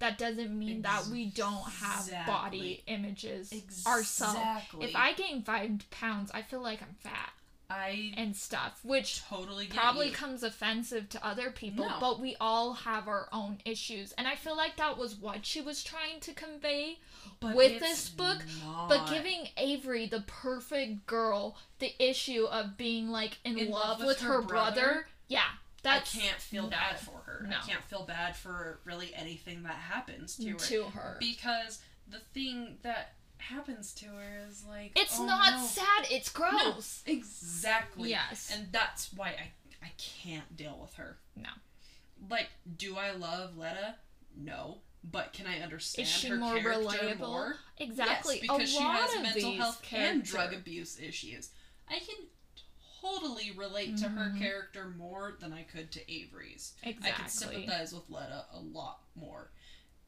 [0.00, 2.82] that doesn't mean that we don't have body Exactly.
[2.86, 4.38] images ourselves
[4.80, 7.30] if i gain five pounds i feel like i'm fat
[7.70, 10.12] I and stuff which totally probably you.
[10.14, 11.96] comes offensive to other people, No.
[12.00, 14.12] but we all have our own issues.
[14.12, 16.96] And I feel like that was what she was trying to convey
[17.40, 18.88] But with this book, not.
[18.88, 24.20] but giving Avery the perfect girl the issue of being like in, In love, with,
[24.22, 25.06] her, brother.
[25.26, 25.42] Yeah,
[25.82, 26.70] that's I can't feel no.
[26.70, 27.46] bad for her.
[27.48, 27.56] No.
[27.56, 30.56] I can't feel bad for really anything that happens to her.
[30.56, 31.16] to her.
[31.20, 35.66] Because the thing that happens to her is like It's oh, not no.
[35.66, 37.02] sad, it's gross.
[37.06, 38.10] Exactly.
[38.10, 38.52] Yes.
[38.54, 41.18] And that's why I I can't deal with her.
[41.36, 41.50] No.
[42.28, 43.96] Like, do I love Leda?
[44.36, 44.78] No.
[45.04, 47.18] But can I understand Is she her more character relatable?
[47.18, 47.56] more?
[47.78, 48.34] Exactly.
[48.34, 51.50] Yes, because a she has of mental health and drug abuse issues.
[51.88, 52.26] I can
[53.00, 54.38] totally relate to her Mhm.
[54.38, 56.74] character more than I could to Avery's.
[56.82, 57.28] I can Exactly.
[57.28, 59.50] sympathize with Leda a lot more.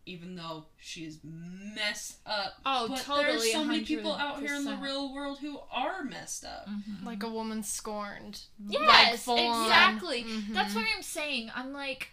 [0.07, 2.55] Even though she's messed up.
[2.65, 3.25] Oh, but totally.
[3.39, 6.67] There's so many people out here in the real world who are messed up.
[6.69, 7.05] Mhm.
[7.05, 8.43] like a woman scorned.
[8.67, 9.67] Yes, full on.
[9.67, 10.25] exactly.
[10.25, 10.55] Mhm.
[10.55, 11.53] That's what I'm saying.
[11.55, 12.13] I'm like,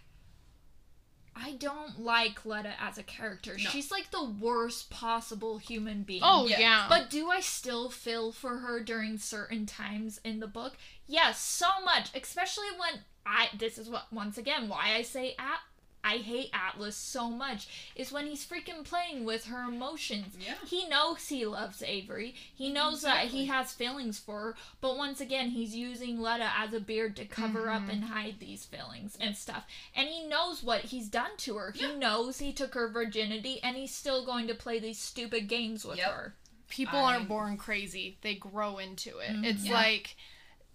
[1.40, 3.52] I don't like Leda as a character.
[3.52, 3.70] No.
[3.70, 6.20] She's like the worst possible human being.
[6.24, 6.58] Oh Yeah.
[6.58, 6.86] yeah.
[6.88, 10.76] But do I still feel for her during certain times in the book?
[11.06, 12.10] Yes, so much.
[12.14, 13.48] Especially when I.
[13.56, 15.60] This is what once again why I say at.
[16.04, 20.36] I hate Atlas so much is when he's freaking playing with her emotions.
[20.40, 20.54] Yeah.
[20.66, 22.34] He knows he loves Avery.
[22.54, 26.72] He knows that he has feelings for her, but once again, he's using Leda as
[26.72, 27.90] a beard to cover up Mhm.
[27.92, 29.66] and hide these feelings and stuff.
[29.94, 31.72] And he knows what he's done to her.
[31.72, 35.84] He knows he took her virginity, and he's still going to play these stupid games
[35.84, 36.10] with Yep.
[36.12, 36.34] her.
[36.70, 39.42] people I- aren't born crazy they grow into it Mhm.
[39.46, 39.72] it's Yeah.
[39.72, 40.16] like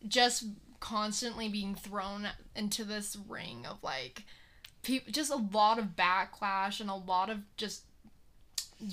[0.07, 0.45] just
[0.79, 4.25] constantly being thrown into this ring of like
[4.83, 7.83] people just a lot of backlash and a lot of just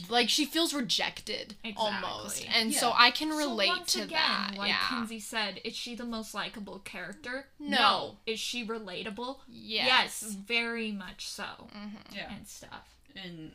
[0.08, 2.78] like she feels rejected almost and Yeah.
[2.78, 5.94] so i can So relate once to again, that Like yeah Kinsey said, is she
[5.96, 7.46] the most likable character?
[7.58, 8.16] No.
[8.24, 9.38] Is she relatable?
[9.48, 11.68] yes, yes very much so.
[11.74, 12.14] Mhm.
[12.14, 12.32] Yeah.
[12.32, 12.86] And stuff.
[13.16, 13.52] And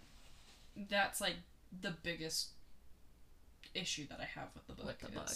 [0.89, 1.35] that's like
[1.81, 2.49] the biggest
[3.73, 4.85] issue that I have with the book.
[4.87, 5.29] With the book.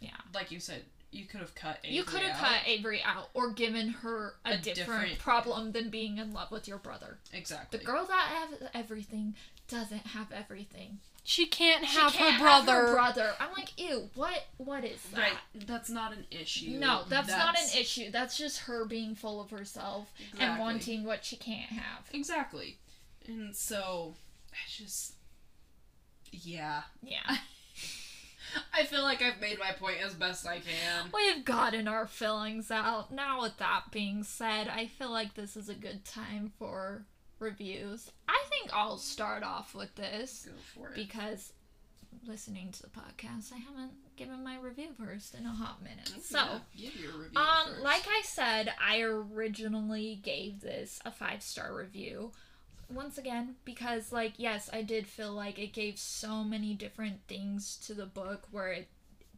[0.00, 0.10] Yeah.
[0.32, 0.84] Like you said,
[1.14, 2.44] you could have cut Avery You could have out.
[2.48, 6.50] cut Avery out or given her a, A different, different- problem than being in love
[6.50, 7.18] with your brother.
[7.32, 7.78] Exactly.
[7.78, 9.34] The girl that has everything
[9.68, 10.98] doesn't have everything.
[11.22, 13.32] she can't She have can't her brother Have her brother.
[13.40, 14.10] I'm like, ew.
[14.14, 14.44] What?
[14.58, 15.18] What is that?
[15.20, 15.66] Right.
[15.66, 16.72] That's not an issue.
[16.72, 18.10] No, that's, not an issue.
[18.10, 22.04] That's just her being full of herself and wanting what she can't have.
[22.12, 22.76] Exactly.
[23.26, 24.14] And so
[24.52, 25.14] I just.
[26.30, 26.82] Yeah.
[27.02, 27.36] Yeah.
[28.72, 31.10] I feel like I've made my point as best I can.
[31.12, 33.12] We've gotten our feelings out.
[33.12, 37.04] Now, with that being said, I feel like this is a good time for
[37.38, 38.10] reviews.
[38.28, 40.94] I think I'll start off with this Go for it.
[40.94, 41.52] because
[42.26, 46.10] listening to the podcast, I haven't given my review first in a hot minute.
[46.22, 46.38] So,
[46.76, 47.82] give your review um, first.
[47.82, 52.32] like I said, I originally gave this a five star review.
[52.90, 57.76] Once again, because like yes, I did feel like it gave so many different things
[57.86, 58.88] to the book where it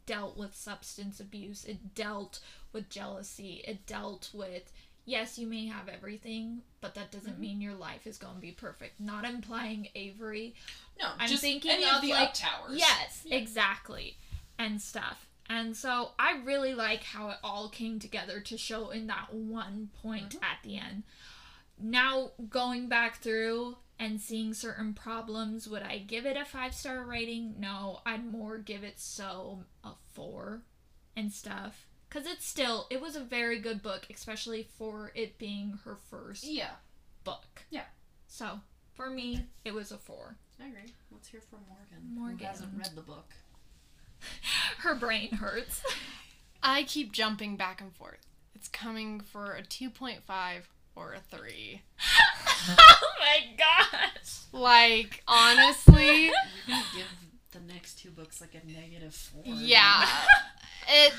[0.07, 2.41] dealt with substance abuse, it dealt
[2.73, 4.73] with jealousy, it dealt with
[5.05, 7.41] yes, you may have everything, but that doesn't Mhm.
[7.41, 8.99] mean your life is going to be perfect.
[8.99, 10.55] Not implying Avery
[10.99, 12.79] no, I'm just thinking any of, of the like- up towers.
[12.79, 13.37] Yes, Yeah.
[13.37, 14.17] exactly.
[14.59, 15.27] And stuff.
[15.49, 19.91] And so I really like how it all came together to show in that one
[20.03, 20.43] point Mhm.
[20.43, 21.05] at the end.
[21.79, 27.05] Now, going back through and seeing certain problems, would I give it a five star
[27.05, 27.55] rating?
[27.59, 30.63] No, I'd more give it so a four
[31.17, 31.87] and stuff.
[32.09, 36.45] Because it's still, it was a very good book, especially for it being her first
[36.45, 36.71] Yeah,
[37.25, 37.65] book.
[37.71, 37.85] Yeah.
[38.29, 38.61] So,
[38.95, 40.37] for me, it was a four.
[40.63, 40.93] I agree.
[41.11, 42.15] Let's hear from Morgan.
[42.15, 42.39] Morgan.
[42.39, 43.31] Who hasn't read the book?
[44.79, 45.83] Her brain hurts.
[46.63, 48.27] I keep jumping back and forth.
[48.55, 50.21] It's coming for a 2.5
[50.97, 51.83] or a 3.
[52.79, 54.41] oh my gosh.
[54.53, 56.31] Like, honestly,
[56.69, 57.07] We're give
[57.53, 59.43] the next two books like a negative four.
[59.45, 60.07] yeah.
[60.89, 61.13] It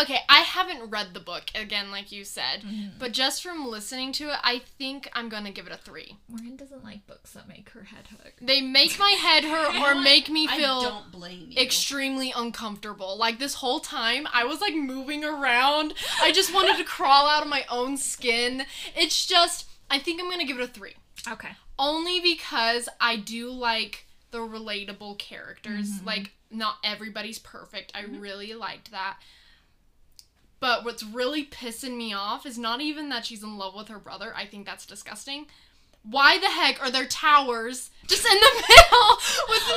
[0.00, 2.64] Okay, I haven't read the book again like you said,
[2.98, 6.16] but just from listening to it, I think I'm to give it a 3.
[6.28, 8.34] Maureen doesn't like books that make her head hurt.
[8.40, 11.60] They make my head hurt or make me I feel don't blame you.
[11.60, 13.16] extremely uncomfortable.
[13.18, 15.94] Like this whole time, I was like moving around.
[16.22, 18.64] I just wanted to crawl out of my own skin.
[18.94, 20.94] It's just, I think I'm gonna give it a three.
[21.28, 21.50] Okay.
[21.78, 25.90] Only because I do like the relatable characters.
[26.00, 26.06] Mhm.
[26.06, 27.90] Like, not everybody's perfect.
[27.94, 28.20] I Mhm.
[28.20, 29.18] really liked that.
[30.60, 33.98] But what's really pissing me off is not even that she's in love with her
[33.98, 34.32] brother.
[34.36, 35.46] I think that's disgusting.
[36.02, 39.18] Why the heck are there towers just in the middle
[39.48, 39.72] with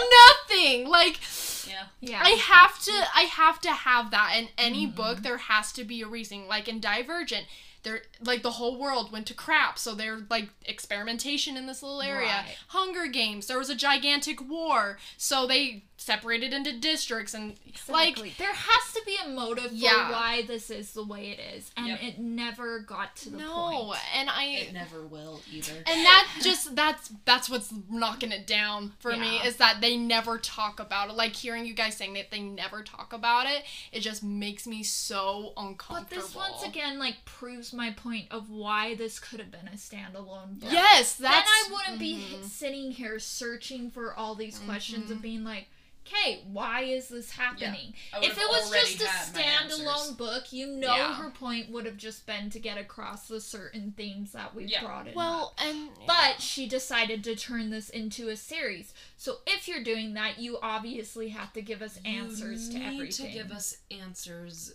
[0.49, 0.87] nothing?
[0.89, 1.19] Like,
[1.67, 1.85] Yeah.
[2.01, 2.21] Yeah.
[2.23, 4.95] I have to I have to have that in any Mhm.
[4.95, 7.45] book there has to be a reason like in Divergent
[7.83, 12.01] there like the whole world went to crap so they're like experimentation in this little
[12.01, 12.57] area Right.
[12.69, 17.55] Hunger Games there was a gigantic war so they separated into districts and
[17.89, 20.11] like there has to be a motive for Yeah.
[20.11, 22.03] why this is the way it is, and Yep.
[22.03, 23.53] it never got to the no
[23.87, 23.99] point.
[24.15, 25.73] and I It never will either.
[25.77, 30.37] and that just that's that's what's knocking it down for me is that they never
[30.37, 34.01] talk about it like hearing you guys saying that they never talk about it it
[34.01, 38.95] just makes me so uncomfortable But this once again like proves my point of why
[38.95, 40.71] this could have been a standalone book.
[40.71, 42.43] yes that's then I wouldn't be mhm.
[42.43, 45.11] sitting here searching for all these questions Mhm.
[45.11, 45.67] of being like,
[46.05, 47.93] okay, why is this happening?
[48.13, 51.15] I If it was just a standalone book, you know Yeah.
[51.15, 54.81] her point would have just been to get across the certain themes that we've Yeah.
[54.83, 55.13] brought in.
[55.15, 58.93] Well, and But she decided to turn this into a series.
[59.17, 62.95] So if you're doing that, you obviously have to give us answers you to need
[62.95, 63.27] everything.
[63.27, 64.73] to give us answers.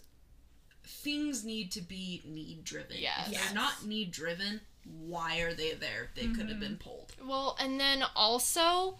[0.85, 2.97] Things need to be need driven.
[2.99, 3.27] Yes.
[3.27, 3.45] If Yes.
[3.45, 6.11] they're not need driven, why are they there?
[6.15, 6.61] They could have Mhm.
[6.61, 7.13] been pulled.
[7.21, 8.99] well, and then also,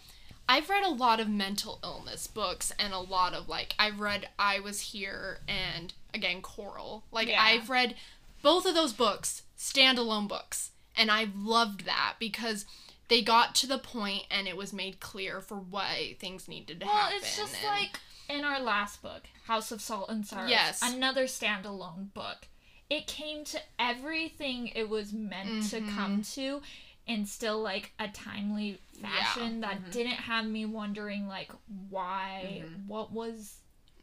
[0.49, 4.29] I've read a lot of mental illness books and a lot of like I've read
[4.39, 7.05] I Was Here and again Coral.
[7.13, 7.43] Like Yeah.
[7.43, 7.97] I've read
[8.43, 12.65] both of those books, standalone books, and I loved that because
[13.09, 16.87] they got to the point and it was made clear for why things needed to
[16.87, 17.15] well, happen.
[17.17, 20.47] Well, it's just and- like in our last book, House of Salt and Sorrow.
[20.49, 20.81] Yes.
[20.83, 22.47] Another standalone book.
[22.91, 25.95] It came to everything it was meant to Mhm.
[25.95, 26.63] come to
[27.09, 29.91] in still like a timely fashion that Mhm.
[29.93, 31.51] didn't have me wondering like
[31.89, 32.87] why Mhm.
[32.87, 33.57] what was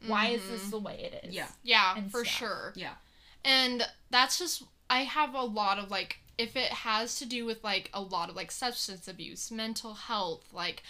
[0.06, 0.70] why is this Mhm.
[0.70, 1.34] the way it is?
[1.34, 1.48] Yeah.
[1.62, 2.38] Yeah, and for stuff.
[2.38, 2.72] sure.
[2.76, 2.94] Yeah.
[3.44, 7.64] And that's just I have a lot of like if it has to do with
[7.64, 10.82] like a lot of like substance abuse, mental health, like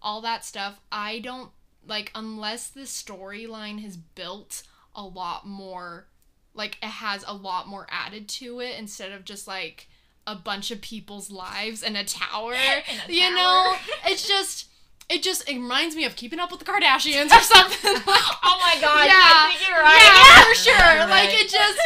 [0.00, 1.50] all that stuff, I don't
[1.86, 4.62] like unless the storyline has built
[4.94, 6.06] a lot more
[6.54, 9.88] like it has a lot more added to it instead of just like
[10.26, 12.54] a bunch of people's lives in a tower.
[12.90, 13.78] In a you know, tower.
[14.06, 14.68] it's just
[15.10, 17.92] it just it reminds me of keeping up with the Kardashians or something.
[17.92, 19.12] like, Oh my god, Yeah.
[19.14, 20.00] I think you're right.
[20.00, 20.98] yeah, for sure.
[20.98, 21.78] You're Like it just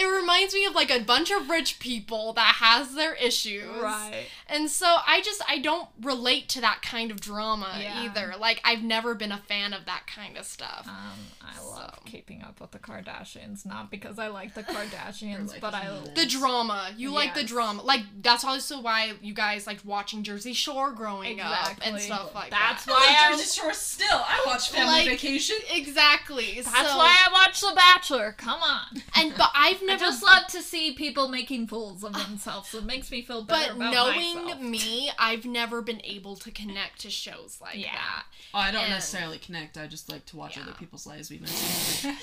[0.00, 3.64] it reminds me of like a bunch of rich people that has their issues.
[3.80, 4.26] Right.
[4.48, 8.02] And so I just I don't relate to that kind of drama Yeah.
[8.04, 8.34] either.
[8.38, 10.86] Like I've never been a fan of that kind of stuff.
[10.86, 15.60] Um, I love keeping up with the Kardashians, not because I like the Kardashians, like
[15.60, 16.10] but I humans.
[16.14, 16.90] the drama.
[16.96, 17.82] You like the drama.
[17.82, 22.50] Like that's also why you guys liked watching Jersey Shore growing up and stuff like
[22.50, 22.92] That's that.
[22.92, 24.06] That's why I- Jersey Shore still.
[24.26, 25.56] I watch Family Like- Vacation.
[25.72, 26.60] Exactly.
[26.62, 28.34] That's so, why I watch The Bachelor.
[28.36, 29.02] Come on.
[29.16, 32.74] and but I've I never just love to see people making fools of themselves.
[32.74, 34.60] It makes me feel better but about knowing myself.
[34.60, 37.94] me, I've never been able to connect to shows like Yeah.
[37.94, 38.24] that.
[38.52, 39.76] Oh, I don't And- necessarily connect.
[39.78, 40.62] I just like to watch Yeah.
[40.64, 42.10] other people's lives be messy.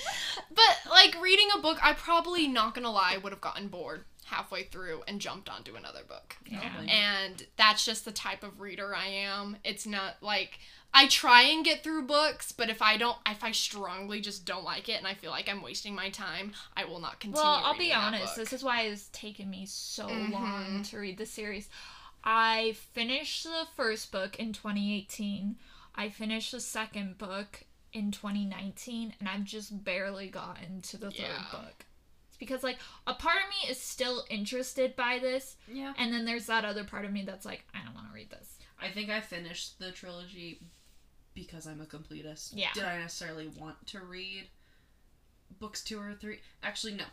[0.54, 4.64] But like reading a book, I probably not gonna lie would have gotten bored halfway
[4.64, 6.36] through and jumped onto another book.
[6.46, 6.80] Yeah.
[6.88, 9.56] And that's just the type of reader I am.
[9.64, 10.58] It's not like
[10.94, 14.62] I try and get through books, but if I don't, if I strongly just don't
[14.64, 17.42] like it and I feel like I'm wasting my time, I will not continue.
[17.42, 18.36] Well, I'll be honest.
[18.36, 20.30] This is why it's taken me so Mhm.
[20.30, 21.68] long to read the series.
[22.24, 25.56] I finished the first book in 2018.
[25.94, 31.18] I finished the second book in 2019, and I've just barely gotten to the third
[31.20, 31.46] Yeah.
[31.50, 31.84] book.
[32.28, 35.92] It's because like a part of me is still interested by this, yeah.
[35.98, 38.30] and then there's that other part of me that's like, I don't want to read
[38.30, 38.56] this.
[38.80, 40.60] I think I finished the trilogy
[41.34, 42.52] because I'm a completist.
[42.54, 42.72] Yeah.
[42.74, 44.48] Did I necessarily want to read
[45.60, 46.40] books two or three?
[46.62, 47.04] Actually, no.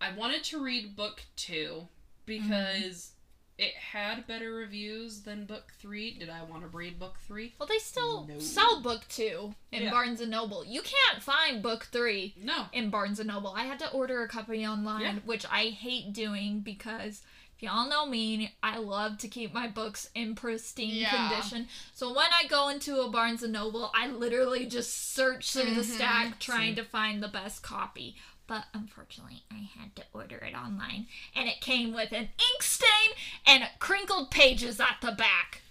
[0.00, 1.88] I wanted to read book two
[2.26, 3.12] because
[3.58, 6.12] it had better reviews than book three.
[6.18, 7.54] Did I want to read book three?
[7.58, 8.38] Well, they still No.
[8.38, 9.90] sell book two in Yeah.
[9.90, 10.64] Barnes and Noble.
[10.64, 12.66] You can't find book three No.
[12.72, 13.54] in Barnes and Noble.
[13.54, 15.12] I had to order a copy online, Yeah.
[15.24, 17.22] which I hate doing because
[17.56, 21.30] if y'all know me, I love to keep my books in pristine Yeah.
[21.30, 21.68] condition.
[21.94, 25.80] So when I go into a Barnes and Noble, I literally just search through the
[25.80, 25.94] Mhm.
[25.94, 26.84] stack trying Same.
[26.84, 28.16] to find the best copy.
[28.46, 33.10] But unfortunately, I had to order it online, and it came with an ink stain
[33.46, 35.62] and crinkled pages at the back.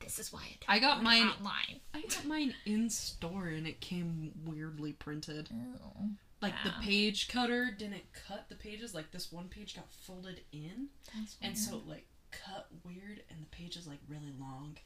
[0.00, 1.80] This is why I, I got mine- online.
[1.94, 5.48] I got mine in store and it came weirdly printed.
[5.52, 6.08] Oh,
[6.40, 8.94] Like the page cutter didn't cut the pages.
[8.94, 13.40] Like this one page got folded in, that's and so it, like cut weird, and
[13.42, 14.76] the page is like really long.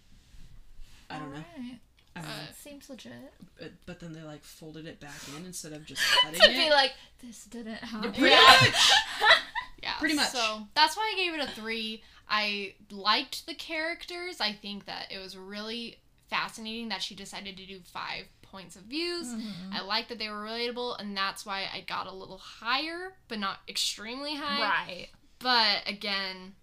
[1.08, 1.36] I don't know.
[1.56, 1.78] Alright.
[2.16, 2.28] Know.
[2.28, 3.12] Uh, Seems legit.
[3.58, 6.56] But, but then they like folded it back in instead of just cutting to it.
[6.56, 6.92] be like,
[7.24, 8.12] this didn't happen.
[8.12, 8.56] Pretty Yeah.
[8.62, 8.92] much.
[9.82, 10.30] Yeah, Pretty much.
[10.30, 12.02] So that's why I gave it a three.
[12.28, 14.40] I liked the characters.
[14.40, 15.98] I think that it was really
[16.28, 19.28] fascinating that she decided to do five points of views.
[19.28, 19.72] Mhm.
[19.72, 23.38] I like that they were relatable, and that's why I got a little higher, but
[23.38, 24.60] not extremely high.
[24.62, 25.08] Right.
[25.38, 26.54] But again,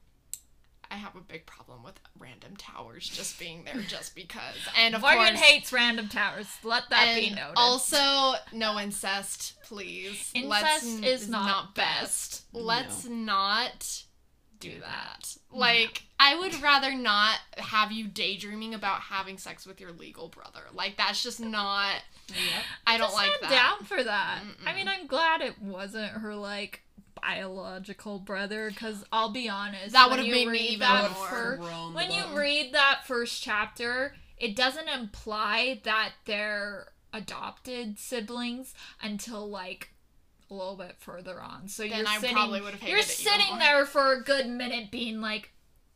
[0.94, 4.56] I have a big problem with random towers just being there just because.
[4.78, 6.48] And of Morgan course, hates random towers.
[6.64, 7.54] Let that be noted.
[7.56, 10.32] Also, no incest, please.
[10.36, 12.46] Incest Let's, is not best.
[12.54, 12.60] No.
[12.60, 14.04] Let's not
[14.60, 15.36] do that.
[15.52, 20.62] Like, I would rather not have you daydreaming about having sex with your legal brother.
[20.74, 21.96] Like, that's just not.
[22.30, 22.38] Yep.
[22.88, 23.50] I don't Just like not that.
[23.52, 24.42] down for that.
[24.66, 24.76] I Mm-mm.
[24.76, 26.84] mean, I'm glad it wasn't her like
[27.22, 31.92] biological brother, because I'll be honest, That would've made me read even that more fir-
[31.94, 32.36] when you bone.
[32.36, 39.90] read that first chapter, it doesn't imply that they're adopted siblings until like
[40.50, 41.68] a little bit further on.
[41.68, 43.60] So Then you're I sitting, probably would have hated you're sitting more.
[43.60, 45.52] there for a good minute, being like,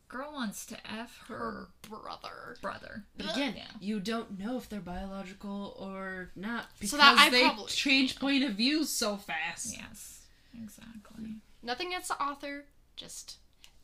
[0.08, 2.56] "Girl wants to f her Her brother.
[2.62, 3.66] brother." But again, Yeah.
[3.80, 8.18] you don't know if they're biological or not because So that I they probably- change
[8.18, 9.76] point of view so fast.
[9.76, 10.17] Yes,
[10.54, 11.36] exactly.
[11.62, 12.64] Nothing against the author.
[12.96, 13.38] Just.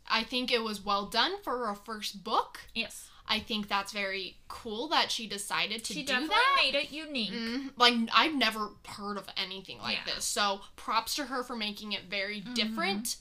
[0.08, 2.60] I think it was well done for a first book.
[2.74, 6.00] Yes, I think that's very cool that she decided to do that.
[6.00, 6.60] she do definitely that.
[6.62, 7.32] made it unique.
[7.32, 7.70] Mhm.
[7.78, 10.14] Like I've never heard of anything like Yeah.
[10.14, 10.24] this.
[10.26, 12.54] So props to her for making it very Mhm.
[12.54, 13.16] different.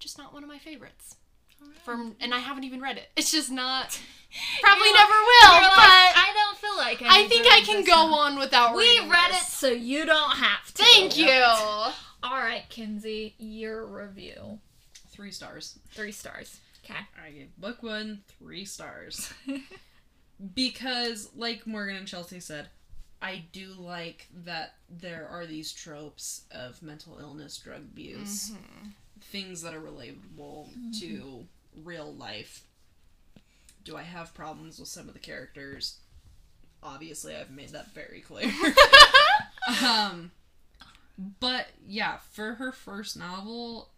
[0.00, 1.14] Just not one of my favorites.
[1.62, 1.80] Alright.
[1.82, 3.12] From and I haven't even read it.
[3.16, 4.00] It's just not.
[4.60, 5.60] Probably You're never like- will.
[5.60, 8.38] But like, I don't feel like I think need to I can go now." on
[8.40, 8.74] without.
[8.74, 9.04] Reading.
[9.04, 10.82] We read it, so you don't have to.
[10.82, 11.44] Thank you.
[12.24, 14.58] All right, Kinsey, your review.
[15.10, 15.78] Three stars.
[15.90, 16.58] Three stars.
[16.84, 16.98] Okay.
[17.24, 19.32] I gave book one three stars
[20.54, 22.68] because, like Morgan and Chelsea said,
[23.22, 28.92] I do like that there are these tropes of mental illness, drug abuse, Mhm.
[29.20, 30.68] things that are relatable
[31.00, 31.46] to
[31.82, 32.64] real life.
[33.84, 35.98] Do I have problems with some of the characters?
[36.82, 38.50] Obviously, I've made that very clear.
[39.86, 40.30] um,
[41.18, 43.90] but yeah, for her first novel,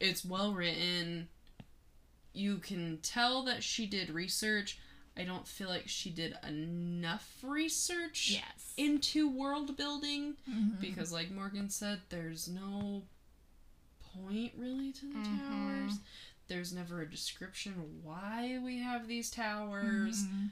[0.00, 1.28] it's well written.
[2.32, 4.78] You can tell that she did research.
[5.16, 8.74] I don't feel like she did enough research Yes.
[8.76, 10.80] into world building Mhm.
[10.80, 13.04] because like morgan said there's no
[14.00, 15.38] point really to the Mhm.
[15.48, 15.98] towers.
[16.48, 20.24] There's never a description why we have these towers.
[20.24, 20.50] Mhm.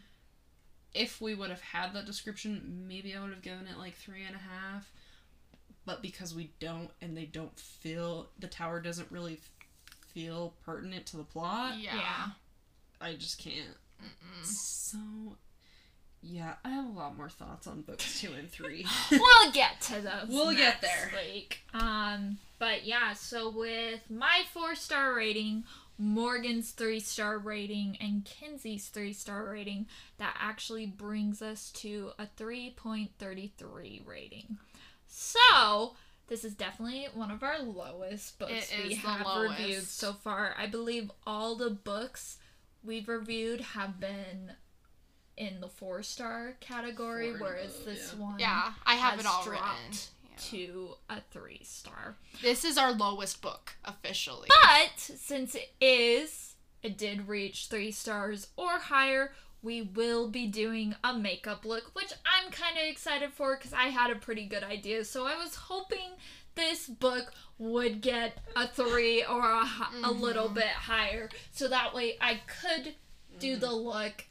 [0.95, 4.23] If we would have had that description, maybe I would have given it like three
[4.23, 4.93] and a half.
[5.85, 9.41] But because we don't, and they don't feel the tower doesn't really
[10.15, 11.97] feel pertinent to the plot, Yeah.
[11.97, 12.27] Yeah.
[13.01, 13.77] I just can't.
[14.01, 14.45] Mm-mm.
[14.45, 14.99] So,
[16.23, 18.87] yeah, I have a lot more thoughts on books two and three.
[19.11, 20.29] we'll get to those.
[20.29, 21.11] We'll get there.
[21.15, 21.63] Week.
[21.75, 25.65] Um, but yeah, so with my four star rating,
[25.99, 29.87] Morgan's three star rating, and Kinsey's three star rating,
[30.19, 34.59] that actually brings us to a 3.33 rating.
[35.14, 35.94] So,
[36.28, 39.59] this is definitely one of our lowest books It we have lowest.
[39.60, 40.55] reviewed so far.
[40.59, 42.39] I believe all the books
[42.82, 44.52] we've reviewed have been
[45.36, 48.22] in the four star category, Four whereas above, this yeah.
[48.22, 49.59] one Yeah, I have it all written.
[49.59, 50.36] dropped Yeah.
[50.51, 52.16] to a three star.
[52.40, 54.48] This is our lowest book officially.
[54.48, 60.94] But since it is, it did reach three stars or higher, we will be doing
[61.05, 64.62] a makeup look, which I'm kind of excited for because I had a pretty good
[64.64, 65.05] idea.
[65.05, 66.10] So I was hoping
[66.55, 69.68] this book would get a three or a,
[70.05, 70.55] a little Mhm.
[70.55, 71.30] bit higher.
[71.52, 72.94] So that way I could
[73.39, 74.24] do the look.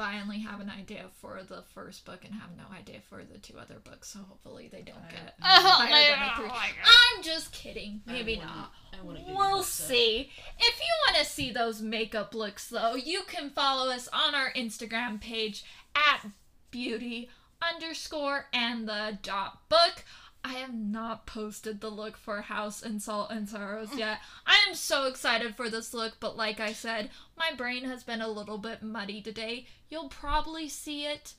[0.00, 3.22] But I only have an idea for the first book and have no idea for
[3.22, 6.36] the two other books, so hopefully they don't I- get Oh, higher than a no,
[6.36, 6.48] three.
[6.48, 8.00] like- I'm just kidding.
[8.06, 10.32] Maybe wouldn't- I wouldn't get your We'll see.
[10.58, 14.50] If you want to see those makeup looks, though, you can follow us on our
[14.54, 15.64] Instagram page
[15.94, 16.24] at
[16.70, 17.28] beauty
[17.60, 20.02] underscore and the dot book.
[20.42, 24.18] I have not posted the look for House and Salt and Sorrows yet.
[24.46, 28.20] I am so excited for this look, but like I said, my brain has been
[28.22, 29.66] a little bit muddy today.
[29.90, 31.34] You'll probably see it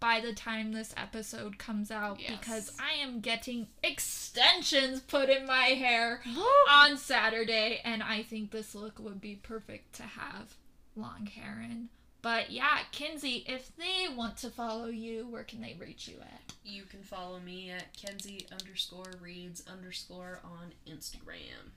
[0.00, 2.38] by the time this episode comes out Yes.
[2.38, 6.22] because I am getting extensions put in my hair
[6.70, 10.54] on Saturday, and I think this look would be perfect to have
[10.96, 11.88] long hair in.
[12.22, 16.52] But yeah, Kinsey, if they want to follow you, where can they reach you at?
[16.64, 21.72] You can follow me at Kenzie underscore reads underscore on Instagram.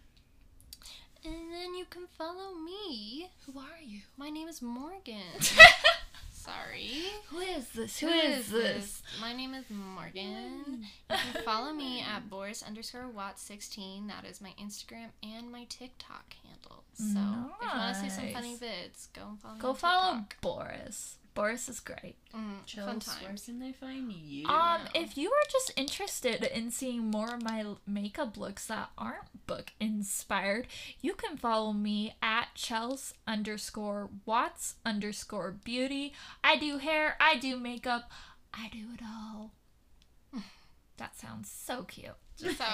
[1.25, 3.29] And then you can follow me.
[3.45, 4.01] Who are you?
[4.17, 5.39] My name is Morgan.
[6.33, 7.03] Sorry.
[7.29, 7.99] Who is this?
[7.99, 9.01] Who is this?
[9.21, 10.83] My name is Morgan.
[11.09, 14.07] You can follow me at Boris underscore Watts 16.
[14.07, 16.35] That is my Instagram and my TikTok
[16.67, 16.83] handle.
[16.95, 18.59] So if you want to see some funny Nice.
[18.59, 20.41] vids, go and follow me Go on follow TikTok.
[20.41, 21.17] Boris.
[21.33, 22.15] Boris is great.
[22.35, 23.45] Mm, Chels, fun where times.
[23.45, 24.45] can they find you?
[24.47, 24.89] Um, know.
[24.93, 29.71] if you are just interested in seeing more of my makeup looks that aren't book
[29.79, 30.67] inspired,
[31.01, 36.13] you can follow me at Chels underscore Watts underscore Beauty.
[36.43, 38.11] I do hair, I do makeup,
[38.53, 39.53] I do it all.
[40.97, 42.11] That sounds so cute.
[42.37, 42.65] Just so.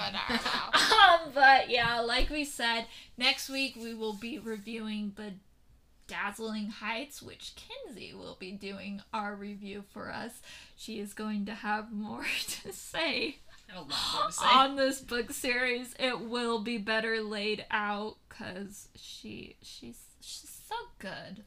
[1.00, 5.32] Um, but yeah, like we said, next week we will be reviewing the
[6.06, 10.40] Dazzling Heights, which Kinsey will be doing our review for us.
[10.76, 12.24] She is going to have more
[12.62, 13.38] to say
[13.70, 14.44] I have a lot more to say.
[14.46, 15.94] on this book series.
[15.98, 21.44] It will be better laid out because she she's she's so good.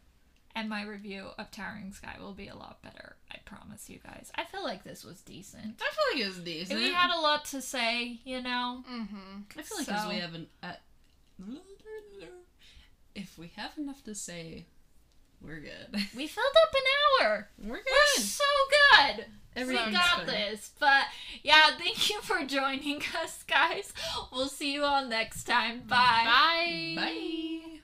[0.56, 3.16] And my review of Towering Sky will be a lot better.
[3.32, 4.32] I promise you guys.
[4.36, 5.82] I feel like this was decent.
[5.82, 6.80] I feel like it was decent.
[6.80, 8.84] We had a lot to say, you know.
[8.90, 9.42] mm-hmm.
[9.58, 10.48] I feel like as so- we have an.
[10.62, 10.74] Uh,
[13.16, 14.66] if we have enough to say,
[15.42, 15.88] we're good.
[16.16, 17.50] We filled up an hour.
[17.64, 17.86] We're good.
[18.18, 19.26] We're so good.
[19.56, 20.26] Everything's we got fine.
[20.28, 20.72] this.
[20.80, 21.06] But
[21.44, 23.94] yeah, thank you for joining us, guys.
[24.32, 25.82] We'll see you all next time.
[25.88, 26.24] Bye.
[26.26, 26.94] Bye.
[26.96, 27.80] Bye.